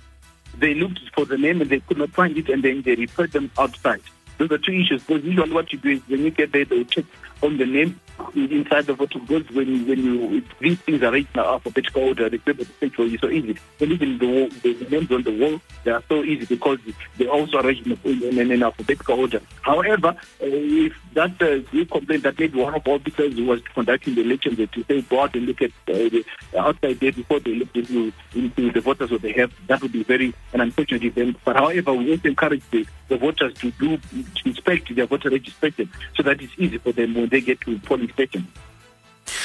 they 0.58 0.74
looked 0.74 1.00
for 1.14 1.26
the 1.26 1.38
name 1.38 1.62
and 1.62 1.70
they 1.70 1.80
could 1.80 1.98
not 1.98 2.10
find 2.10 2.38
it 2.38 2.50
and 2.50 2.64
then 2.64 2.82
they 2.82 2.96
referred 2.96 3.32
them 3.32 3.52
outside. 3.58 4.02
Those 4.38 4.52
are 4.52 4.58
two 4.58 4.74
issues. 4.74 5.04
Because 5.04 5.24
usually 5.24 5.52
what 5.52 5.72
you 5.72 5.80
do 5.80 5.90
is 5.90 6.02
when 6.08 6.24
you 6.24 6.32
get 6.32 6.52
there, 6.52 6.66
they 6.66 6.84
check 6.86 7.06
on 7.42 7.58
the 7.58 7.66
name 7.66 8.00
inside 8.36 8.86
the 8.86 8.94
voter 8.94 9.20
because 9.20 9.50
when 9.52 9.88
when 9.88 10.04
you 10.04 10.44
these 10.60 10.80
things 10.80 11.02
are 11.04 11.12
written 11.12 11.40
in 11.40 11.40
alphabetical 11.40 12.04
order, 12.04 12.30
the 12.30 12.38
paper 12.38 12.64
you 13.04 13.18
so 13.18 13.30
easy. 13.30 13.58
And 13.80 13.92
even 13.92 14.18
the, 14.18 14.48
the 14.62 14.90
names 14.90 15.12
on 15.12 15.24
the 15.24 15.38
wall, 15.40 15.62
they 15.84 15.92
are 15.92 16.04
so 16.10 16.24
easy 16.24 16.46
because 16.46 16.80
they 17.18 17.28
also 17.28 17.60
arranged 17.60 17.88
in, 18.06 18.52
in, 18.52 18.64
alphabetical 18.64 19.22
order. 19.22 19.42
However, 19.62 20.10
uh, 20.10 20.16
if 20.42 20.94
that 21.14 21.42
uh, 21.42 21.62
you 21.72 21.86
complain 21.86 22.22
that 22.22 22.38
maybe 22.38 22.60
one 22.60 22.76
of 22.76 22.88
our 22.88 22.96
officers 22.96 23.34
who 23.36 23.46
was 23.46 23.62
conducting 23.74 24.16
the 24.16 24.22
election 24.22 24.56
that 24.56 24.72
to 24.74 24.84
say 24.84 25.02
go 25.02 25.22
out 25.22 25.36
and 25.36 25.46
look 25.46 25.62
at 25.62 25.72
uh, 25.88 25.94
the 25.94 26.26
outside 26.58 27.00
there 27.00 27.12
before 27.12 27.40
they 27.40 27.56
look 27.56 27.76
into, 27.76 28.12
into 28.36 28.72
the 28.72 28.82
voters 28.82 29.12
what 29.12 29.22
they 29.22 29.32
have, 29.34 29.52
that 29.68 29.82
would 29.82 29.92
be 29.92 30.04
very 30.04 30.34
an 30.54 30.62
unfortunate 30.62 31.04
event. 31.04 31.38
But 31.44 31.56
however, 31.56 31.94
we 31.94 32.12
also 32.12 32.28
encourage 32.28 32.64
the, 32.72 32.86
the 33.08 33.18
voters 33.18 33.54
to 33.56 33.72
do 33.72 33.98
to 33.98 34.26
inspect 34.46 34.94
their 34.94 35.06
voter 35.06 35.30
registration 35.30 35.90
so 36.16 36.24
that 36.24 36.42
it's 36.42 36.54
easy 36.58 36.78
for 36.78 36.92
them 36.92 37.16
when 37.16 37.29
they 37.30 37.42
get 37.42 37.62
to 37.62 37.80
polling 37.80 38.12
station. 38.12 38.48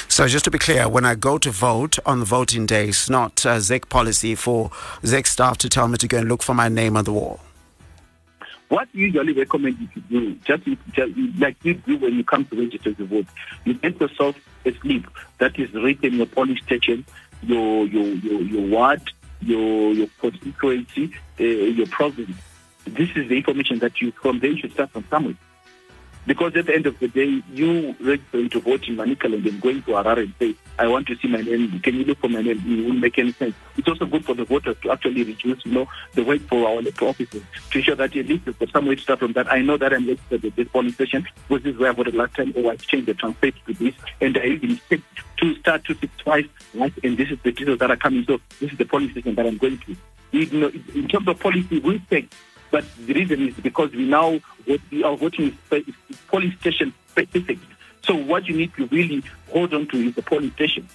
So 0.08 0.26
just 0.26 0.44
to 0.46 0.50
be 0.50 0.58
clear, 0.58 0.88
when 0.88 1.04
I 1.04 1.14
go 1.14 1.38
to 1.38 1.50
vote 1.50 1.98
on 2.06 2.20
the 2.20 2.24
voting 2.24 2.66
day, 2.66 2.88
it's 2.88 3.10
not 3.10 3.44
uh, 3.44 3.56
ZEC 3.56 3.88
policy 3.88 4.34
for 4.34 4.70
ZEC 5.02 5.26
staff 5.26 5.58
to 5.58 5.68
tell 5.68 5.88
me 5.88 5.98
to 5.98 6.08
go 6.08 6.18
and 6.18 6.28
look 6.28 6.42
for 6.42 6.54
my 6.54 6.68
name 6.68 6.96
on 6.96 7.04
the 7.04 7.12
wall. 7.12 7.40
What 8.68 8.88
we 8.94 9.02
usually 9.02 9.32
recommend 9.32 9.78
you 9.78 9.88
to 9.88 10.00
do, 10.00 10.34
just, 10.44 10.64
just 10.92 11.12
like 11.38 11.56
you 11.62 11.74
do 11.74 11.98
when 11.98 12.14
you 12.14 12.24
come 12.24 12.44
to 12.46 12.56
register 12.56 12.94
to 12.94 13.04
vote, 13.04 13.26
you 13.64 13.74
get 13.74 14.00
yourself 14.00 14.36
a 14.64 14.72
slip 14.72 15.04
that 15.38 15.58
is 15.58 15.72
written 15.74 16.14
your 16.14 16.26
polling 16.26 16.56
station, 16.58 17.04
your 17.42 17.86
your 17.86 18.06
your, 18.06 18.40
your 18.40 18.66
ward, 18.68 19.02
your 19.40 19.92
your 19.92 20.06
constituency, 20.18 21.12
uh, 21.38 21.44
your 21.44 21.86
province. 21.88 22.36
This 22.86 23.10
is 23.16 23.28
the 23.28 23.36
information 23.36 23.78
that 23.80 24.00
you 24.00 24.12
from 24.12 24.40
there 24.40 24.50
you 24.50 24.58
should 24.58 24.72
start 24.72 24.90
from 24.90 25.04
somewhere. 25.10 25.36
Because 26.26 26.56
at 26.56 26.66
the 26.66 26.74
end 26.74 26.86
of 26.86 26.98
the 27.00 27.08
day, 27.08 27.42
you 27.52 27.94
registering 28.00 28.48
to 28.50 28.60
vote 28.60 28.88
in 28.88 28.96
Manicaland 28.96 29.34
and 29.34 29.44
then 29.44 29.60
going 29.60 29.82
to 29.82 29.90
Harare 29.90 30.22
and 30.22 30.34
say, 30.38 30.54
I 30.78 30.86
want 30.86 31.06
to 31.08 31.16
see 31.16 31.28
my 31.28 31.42
name. 31.42 31.78
Can 31.80 31.96
you 31.96 32.04
look 32.04 32.18
for 32.18 32.28
my 32.28 32.40
name? 32.40 32.62
It 32.66 32.84
wouldn't 32.84 33.00
make 33.00 33.18
any 33.18 33.32
sense. 33.32 33.54
It's 33.76 33.86
also 33.86 34.06
good 34.06 34.24
for 34.24 34.34
the 34.34 34.44
voters 34.44 34.76
to 34.82 34.90
actually 34.90 35.22
reduce, 35.22 35.64
you 35.66 35.72
know, 35.72 35.88
the 36.14 36.24
wait 36.24 36.40
for 36.48 36.66
our 36.66 36.78
electoral 36.78 37.10
offices 37.10 37.42
to 37.70 37.78
ensure 37.78 37.94
that 37.96 38.16
at 38.16 38.26
least 38.26 38.46
there's 38.46 38.72
some 38.72 38.86
way 38.86 38.94
to 38.94 39.02
start 39.02 39.18
from 39.18 39.34
that. 39.34 39.52
I 39.52 39.60
know 39.60 39.76
that 39.76 39.92
I'm 39.92 40.06
registered 40.06 40.44
at 40.44 40.56
this 40.56 40.68
polling 40.68 40.92
station 40.92 41.26
because 41.48 41.62
this 41.64 41.74
is 41.74 41.80
where 41.80 41.90
I 41.90 41.94
voted 41.94 42.14
last 42.14 42.34
time, 42.34 42.54
oh, 42.56 42.64
or 42.64 42.72
I 42.72 42.76
changed 42.76 43.06
the 43.06 43.14
transfer 43.14 43.50
to 43.50 43.74
this, 43.74 43.94
and 44.20 44.36
I 44.38 44.46
even 44.46 44.80
set 44.88 45.00
to 45.38 45.54
start 45.56 45.84
to 45.84 45.94
six 45.94 46.16
twice, 46.16 46.46
right? 46.74 46.92
And 47.02 47.18
this 47.18 47.30
is 47.30 47.38
the 47.42 47.52
details 47.52 47.78
that 47.80 47.90
are 47.90 47.96
coming. 47.96 48.24
So 48.24 48.40
this 48.60 48.72
is 48.72 48.78
the 48.78 48.86
polling 48.86 49.10
station 49.10 49.34
that 49.34 49.46
I'm 49.46 49.58
going 49.58 49.78
to. 49.78 49.96
You 50.32 50.46
know, 50.58 50.72
in 50.94 51.06
terms 51.06 51.28
of 51.28 51.38
policy, 51.38 51.78
we 51.78 51.98
take 52.10 52.32
but 52.74 52.84
the 53.06 53.12
reason 53.12 53.40
is 53.46 53.54
because 53.54 53.92
we 53.92 54.04
now 54.04 54.40
what 54.64 54.80
we 54.90 55.04
are 55.04 55.16
voting 55.16 55.56
is 55.70 55.94
polling 56.26 56.50
station 56.58 56.92
specific. 57.08 57.56
So 58.02 58.16
what 58.16 58.48
you 58.48 58.56
need 58.56 58.74
to 58.74 58.86
really 58.86 59.22
hold 59.52 59.72
on 59.74 59.86
to 59.90 59.96
is 59.96 60.16
the 60.16 60.22
polling 60.22 60.50
station. 60.54 60.88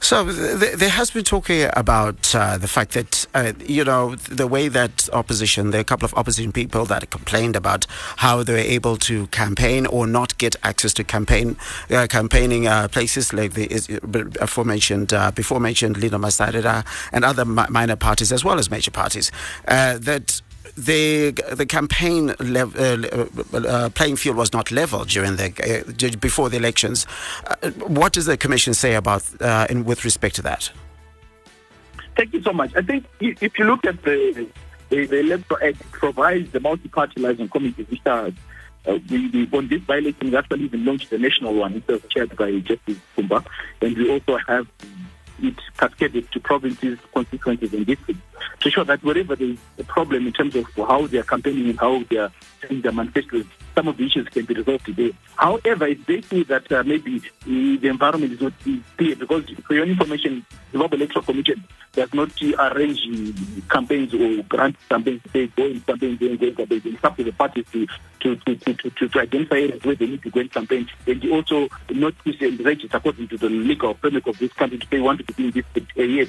So 0.00 0.24
there 0.24 0.88
has 0.88 1.10
been 1.10 1.24
talking 1.24 1.68
about 1.74 2.34
uh, 2.34 2.56
the 2.56 2.68
fact 2.68 2.92
that 2.92 3.26
uh, 3.34 3.52
you 3.66 3.84
know 3.84 4.14
the 4.14 4.46
way 4.46 4.68
that 4.68 5.08
opposition, 5.12 5.70
there 5.70 5.80
are 5.80 5.82
a 5.82 5.84
couple 5.84 6.06
of 6.06 6.14
opposition 6.14 6.52
people 6.52 6.84
that 6.86 7.10
complained 7.10 7.56
about 7.56 7.86
how 8.16 8.42
they 8.42 8.52
were 8.52 8.58
able 8.58 8.96
to 8.98 9.26
campaign 9.28 9.86
or 9.86 10.06
not 10.06 10.38
get 10.38 10.56
access 10.62 10.94
to 10.94 11.04
campaign 11.04 11.56
uh, 11.90 12.06
campaigning 12.08 12.66
uh, 12.66 12.88
places 12.88 13.32
like 13.32 13.54
the 13.54 13.66
uh, 13.70 14.42
aforementioned 14.42 15.12
uh, 15.12 15.30
before 15.32 15.60
mentioned 15.60 15.96
Linda 15.96 16.16
Masarira 16.16 16.84
and 17.12 17.24
other 17.24 17.44
minor 17.44 17.96
parties 17.96 18.32
as 18.32 18.44
well 18.44 18.58
as 18.58 18.70
major 18.70 18.90
parties 18.90 19.30
that 19.66 20.40
the 20.78 21.32
the 21.52 21.66
campaign 21.66 22.34
lev- 22.38 22.76
uh, 22.78 23.26
uh, 23.56 23.88
playing 23.90 24.16
field 24.16 24.36
was 24.36 24.52
not 24.52 24.70
level 24.70 25.04
during 25.04 25.36
the 25.36 25.48
uh, 25.86 26.16
before 26.20 26.48
the 26.48 26.56
elections. 26.56 27.06
Uh, 27.46 27.70
what 27.98 28.12
does 28.12 28.26
the 28.26 28.36
commission 28.36 28.74
say 28.74 28.94
about 28.94 29.22
uh, 29.40 29.66
in 29.68 29.84
with 29.84 30.04
respect 30.04 30.36
to 30.36 30.42
that? 30.42 30.70
Thank 32.16 32.32
you 32.32 32.42
so 32.42 32.52
much. 32.52 32.74
I 32.76 32.82
think 32.82 33.04
if 33.20 33.58
you 33.58 33.64
look 33.64 33.84
at 33.84 34.02
the 34.02 34.46
the, 34.90 35.06
the 35.06 35.18
electoral 35.18 35.60
act, 35.68 35.90
provides 35.90 36.50
the 36.52 36.60
multi-party 36.60 37.20
liaison 37.20 37.48
committee, 37.48 37.84
which 37.84 38.00
are 38.06 38.30
uh, 38.86 38.98
we, 39.10 39.28
we, 39.28 39.48
on 39.52 39.68
this 39.68 39.82
by-election, 39.82 40.30
we 40.30 40.36
actually 40.36 40.64
even 40.64 40.84
launched 40.84 41.10
the 41.10 41.18
national 41.18 41.54
one. 41.54 41.74
It 41.74 41.86
was 41.88 42.00
chaired 42.08 42.34
by 42.36 42.58
Jeffrey 42.60 42.96
Kumba, 43.16 43.44
and 43.82 43.96
we 43.96 44.10
also 44.10 44.38
have 44.46 44.66
it 45.42 45.54
cascaded 45.76 46.30
to 46.32 46.40
provinces, 46.40 46.98
constituencies, 47.12 47.72
and 47.72 47.86
districts 47.86 48.22
to 48.60 48.70
show 48.70 48.84
that 48.84 49.02
wherever 49.02 49.36
there 49.36 49.48
is 49.48 49.58
a 49.78 49.84
problem 49.84 50.26
in 50.26 50.32
terms 50.32 50.54
of 50.56 50.66
how 50.76 51.06
they 51.06 51.18
are 51.18 51.24
campaigning 51.24 51.70
and 51.70 51.78
how 51.78 52.02
they 52.04 52.16
are 52.16 52.32
doing 52.62 52.80
their 52.82 52.92
manifestos, 52.92 53.46
some 53.78 53.86
of 53.86 53.96
the 53.96 54.06
issues 54.06 54.28
can 54.30 54.44
be 54.44 54.54
resolved 54.54 54.84
today. 54.84 55.12
However, 55.36 55.86
it's 55.86 56.04
they 56.04 56.20
see 56.22 56.42
that 56.42 56.70
uh, 56.72 56.82
maybe 56.82 57.22
the 57.46 57.88
environment 57.88 58.32
is 58.32 58.40
not 58.40 58.52
clear 58.96 59.14
because 59.14 59.48
for 59.68 59.74
your 59.74 59.86
information, 59.86 60.44
the 60.72 60.80
Electoral 60.80 61.24
Commission 61.24 61.62
does 61.92 62.12
not 62.12 62.30
arrange 62.58 63.00
campaigns 63.70 64.12
or 64.14 64.42
grant 64.44 64.76
campaigns 64.88 65.22
say 65.32 65.46
go 65.46 65.64
in 65.64 65.80
campaigns, 65.80 66.18
go 66.18 66.26
in 66.26 66.54
campaigns. 66.56 66.86
It's 66.86 67.04
up 67.04 67.16
to 67.16 67.24
the 67.24 67.32
parties 67.32 67.66
to 67.72 67.86
to, 68.20 68.34
to, 68.34 68.56
to, 68.56 68.90
to, 68.90 69.08
to 69.08 69.20
identify 69.20 69.66
where 69.84 69.94
they 69.94 70.06
need 70.06 70.22
to 70.22 70.30
go 70.30 70.40
in 70.40 70.48
campaign 70.48 70.88
and 71.06 71.30
also 71.30 71.68
not 71.90 72.14
and 72.26 72.64
register 72.64 72.96
according 72.96 73.28
to 73.28 73.38
the 73.38 73.48
legal 73.48 73.94
framework 73.94 74.26
of 74.26 74.38
this 74.38 74.52
country 74.52 74.80
say 74.90 75.00
want 75.00 75.24
to 75.24 75.32
be 75.34 75.46
in 75.46 75.50
this 75.52 75.84
area 75.96 76.26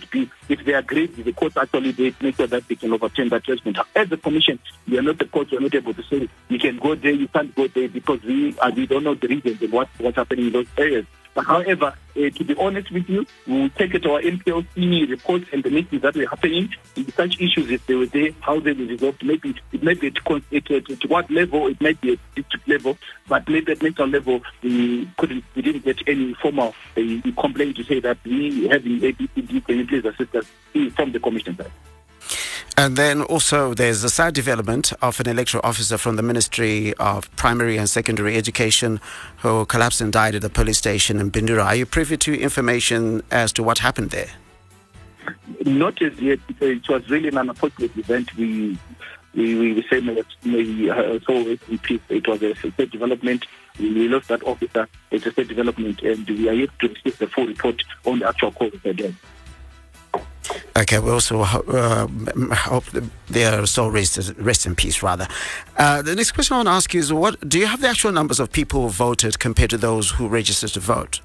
if 0.50 0.66
they 0.66 0.74
agree 0.74 1.08
the 1.08 1.34
court 1.34 1.56
actually 1.58 1.91
they 1.91 2.14
make 2.22 2.36
sure 2.36 2.47
that 2.47 2.68
they 2.68 2.76
can 2.76 2.93
overturn 2.93 3.30
that 3.30 3.43
judgment. 3.43 3.78
As 3.95 4.12
a 4.12 4.18
commission, 4.18 4.60
we 4.88 4.97
are 4.97 5.02
not 5.02 5.18
the 5.18 5.26
court, 5.26 5.50
we 5.52 5.58
are 5.58 5.62
not 5.62 5.76
able 5.76 5.93
to 5.93 6.04
say 6.04 6.30
you 6.50 6.60
can 6.60 6.78
go 6.78 6.95
there, 6.95 7.12
you 7.12 7.28
can't 7.40 7.56
go 7.56 7.68
there 7.68 7.88
because 7.88 8.22
we 8.24 8.58
uh, 8.60 8.72
we 8.76 8.86
don't 8.86 9.04
know 9.04 9.16
the 9.16 9.28
reasons 9.28 9.62
and 9.62 9.72
what, 9.72 9.88
what's 10.00 10.18
happening 10.18 10.48
in 10.48 10.54
those 10.54 10.68
areas. 10.78 11.06
However, 11.36 11.94
uh, 12.18 12.30
to 12.32 12.44
be 12.44 12.54
honest 12.56 12.92
with 12.92 13.08
you, 13.08 13.26
we 13.48 13.62
will 13.62 13.70
take 13.70 13.94
it 13.94 14.04
to 14.04 14.12
our 14.12 14.22
MPLC 14.22 15.10
reports 15.10 15.46
and 15.54 15.64
the 15.64 15.70
meetings 15.70 16.02
that 16.02 16.16
were 16.16 16.28
happening. 16.28 16.70
In 16.98 17.10
such 17.14 17.40
issues, 17.40 17.72
if 17.72 17.86
they 17.88 17.96
were 17.96 18.08
there, 18.08 18.32
how 18.42 18.60
they 18.60 18.74
were 18.74 18.84
resolved. 18.86 19.24
Maybe 19.24 19.56
it 19.72 19.82
may 19.82 19.94
be 19.94 20.08
at, 20.08 20.18
at, 20.28 20.72
at, 20.72 20.92
at 20.92 21.10
what 21.10 21.32
level, 21.32 21.68
it 21.68 21.80
might 21.80 22.02
be 22.02 22.14
at 22.14 22.20
district 22.36 22.68
level, 22.68 22.98
but 23.30 23.48
maybe 23.48 23.72
at 23.72 23.82
national 23.82 24.10
level, 24.10 24.42
we 24.62 25.10
couldn't, 25.18 25.46
we 25.56 25.62
didn't 25.62 25.86
get 25.86 26.00
any 26.08 26.34
formal 26.42 26.76
uh, 26.98 27.32
complaint 27.40 27.78
to 27.78 27.84
say 27.86 28.02
that 28.02 28.18
we 28.26 28.68
having 28.68 29.00
ABCD, 29.00 29.66
can 29.66 29.78
you 29.78 29.88
please 29.88 30.04
assist 30.04 30.36
us 30.36 30.46
uh, 30.76 30.90
from 30.90 31.14
the 31.14 31.20
commission 31.20 31.56
side. 31.56 31.72
And 32.80 32.96
then 32.96 33.24
also 33.24 33.74
there's 33.74 34.06
a 34.06 34.10
sad 34.10 34.34
development 34.34 34.94
of 35.02 35.20
an 35.20 35.28
electoral 35.28 35.60
officer 35.66 35.98
from 35.98 36.16
the 36.16 36.24
Ministry 36.24 36.94
of 36.94 37.30
Primary 37.36 37.76
and 37.76 37.90
Secondary 37.90 38.38
Education 38.38 39.02
who 39.40 39.66
collapsed 39.66 40.00
and 40.00 40.14
died 40.14 40.34
at 40.34 40.46
a 40.46 40.50
police 40.50 40.78
station 40.78 41.20
in 41.20 41.30
Bindura. 41.30 41.66
Are 41.66 41.76
you 41.76 41.86
privy 41.86 42.16
to 42.16 42.40
information 42.40 43.22
as 43.32 43.52
to 43.52 43.64
what 43.64 43.80
happened 43.80 44.12
there? 44.12 44.30
Not 45.66 46.02
as 46.02 46.18
yet. 46.22 46.40
It 46.62 46.88
was 46.88 47.10
really 47.10 47.28
an 47.28 47.38
unfortunate 47.40 47.98
event. 47.98 48.34
We 48.38 48.78
we, 49.36 49.74
we 49.74 49.86
say 49.90 50.00
may, 50.00 50.24
may 50.46 50.90
uh, 50.90 51.20
so 51.28 51.34
in 51.34 51.80
peace. 51.80 52.00
It 52.08 52.30
was 52.30 52.42
a 52.42 52.56
state 52.56 52.92
development. 52.92 53.46
We 53.78 54.08
lost 54.08 54.30
that 54.30 54.42
officer. 54.44 54.88
It's 55.12 55.26
a 55.26 55.32
state 55.34 55.50
development, 55.50 56.02
and 56.02 56.26
we 56.30 56.48
are 56.48 56.54
yet 56.54 56.70
to 56.80 56.88
receive 56.88 57.18
the 57.18 57.28
full 57.28 57.46
report 57.46 57.84
on 58.06 58.20
the 58.20 58.30
actual 58.30 58.54
cause 58.54 58.74
of 58.74 58.82
the 58.84 58.94
death. 58.94 59.16
Okay, 60.78 61.00
we 61.00 61.12
also 61.12 61.41
uh, 61.41 62.08
hope 62.54 62.86
their 63.28 63.66
soul 63.66 63.91
rest, 63.91 64.32
rest 64.38 64.66
in 64.66 64.76
peace, 64.76 65.04
rather. 65.04 65.28
Uh, 65.78 66.02
the 66.02 66.16
next 66.16 66.32
question 66.32 66.56
I 66.56 66.58
want 66.58 66.68
to 66.68 66.72
ask 66.72 66.93
you 66.93 67.00
is 67.00 67.12
what 67.12 67.47
do 67.47 67.60
you 67.60 67.68
have 67.68 67.82
the 67.82 67.88
actual 67.88 68.12
numbers 68.12 68.39
of 68.39 68.52
people 68.52 68.84
who 68.84 68.89
voted 68.89 69.39
compared 69.39 69.70
to 69.72 69.78
those 69.78 70.12
who 70.12 70.28
registered 70.28 70.72
to 70.72 70.80
vote? 70.80 71.22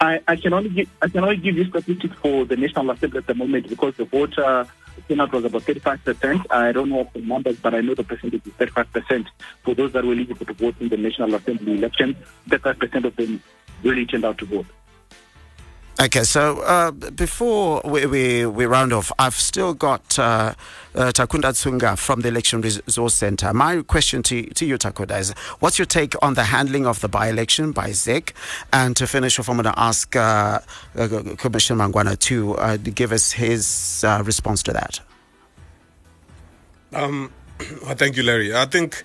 I, 0.00 0.20
I 0.28 0.36
can 0.36 0.52
only 0.52 0.70
give, 0.70 0.88
I 1.00 1.08
can 1.08 1.24
only 1.24 1.36
give 1.36 1.56
you 1.56 1.64
statistics 1.66 2.14
for 2.16 2.44
the 2.44 2.56
National 2.56 2.90
Assembly 2.90 3.18
at 3.18 3.26
the 3.26 3.34
moment 3.34 3.68
because 3.68 3.94
the 3.96 4.04
voter 4.04 4.66
turnout 5.08 5.32
was 5.32 5.44
about 5.44 5.62
35%. 5.62 6.46
I 6.50 6.72
don't 6.72 6.90
know 6.90 7.08
the 7.12 7.20
numbers, 7.20 7.56
but 7.56 7.74
I 7.74 7.80
know 7.80 7.94
the 7.94 8.04
percentage 8.04 8.46
is 8.46 8.52
35% 8.54 9.26
for 9.62 9.74
those 9.74 9.92
that 9.92 10.04
were 10.04 10.12
eligible 10.12 10.46
to 10.46 10.52
vote 10.54 10.74
in 10.80 10.88
the 10.88 10.96
National 10.96 11.34
Assembly 11.34 11.74
election. 11.74 12.16
35% 12.48 13.04
of 13.04 13.16
them 13.16 13.42
really 13.82 14.06
turned 14.06 14.24
out 14.24 14.38
to 14.38 14.46
vote. 14.46 14.66
Okay, 16.00 16.24
so 16.24 16.58
uh, 16.62 16.90
before 16.90 17.80
we, 17.84 18.04
we, 18.06 18.46
we, 18.46 18.66
round 18.66 18.92
off, 18.92 19.12
I've 19.16 19.36
still 19.36 19.74
got 19.74 20.18
uh, 20.18 20.54
uh, 20.96 21.12
Takunda 21.12 21.52
Tsunga 21.52 21.96
from 21.96 22.22
the 22.22 22.28
Election 22.28 22.62
Resource 22.62 23.14
Center. 23.14 23.54
My 23.54 23.80
question 23.82 24.20
to, 24.24 24.42
to 24.42 24.66
you, 24.66 24.76
Takunda, 24.76 25.20
is 25.20 25.30
what's 25.60 25.78
your 25.78 25.86
take 25.86 26.20
on 26.20 26.34
the 26.34 26.42
handling 26.42 26.84
of 26.84 27.00
the 27.00 27.08
by 27.08 27.28
election 27.28 27.70
by 27.70 27.90
ZEC? 27.90 28.32
And 28.72 28.96
to 28.96 29.06
finish 29.06 29.38
off, 29.38 29.48
I'm 29.48 29.54
going 29.56 29.72
to 29.72 29.78
ask 29.78 30.16
uh, 30.16 30.58
uh, 30.96 31.08
Commissioner 31.38 31.84
Mangwana 31.84 32.18
to 32.18 32.56
uh, 32.56 32.76
give 32.76 33.12
us 33.12 33.30
his 33.30 34.04
response 34.24 34.64
to 34.64 34.72
that. 34.72 35.00
Um, 36.92 37.32
thank 37.60 38.16
you, 38.16 38.24
Larry. 38.24 38.52
I 38.52 38.66
think 38.66 39.04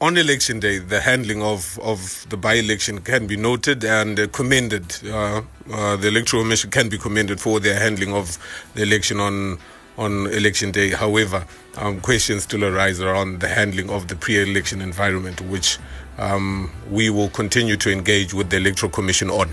on 0.00 0.16
election 0.16 0.60
day, 0.60 0.78
the 0.78 1.00
handling 1.00 1.42
of, 1.42 1.78
of 1.82 2.26
the 2.30 2.36
by 2.36 2.54
election 2.54 3.00
can 3.00 3.26
be 3.26 3.36
noted 3.36 3.84
and 3.84 4.18
uh, 4.18 4.26
commended. 4.28 4.96
Uh, 5.06 5.42
uh, 5.72 5.96
the 5.96 6.08
electoral 6.08 6.42
commission 6.42 6.70
can 6.70 6.88
be 6.88 6.96
commended 6.96 7.40
for 7.40 7.60
their 7.60 7.78
handling 7.78 8.12
of 8.14 8.38
the 8.74 8.82
election 8.82 9.20
on 9.20 9.58
on 9.98 10.26
election 10.28 10.70
day. 10.70 10.90
However, 10.90 11.44
um, 11.76 12.00
questions 12.00 12.44
still 12.44 12.64
arise 12.64 13.00
around 13.00 13.40
the 13.40 13.48
handling 13.48 13.90
of 13.90 14.08
the 14.08 14.16
pre-election 14.16 14.80
environment, 14.80 15.42
which 15.42 15.78
um, 16.16 16.70
we 16.88 17.10
will 17.10 17.28
continue 17.28 17.76
to 17.76 17.92
engage 17.92 18.32
with 18.32 18.48
the 18.48 18.56
electoral 18.56 18.90
commission 18.90 19.28
on. 19.28 19.50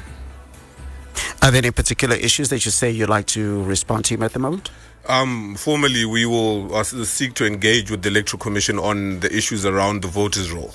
Are 1.41 1.51
there 1.51 1.57
any 1.57 1.71
particular 1.71 2.15
issues 2.15 2.47
that 2.49 2.63
you 2.63 2.71
say 2.71 2.89
you'd 2.89 3.09
like 3.09 3.25
to 3.27 3.61
respond 3.63 4.05
to 4.05 4.23
at 4.23 4.31
the 4.31 4.39
moment? 4.39 4.71
Um, 5.07 5.55
formally, 5.55 6.03
we 6.03 6.25
will 6.25 6.75
uh, 6.75 6.83
seek 6.83 7.33
to 7.35 7.45
engage 7.45 7.89
with 7.89 8.01
the 8.01 8.09
Electoral 8.09 8.39
Commission 8.39 8.77
on 8.77 9.21
the 9.21 9.33
issues 9.33 9.65
around 9.65 10.01
the 10.01 10.09
voters' 10.09 10.51
roll. 10.51 10.73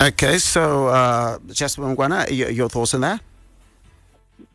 Okay, 0.00 0.38
so 0.38 0.88
uh, 0.88 1.38
Jasper 1.48 1.82
Mangwana, 1.82 2.28
your, 2.30 2.50
your 2.50 2.68
thoughts 2.68 2.94
on 2.94 3.02
that? 3.02 3.20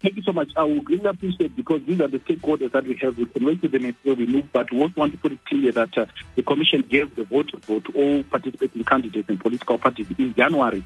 Thank 0.02 0.18
you 0.18 0.24
so 0.24 0.34
much. 0.34 0.50
I 0.58 0.64
would 0.64 0.90
really 0.90 1.06
appreciate 1.06 1.56
because 1.56 1.82
these 1.86 2.02
are 2.02 2.08
the 2.08 2.20
stakeholders 2.20 2.72
that 2.74 2.86
we 2.86 2.96
have. 2.98 3.18
We 3.18 3.26
can 3.26 3.46
wait 3.46 3.62
to 3.62 3.70
them 3.70 3.86
until 3.86 4.16
we 4.16 4.26
move, 4.26 4.52
but 4.52 4.70
we 4.72 4.82
also 4.82 4.94
want 4.98 5.14
to 5.14 5.18
put 5.18 5.32
it 5.32 5.46
clear 5.46 5.72
that 5.72 5.98
uh, 5.98 6.06
the 6.36 6.44
Commission 6.44 6.82
gave 6.82 7.16
the 7.16 7.24
vote 7.24 7.52
vote 7.66 7.86
to 7.86 7.92
all 7.94 8.24
participating 8.24 8.84
candidates 8.84 9.30
and 9.30 9.40
political 9.40 9.78
parties 9.78 10.08
in 10.18 10.34
January, 10.36 10.84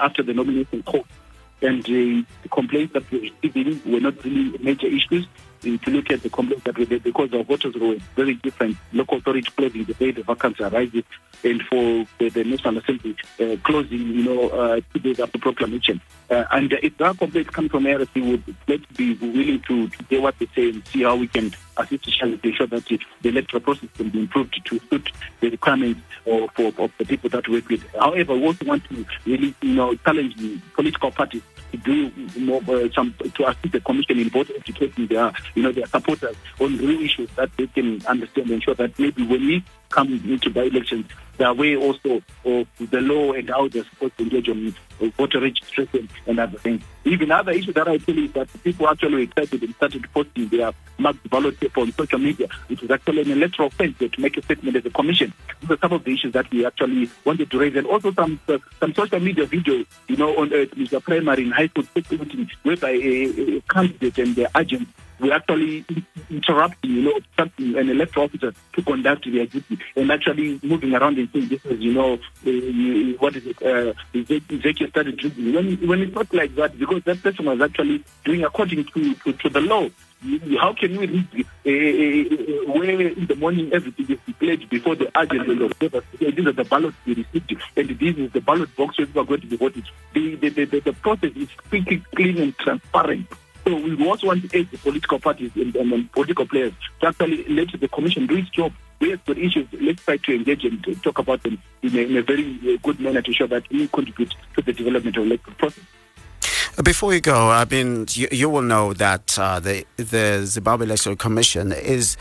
after 0.00 0.22
the 0.22 0.34
nomination 0.34 0.82
court. 0.82 1.06
And 1.60 1.84
uh, 1.84 2.26
the 2.42 2.48
complaints 2.50 2.92
that 2.94 3.08
we 3.10 3.32
received 3.42 3.86
were 3.86 4.00
not 4.00 4.22
really 4.24 4.58
major 4.58 4.88
issues 4.88 5.28
to 5.62 5.90
look 5.90 6.10
at 6.10 6.22
the 6.22 6.30
complaints 6.30 6.64
that 6.64 6.76
we 6.76 6.84
did 6.84 7.02
because 7.02 7.30
the 7.30 7.42
voters 7.42 7.74
were 7.74 7.96
very 8.16 8.34
different. 8.34 8.76
Local 8.92 9.18
authority 9.18 9.48
closing 9.56 9.84
the 9.84 9.94
day 9.94 10.10
the 10.10 10.22
vacancy 10.22 10.64
arises, 10.64 11.04
and 11.44 11.62
for 11.62 12.06
the, 12.18 12.28
the 12.28 12.44
National 12.44 12.78
Assembly 12.78 13.16
uh, 13.40 13.56
closing, 13.64 13.98
you 13.98 14.24
know, 14.24 14.48
uh, 14.50 14.80
two 14.92 15.00
days 15.00 15.20
after 15.20 15.38
proclamation. 15.38 16.00
Uh, 16.30 16.44
and 16.52 16.72
if 16.82 16.96
that 16.98 17.06
are 17.06 17.14
complaints 17.14 17.50
coming 17.50 17.70
from 17.70 17.86
areas, 17.86 18.08
we 18.14 18.22
would 18.22 18.56
let's 18.66 18.86
be 18.96 19.14
willing 19.14 19.60
to, 19.68 19.88
to 19.88 20.04
hear 20.08 20.20
what 20.20 20.38
they 20.38 20.46
say 20.54 20.70
and 20.70 20.86
see 20.88 21.02
how 21.02 21.16
we 21.16 21.28
can 21.28 21.52
assist 21.76 22.08
each 22.08 22.18
to 22.18 22.40
ensure 22.42 22.66
that 22.66 22.84
the 22.86 23.28
electoral 23.28 23.60
process 23.60 23.88
can 23.94 24.08
be 24.10 24.20
improved 24.20 24.60
to 24.64 24.80
suit 24.90 25.10
the 25.40 25.50
requirements 25.50 26.00
of, 26.26 26.50
of, 26.58 26.78
of 26.78 26.92
the 26.98 27.04
people 27.04 27.30
that 27.30 27.48
work 27.48 27.68
with. 27.68 27.84
However, 27.98 28.34
we 28.34 28.46
also 28.46 28.64
want 28.64 28.84
to 28.84 29.04
really, 29.26 29.54
you 29.62 29.74
know, 29.74 29.94
challenge 29.96 30.36
the 30.36 30.58
political 30.74 31.10
parties 31.10 31.42
to 31.72 31.78
do 31.78 32.40
more, 32.40 32.62
uh, 32.68 32.88
some 32.94 33.14
to 33.34 33.48
assist 33.48 33.72
the 33.72 33.80
commission 33.80 34.18
in 34.18 34.28
both 34.28 34.50
educating 34.50 35.06
their, 35.06 35.32
you 35.54 35.62
know, 35.62 35.72
their 35.72 35.86
supporters 35.86 36.36
on 36.60 36.76
real 36.78 37.00
issues 37.00 37.30
that 37.36 37.50
they 37.56 37.66
can 37.66 38.04
understand 38.06 38.46
and 38.46 38.54
ensure 38.54 38.74
that 38.74 38.96
maybe 38.98 39.26
when 39.26 39.40
we 39.40 39.64
come 39.88 40.12
into 40.12 40.50
by 40.50 40.62
elections, 40.62 41.06
the 41.38 41.52
way 41.54 41.76
also 41.76 42.22
of 42.44 42.66
the 42.90 43.00
law 43.00 43.32
and 43.32 43.48
how 43.48 43.68
they're 43.68 43.84
supposed 43.84 44.16
to 44.18 44.24
engage 44.24 44.48
on 44.48 44.74
voter 45.16 45.40
registration 45.40 46.08
and 46.26 46.38
other 46.38 46.58
things. 46.58 46.82
Even 47.04 47.32
other 47.32 47.52
issues 47.52 47.74
that 47.74 47.88
I 47.88 47.98
tell 47.98 48.14
you 48.14 48.28
that 48.28 48.48
people 48.62 48.88
actually 48.88 49.24
excited 49.24 49.62
and 49.62 49.74
started 49.74 50.06
posting 50.12 50.48
their 50.48 50.72
marked 50.98 51.28
ballot 51.28 51.58
paper 51.58 51.80
on 51.80 51.92
social 51.92 52.18
media, 52.18 52.46
which 52.68 52.82
is 52.82 52.90
actually 52.90 53.22
an 53.22 53.30
electoral 53.32 53.68
offense 53.68 53.98
to 53.98 54.10
make 54.20 54.36
a 54.36 54.42
statement 54.42 54.76
as 54.76 54.86
a 54.86 54.90
commission. 54.90 55.32
These 55.60 55.70
are 55.72 55.78
some 55.78 55.92
of 55.92 56.04
the 56.04 56.12
issues 56.12 56.32
that 56.34 56.50
we 56.50 56.64
actually 56.64 57.10
wanted 57.24 57.50
to 57.50 57.58
raise, 57.58 57.74
and 57.74 57.86
also 57.86 58.12
some 58.12 58.38
uh, 58.48 58.58
some 58.78 58.94
social 58.94 59.18
media 59.18 59.46
videos, 59.46 59.86
you 60.08 60.16
know, 60.16 60.36
on 60.36 60.52
uh, 60.52 60.66
Mr. 60.76 61.02
Primary 61.02 61.44
in 61.44 61.50
high 61.50 61.66
school 61.68 61.84
whereby 62.62 62.90
a, 62.90 63.56
a 63.56 63.60
candidate 63.62 64.18
and 64.18 64.36
their 64.36 64.48
agent 64.56 64.88
we 65.22 65.30
actually 65.32 65.84
interrupting, 66.28 66.90
you 66.90 67.02
know, 67.02 67.20
something 67.38 67.76
an 67.78 67.88
electoral 67.88 68.26
officer 68.26 68.52
to 68.72 68.82
conduct 68.82 69.24
their 69.32 69.46
duty 69.46 69.78
and 69.96 70.10
actually 70.10 70.58
moving 70.62 70.94
around 70.94 71.16
and 71.16 71.28
saying 71.32 71.48
this 71.48 71.64
is, 71.64 71.80
you 71.80 71.94
know, 71.94 72.14
uh, 72.14 73.16
what 73.18 73.36
is 73.36 73.46
it, 73.46 73.62
uh, 73.62 73.94
Ezekiel 74.14 74.88
started 74.88 75.16
drinking. 75.16 75.54
When, 75.54 75.88
when 75.88 76.00
it's 76.02 76.14
not 76.14 76.32
like 76.34 76.54
that, 76.56 76.76
because 76.78 77.04
that 77.04 77.22
person 77.22 77.46
was 77.46 77.60
actually 77.60 78.04
doing 78.24 78.44
according 78.44 78.84
to, 78.84 79.14
to, 79.14 79.32
to 79.32 79.48
the 79.48 79.60
law. 79.60 79.88
How 80.60 80.72
can 80.72 80.96
we 80.96 81.06
read 81.06 81.28
uh, 81.34 81.68
uh, 81.68 82.72
where 82.72 83.08
in 83.08 83.26
the 83.26 83.34
morning 83.34 83.72
everything 83.72 84.06
is 84.08 84.18
declared 84.24 84.68
before 84.70 84.94
the 84.94 85.10
agent 85.18 85.48
and 85.48 85.60
the 85.60 86.02
These 86.20 86.46
are 86.46 86.52
the 86.52 86.64
ballots 86.64 86.96
we 87.04 87.14
received, 87.14 87.56
and 87.76 87.88
this 87.88 88.16
is 88.16 88.30
the 88.30 88.40
ballot 88.40 88.74
box 88.76 88.96
people 88.96 89.22
are 89.22 89.24
going 89.24 89.40
to 89.40 89.46
be 89.48 89.56
voted. 89.56 89.84
The, 90.14 90.36
the, 90.36 90.50
the, 90.50 90.78
the 90.78 90.92
process 90.92 91.32
is 91.34 91.48
quick, 91.68 92.02
clean, 92.14 92.38
and 92.38 92.56
transparent. 92.56 93.26
So 93.64 93.76
we 93.76 94.08
also 94.08 94.26
want 94.26 94.50
to 94.50 94.58
aid 94.58 94.70
the 94.70 94.78
political 94.78 95.18
parties 95.20 95.52
and, 95.54 95.74
and, 95.76 95.92
and 95.92 96.12
political 96.12 96.46
players 96.46 96.72
to 97.00 97.08
actually 97.08 97.44
let 97.48 97.68
the 97.78 97.88
commission 97.88 98.26
do 98.26 98.36
its 98.36 98.50
job. 98.50 98.72
We 99.00 99.10
have 99.10 99.24
got 99.24 99.38
issues. 99.38 99.68
Let's 99.80 100.04
try 100.04 100.16
to 100.16 100.34
engage 100.34 100.64
and 100.64 101.02
talk 101.02 101.18
about 101.18 101.42
them 101.42 101.60
in 101.82 101.94
a, 101.96 102.00
in 102.00 102.16
a 102.16 102.22
very 102.22 102.58
uh, 102.62 102.78
good 102.82 103.00
manner 103.00 103.22
to 103.22 103.32
show 103.32 103.46
that 103.48 103.68
we 103.70 103.88
contribute 103.88 104.34
to 104.56 104.62
the 104.62 104.72
development 104.72 105.16
of 105.16 105.28
the 105.28 105.38
process. 105.58 105.84
Before 106.82 107.12
you 107.12 107.20
go, 107.20 107.50
I 107.50 107.66
mean, 107.66 108.06
you, 108.10 108.28
you 108.32 108.48
will 108.48 108.62
know 108.62 108.94
that 108.94 109.38
uh, 109.38 109.60
the 109.60 109.84
the 109.96 110.46
Zimbabwe 110.46 110.86
Electoral 110.86 111.16
Commission 111.16 111.70
is 111.70 112.16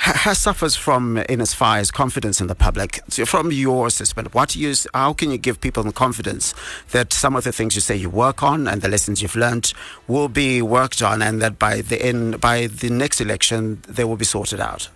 has 0.00 0.38
suffers 0.38 0.74
from 0.74 1.18
in 1.18 1.42
as 1.42 1.52
far 1.52 1.76
as 1.76 1.90
confidence 1.90 2.40
in 2.40 2.46
the 2.46 2.54
public. 2.54 3.00
So 3.08 3.26
from 3.26 3.52
your 3.52 3.86
assessment, 3.86 4.34
what 4.34 4.56
you 4.56 4.74
how 4.94 5.12
can 5.12 5.30
you 5.30 5.36
give 5.36 5.60
people 5.60 5.82
the 5.82 5.92
confidence 5.92 6.54
that 6.92 7.12
some 7.12 7.36
of 7.36 7.44
the 7.44 7.52
things 7.52 7.74
you 7.74 7.82
say 7.82 7.96
you 7.96 8.08
work 8.08 8.42
on 8.42 8.66
and 8.66 8.80
the 8.80 8.88
lessons 8.88 9.20
you've 9.20 9.36
learned 9.36 9.74
will 10.08 10.28
be 10.28 10.62
worked 10.62 11.02
on, 11.02 11.20
and 11.20 11.42
that 11.42 11.58
by 11.58 11.82
the 11.82 12.02
end 12.02 12.40
by 12.40 12.66
the 12.66 12.88
next 12.88 13.20
election 13.20 13.82
they 13.86 14.04
will 14.04 14.16
be 14.16 14.24
sorted 14.24 14.58
out? 14.60 14.88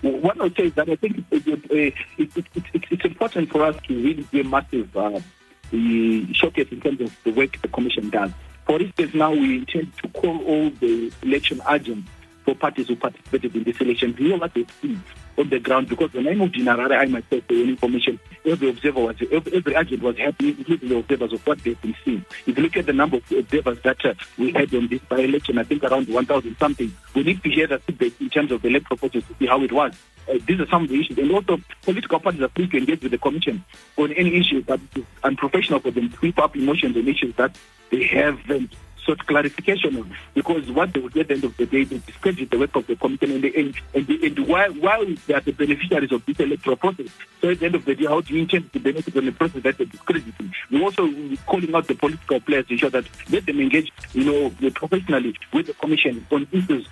What 0.00 0.40
I 0.40 0.44
would 0.44 0.56
say 0.56 0.64
is 0.64 0.74
that 0.74 0.88
I 0.88 0.96
think 0.96 1.24
it, 1.30 1.46
it, 1.46 1.94
it, 2.18 2.34
it's 2.90 3.04
important 3.04 3.50
for 3.50 3.62
us 3.62 3.76
to 3.86 3.94
really 3.94 4.26
be 4.32 4.40
a 4.40 4.44
massive 4.44 4.96
uh, 4.96 5.20
showcase 6.32 6.68
in 6.72 6.80
terms 6.80 7.00
of 7.00 7.16
the 7.22 7.30
work 7.30 7.60
the 7.62 7.68
commission 7.68 8.10
does. 8.10 8.32
For 8.66 8.80
instance, 8.80 9.14
now 9.14 9.30
we 9.30 9.58
intend 9.58 9.96
to 9.98 10.08
call 10.08 10.44
all 10.44 10.70
the 10.70 11.12
election 11.22 11.60
agents 11.68 12.08
for 12.44 12.54
parties 12.54 12.88
who 12.88 12.96
participated 12.96 13.54
in 13.54 13.64
this 13.64 13.80
election. 13.80 14.14
You 14.18 14.30
know 14.30 14.36
what 14.36 14.54
they've 14.54 14.70
seen. 14.80 15.02
on 15.38 15.48
the 15.48 15.58
ground 15.58 15.88
because 15.88 16.12
when 16.12 16.28
I 16.28 16.34
moved 16.34 16.56
in 16.56 16.64
Harare, 16.64 16.98
I 16.98 17.06
myself, 17.06 17.42
the 17.48 17.62
information, 17.62 18.18
every 18.44 18.70
observer 18.70 19.00
was, 19.00 19.16
every, 19.30 19.54
every 19.54 19.74
agent 19.74 20.02
was 20.02 20.16
happy, 20.18 20.50
including 20.50 20.88
the 20.88 20.96
observers 20.98 21.32
of 21.32 21.46
what 21.46 21.58
they've 21.62 21.80
been 21.80 21.94
seeing. 22.04 22.24
If 22.46 22.56
you 22.56 22.62
look 22.62 22.76
at 22.76 22.86
the 22.86 22.92
number 22.92 23.16
of 23.16 23.32
observers 23.32 23.80
that 23.82 24.04
uh, 24.04 24.14
we 24.38 24.52
had 24.52 24.74
on 24.74 24.88
this 24.88 25.00
by-election, 25.08 25.58
I 25.58 25.64
think 25.64 25.82
around 25.84 26.08
1,000 26.08 26.56
something, 26.58 26.92
we 27.14 27.22
need 27.22 27.42
to 27.42 27.50
hear 27.50 27.66
that 27.68 27.82
feedback 27.84 28.20
in 28.20 28.30
terms 28.30 28.52
of 28.52 28.62
the 28.62 28.68
electoral 28.68 28.98
process 28.98 29.24
to 29.28 29.34
see 29.38 29.46
how 29.46 29.62
it 29.62 29.72
was. 29.72 29.94
Uh, 30.28 30.38
these 30.46 30.60
are 30.60 30.68
some 30.68 30.84
of 30.84 30.88
the 30.88 31.00
issues. 31.00 31.18
And 31.18 31.32
also, 31.32 31.58
political 31.82 32.20
parties 32.20 32.42
are 32.42 32.48
free 32.50 32.68
to 32.68 32.76
engage 32.78 33.02
with 33.02 33.12
the 33.12 33.18
commission 33.18 33.64
on 33.96 34.12
any 34.12 34.36
issue, 34.36 34.62
but 34.62 34.80
unprofessional 35.24 35.80
for 35.80 35.90
them 35.90 36.10
to 36.10 36.16
sweep 36.18 36.38
up 36.38 36.54
emotions 36.56 36.96
on 36.96 37.08
issues 37.08 37.34
that 37.36 37.56
they 37.90 38.04
haven't 38.04 38.72
sought 39.04 39.26
clarification 39.26 39.96
on 39.96 40.14
because 40.34 40.70
what 40.70 40.92
they 40.92 41.00
would 41.00 41.12
get 41.12 41.22
at 41.22 41.28
the 41.28 41.34
end 41.34 41.44
of 41.44 41.56
the 41.56 41.66
day, 41.66 41.84
they 41.84 41.98
discredit 41.98 42.50
the 42.50 42.58
work 42.58 42.74
of 42.76 42.86
the 42.86 42.96
commission 42.96 43.32
and, 43.32 43.44
they, 43.44 43.52
and, 43.54 43.74
and, 43.94 44.06
they, 44.06 44.26
and 44.26 44.38
while, 44.46 44.72
while 44.74 45.04
they 45.26 45.34
are 45.34 45.40
the 45.40 45.52
beneficiaries 45.52 46.12
of 46.12 46.24
this 46.26 46.38
electoral 46.40 46.76
process. 46.76 47.08
So 47.40 47.50
at 47.50 47.60
the 47.60 47.66
end 47.66 47.74
of 47.74 47.84
the 47.84 47.94
day, 47.94 48.06
how 48.06 48.20
do 48.20 48.34
you 48.34 48.42
intend 48.42 48.72
to 48.72 48.80
benefit 48.80 49.16
on 49.16 49.26
the 49.26 49.32
process 49.32 49.62
that 49.62 49.78
they're 49.78 49.86
discrediting? 49.86 50.54
We're 50.70 50.82
also 50.82 51.08
calling 51.46 51.74
out 51.74 51.88
the 51.88 51.94
political 51.94 52.40
players 52.40 52.66
to 52.66 52.72
ensure 52.72 52.90
that 52.90 53.04
let 53.30 53.46
them 53.46 53.60
engage, 53.60 53.92
you 54.12 54.24
know, 54.24 54.70
professionally 54.74 55.34
with 55.52 55.66
the 55.66 55.74
commission 55.74 56.26
on 56.30 56.46
issues 56.52 56.86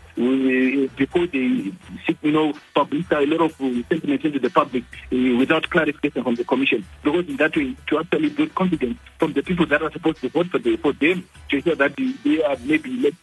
before 0.96 1.26
they 1.26 1.72
seek, 2.06 2.18
you 2.22 2.32
know, 2.32 2.52
publish 2.74 3.06
a 3.10 3.26
lot 3.26 3.40
of 3.40 3.60
uh, 3.60 3.82
sentiments 3.88 4.24
into 4.24 4.38
the 4.38 4.50
public 4.50 4.84
uh, 5.12 5.36
without 5.38 5.68
clarification 5.70 6.22
from 6.22 6.34
the 6.34 6.44
commission. 6.44 6.84
Because 7.02 7.26
in 7.28 7.36
that 7.36 7.56
way, 7.56 7.74
to 7.88 7.98
actually 7.98 8.28
build 8.28 8.54
confidence 8.54 8.98
from 9.18 9.32
the 9.32 9.42
people 9.42 9.66
that 9.66 9.82
are 9.82 9.90
supposed 9.92 10.18
to 10.18 10.28
vote 10.28 10.48
for, 10.48 10.58
the, 10.58 10.76
for 10.76 10.92
them 10.92 11.26
to 11.48 11.56
ensure 11.56 11.74
that 11.76 11.96
they 12.24 12.42
are 12.42 12.56
maybe 12.64 12.90
let 12.96 13.14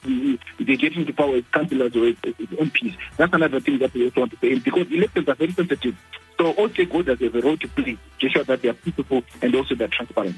they 0.60 0.76
get 0.76 0.96
into 0.96 1.14
power 1.14 1.36
as 1.36 1.44
councillors 1.52 1.96
or 1.96 2.08
as, 2.08 2.16
as 2.24 2.34
MPs. 2.34 2.96
That's 3.18 3.34
another 3.34 3.60
thing 3.60 3.80
that 3.80 3.94
we 3.94 4.06
also 4.06 4.22
want 4.22 4.32
to 4.32 4.38
say 4.40 4.60
because 4.60 4.92
elections 4.92 5.28
are 5.30 5.36
very 5.36 5.52
sensitive. 5.52 5.96
So 6.38 6.52
all 6.52 6.70
stakeholders 6.70 7.22
have 7.22 7.36
a 7.36 7.42
role 7.42 7.58
to 7.58 7.68
play 7.68 7.98
to 8.20 8.26
ensure 8.26 8.44
that 8.44 8.62
they 8.62 8.70
are 8.70 8.74
peaceful 8.74 9.24
and 9.42 9.56
also 9.56 9.76
they're 9.76 9.88
transparent. 9.88 10.36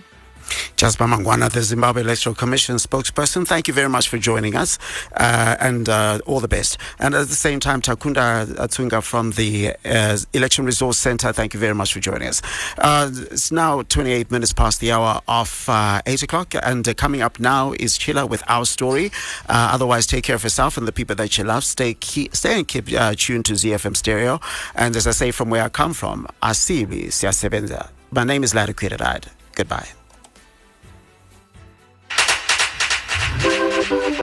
Jasper 0.75 1.05
Mangwana, 1.05 1.51
the 1.51 1.61
Zimbabwe 1.61 2.01
Electoral 2.01 2.35
Commission 2.35 2.75
spokesperson, 2.77 3.47
thank 3.47 3.67
you 3.67 3.73
very 3.73 3.89
much 3.89 4.07
for 4.07 4.17
joining 4.17 4.55
us 4.55 4.77
uh, 5.15 5.55
and 5.59 5.89
uh, 5.89 6.19
all 6.25 6.39
the 6.39 6.47
best. 6.47 6.77
And 6.99 7.13
at 7.15 7.27
the 7.27 7.35
same 7.35 7.59
time, 7.59 7.81
Takunda 7.81 8.45
Tsunga 8.45 9.03
from 9.03 9.31
the 9.31 9.75
uh, 9.85 10.17
Election 10.33 10.65
Resource 10.65 10.97
Center, 10.97 11.33
thank 11.33 11.53
you 11.53 11.59
very 11.59 11.75
much 11.75 11.93
for 11.93 11.99
joining 11.99 12.27
us. 12.27 12.41
Uh, 12.77 13.09
it's 13.31 13.51
now 13.51 13.81
28 13.81 14.31
minutes 14.31 14.53
past 14.53 14.79
the 14.79 14.91
hour 14.91 15.21
of 15.27 15.65
uh, 15.67 16.01
8 16.05 16.23
o'clock, 16.23 16.55
and 16.63 16.87
uh, 16.87 16.93
coming 16.93 17.21
up 17.21 17.39
now 17.39 17.73
is 17.73 17.97
Chilla 17.97 18.27
with 18.27 18.43
Our 18.47 18.65
Story. 18.65 19.11
otherwise, 19.47 20.07
take 20.07 20.23
care 20.23 20.35
of 20.35 20.43
yourself 20.43 20.77
and 20.77 20.87
the 20.87 20.91
people 20.91 21.15
that 21.15 21.37
you 21.37 21.43
love. 21.43 21.63
Stay, 21.63 21.95
stay 22.31 22.59
and 22.59 22.67
keep 22.67 22.85
tuned 22.85 23.45
to 23.45 23.53
ZFM 23.53 23.95
Stereo. 23.95 24.39
And 24.75 24.95
as 24.95 25.07
I 25.07 25.11
say, 25.11 25.31
from 25.31 25.49
where 25.49 25.63
I 25.63 25.69
come 25.69 25.93
from, 25.93 26.27
Asibi 26.41 27.07
Siasebenza. 27.07 27.89
My 28.11 28.23
name 28.23 28.43
is 28.43 28.55
Larry 28.55 28.73
Quirirad. 28.73 29.25
Goodbye. 29.55 29.98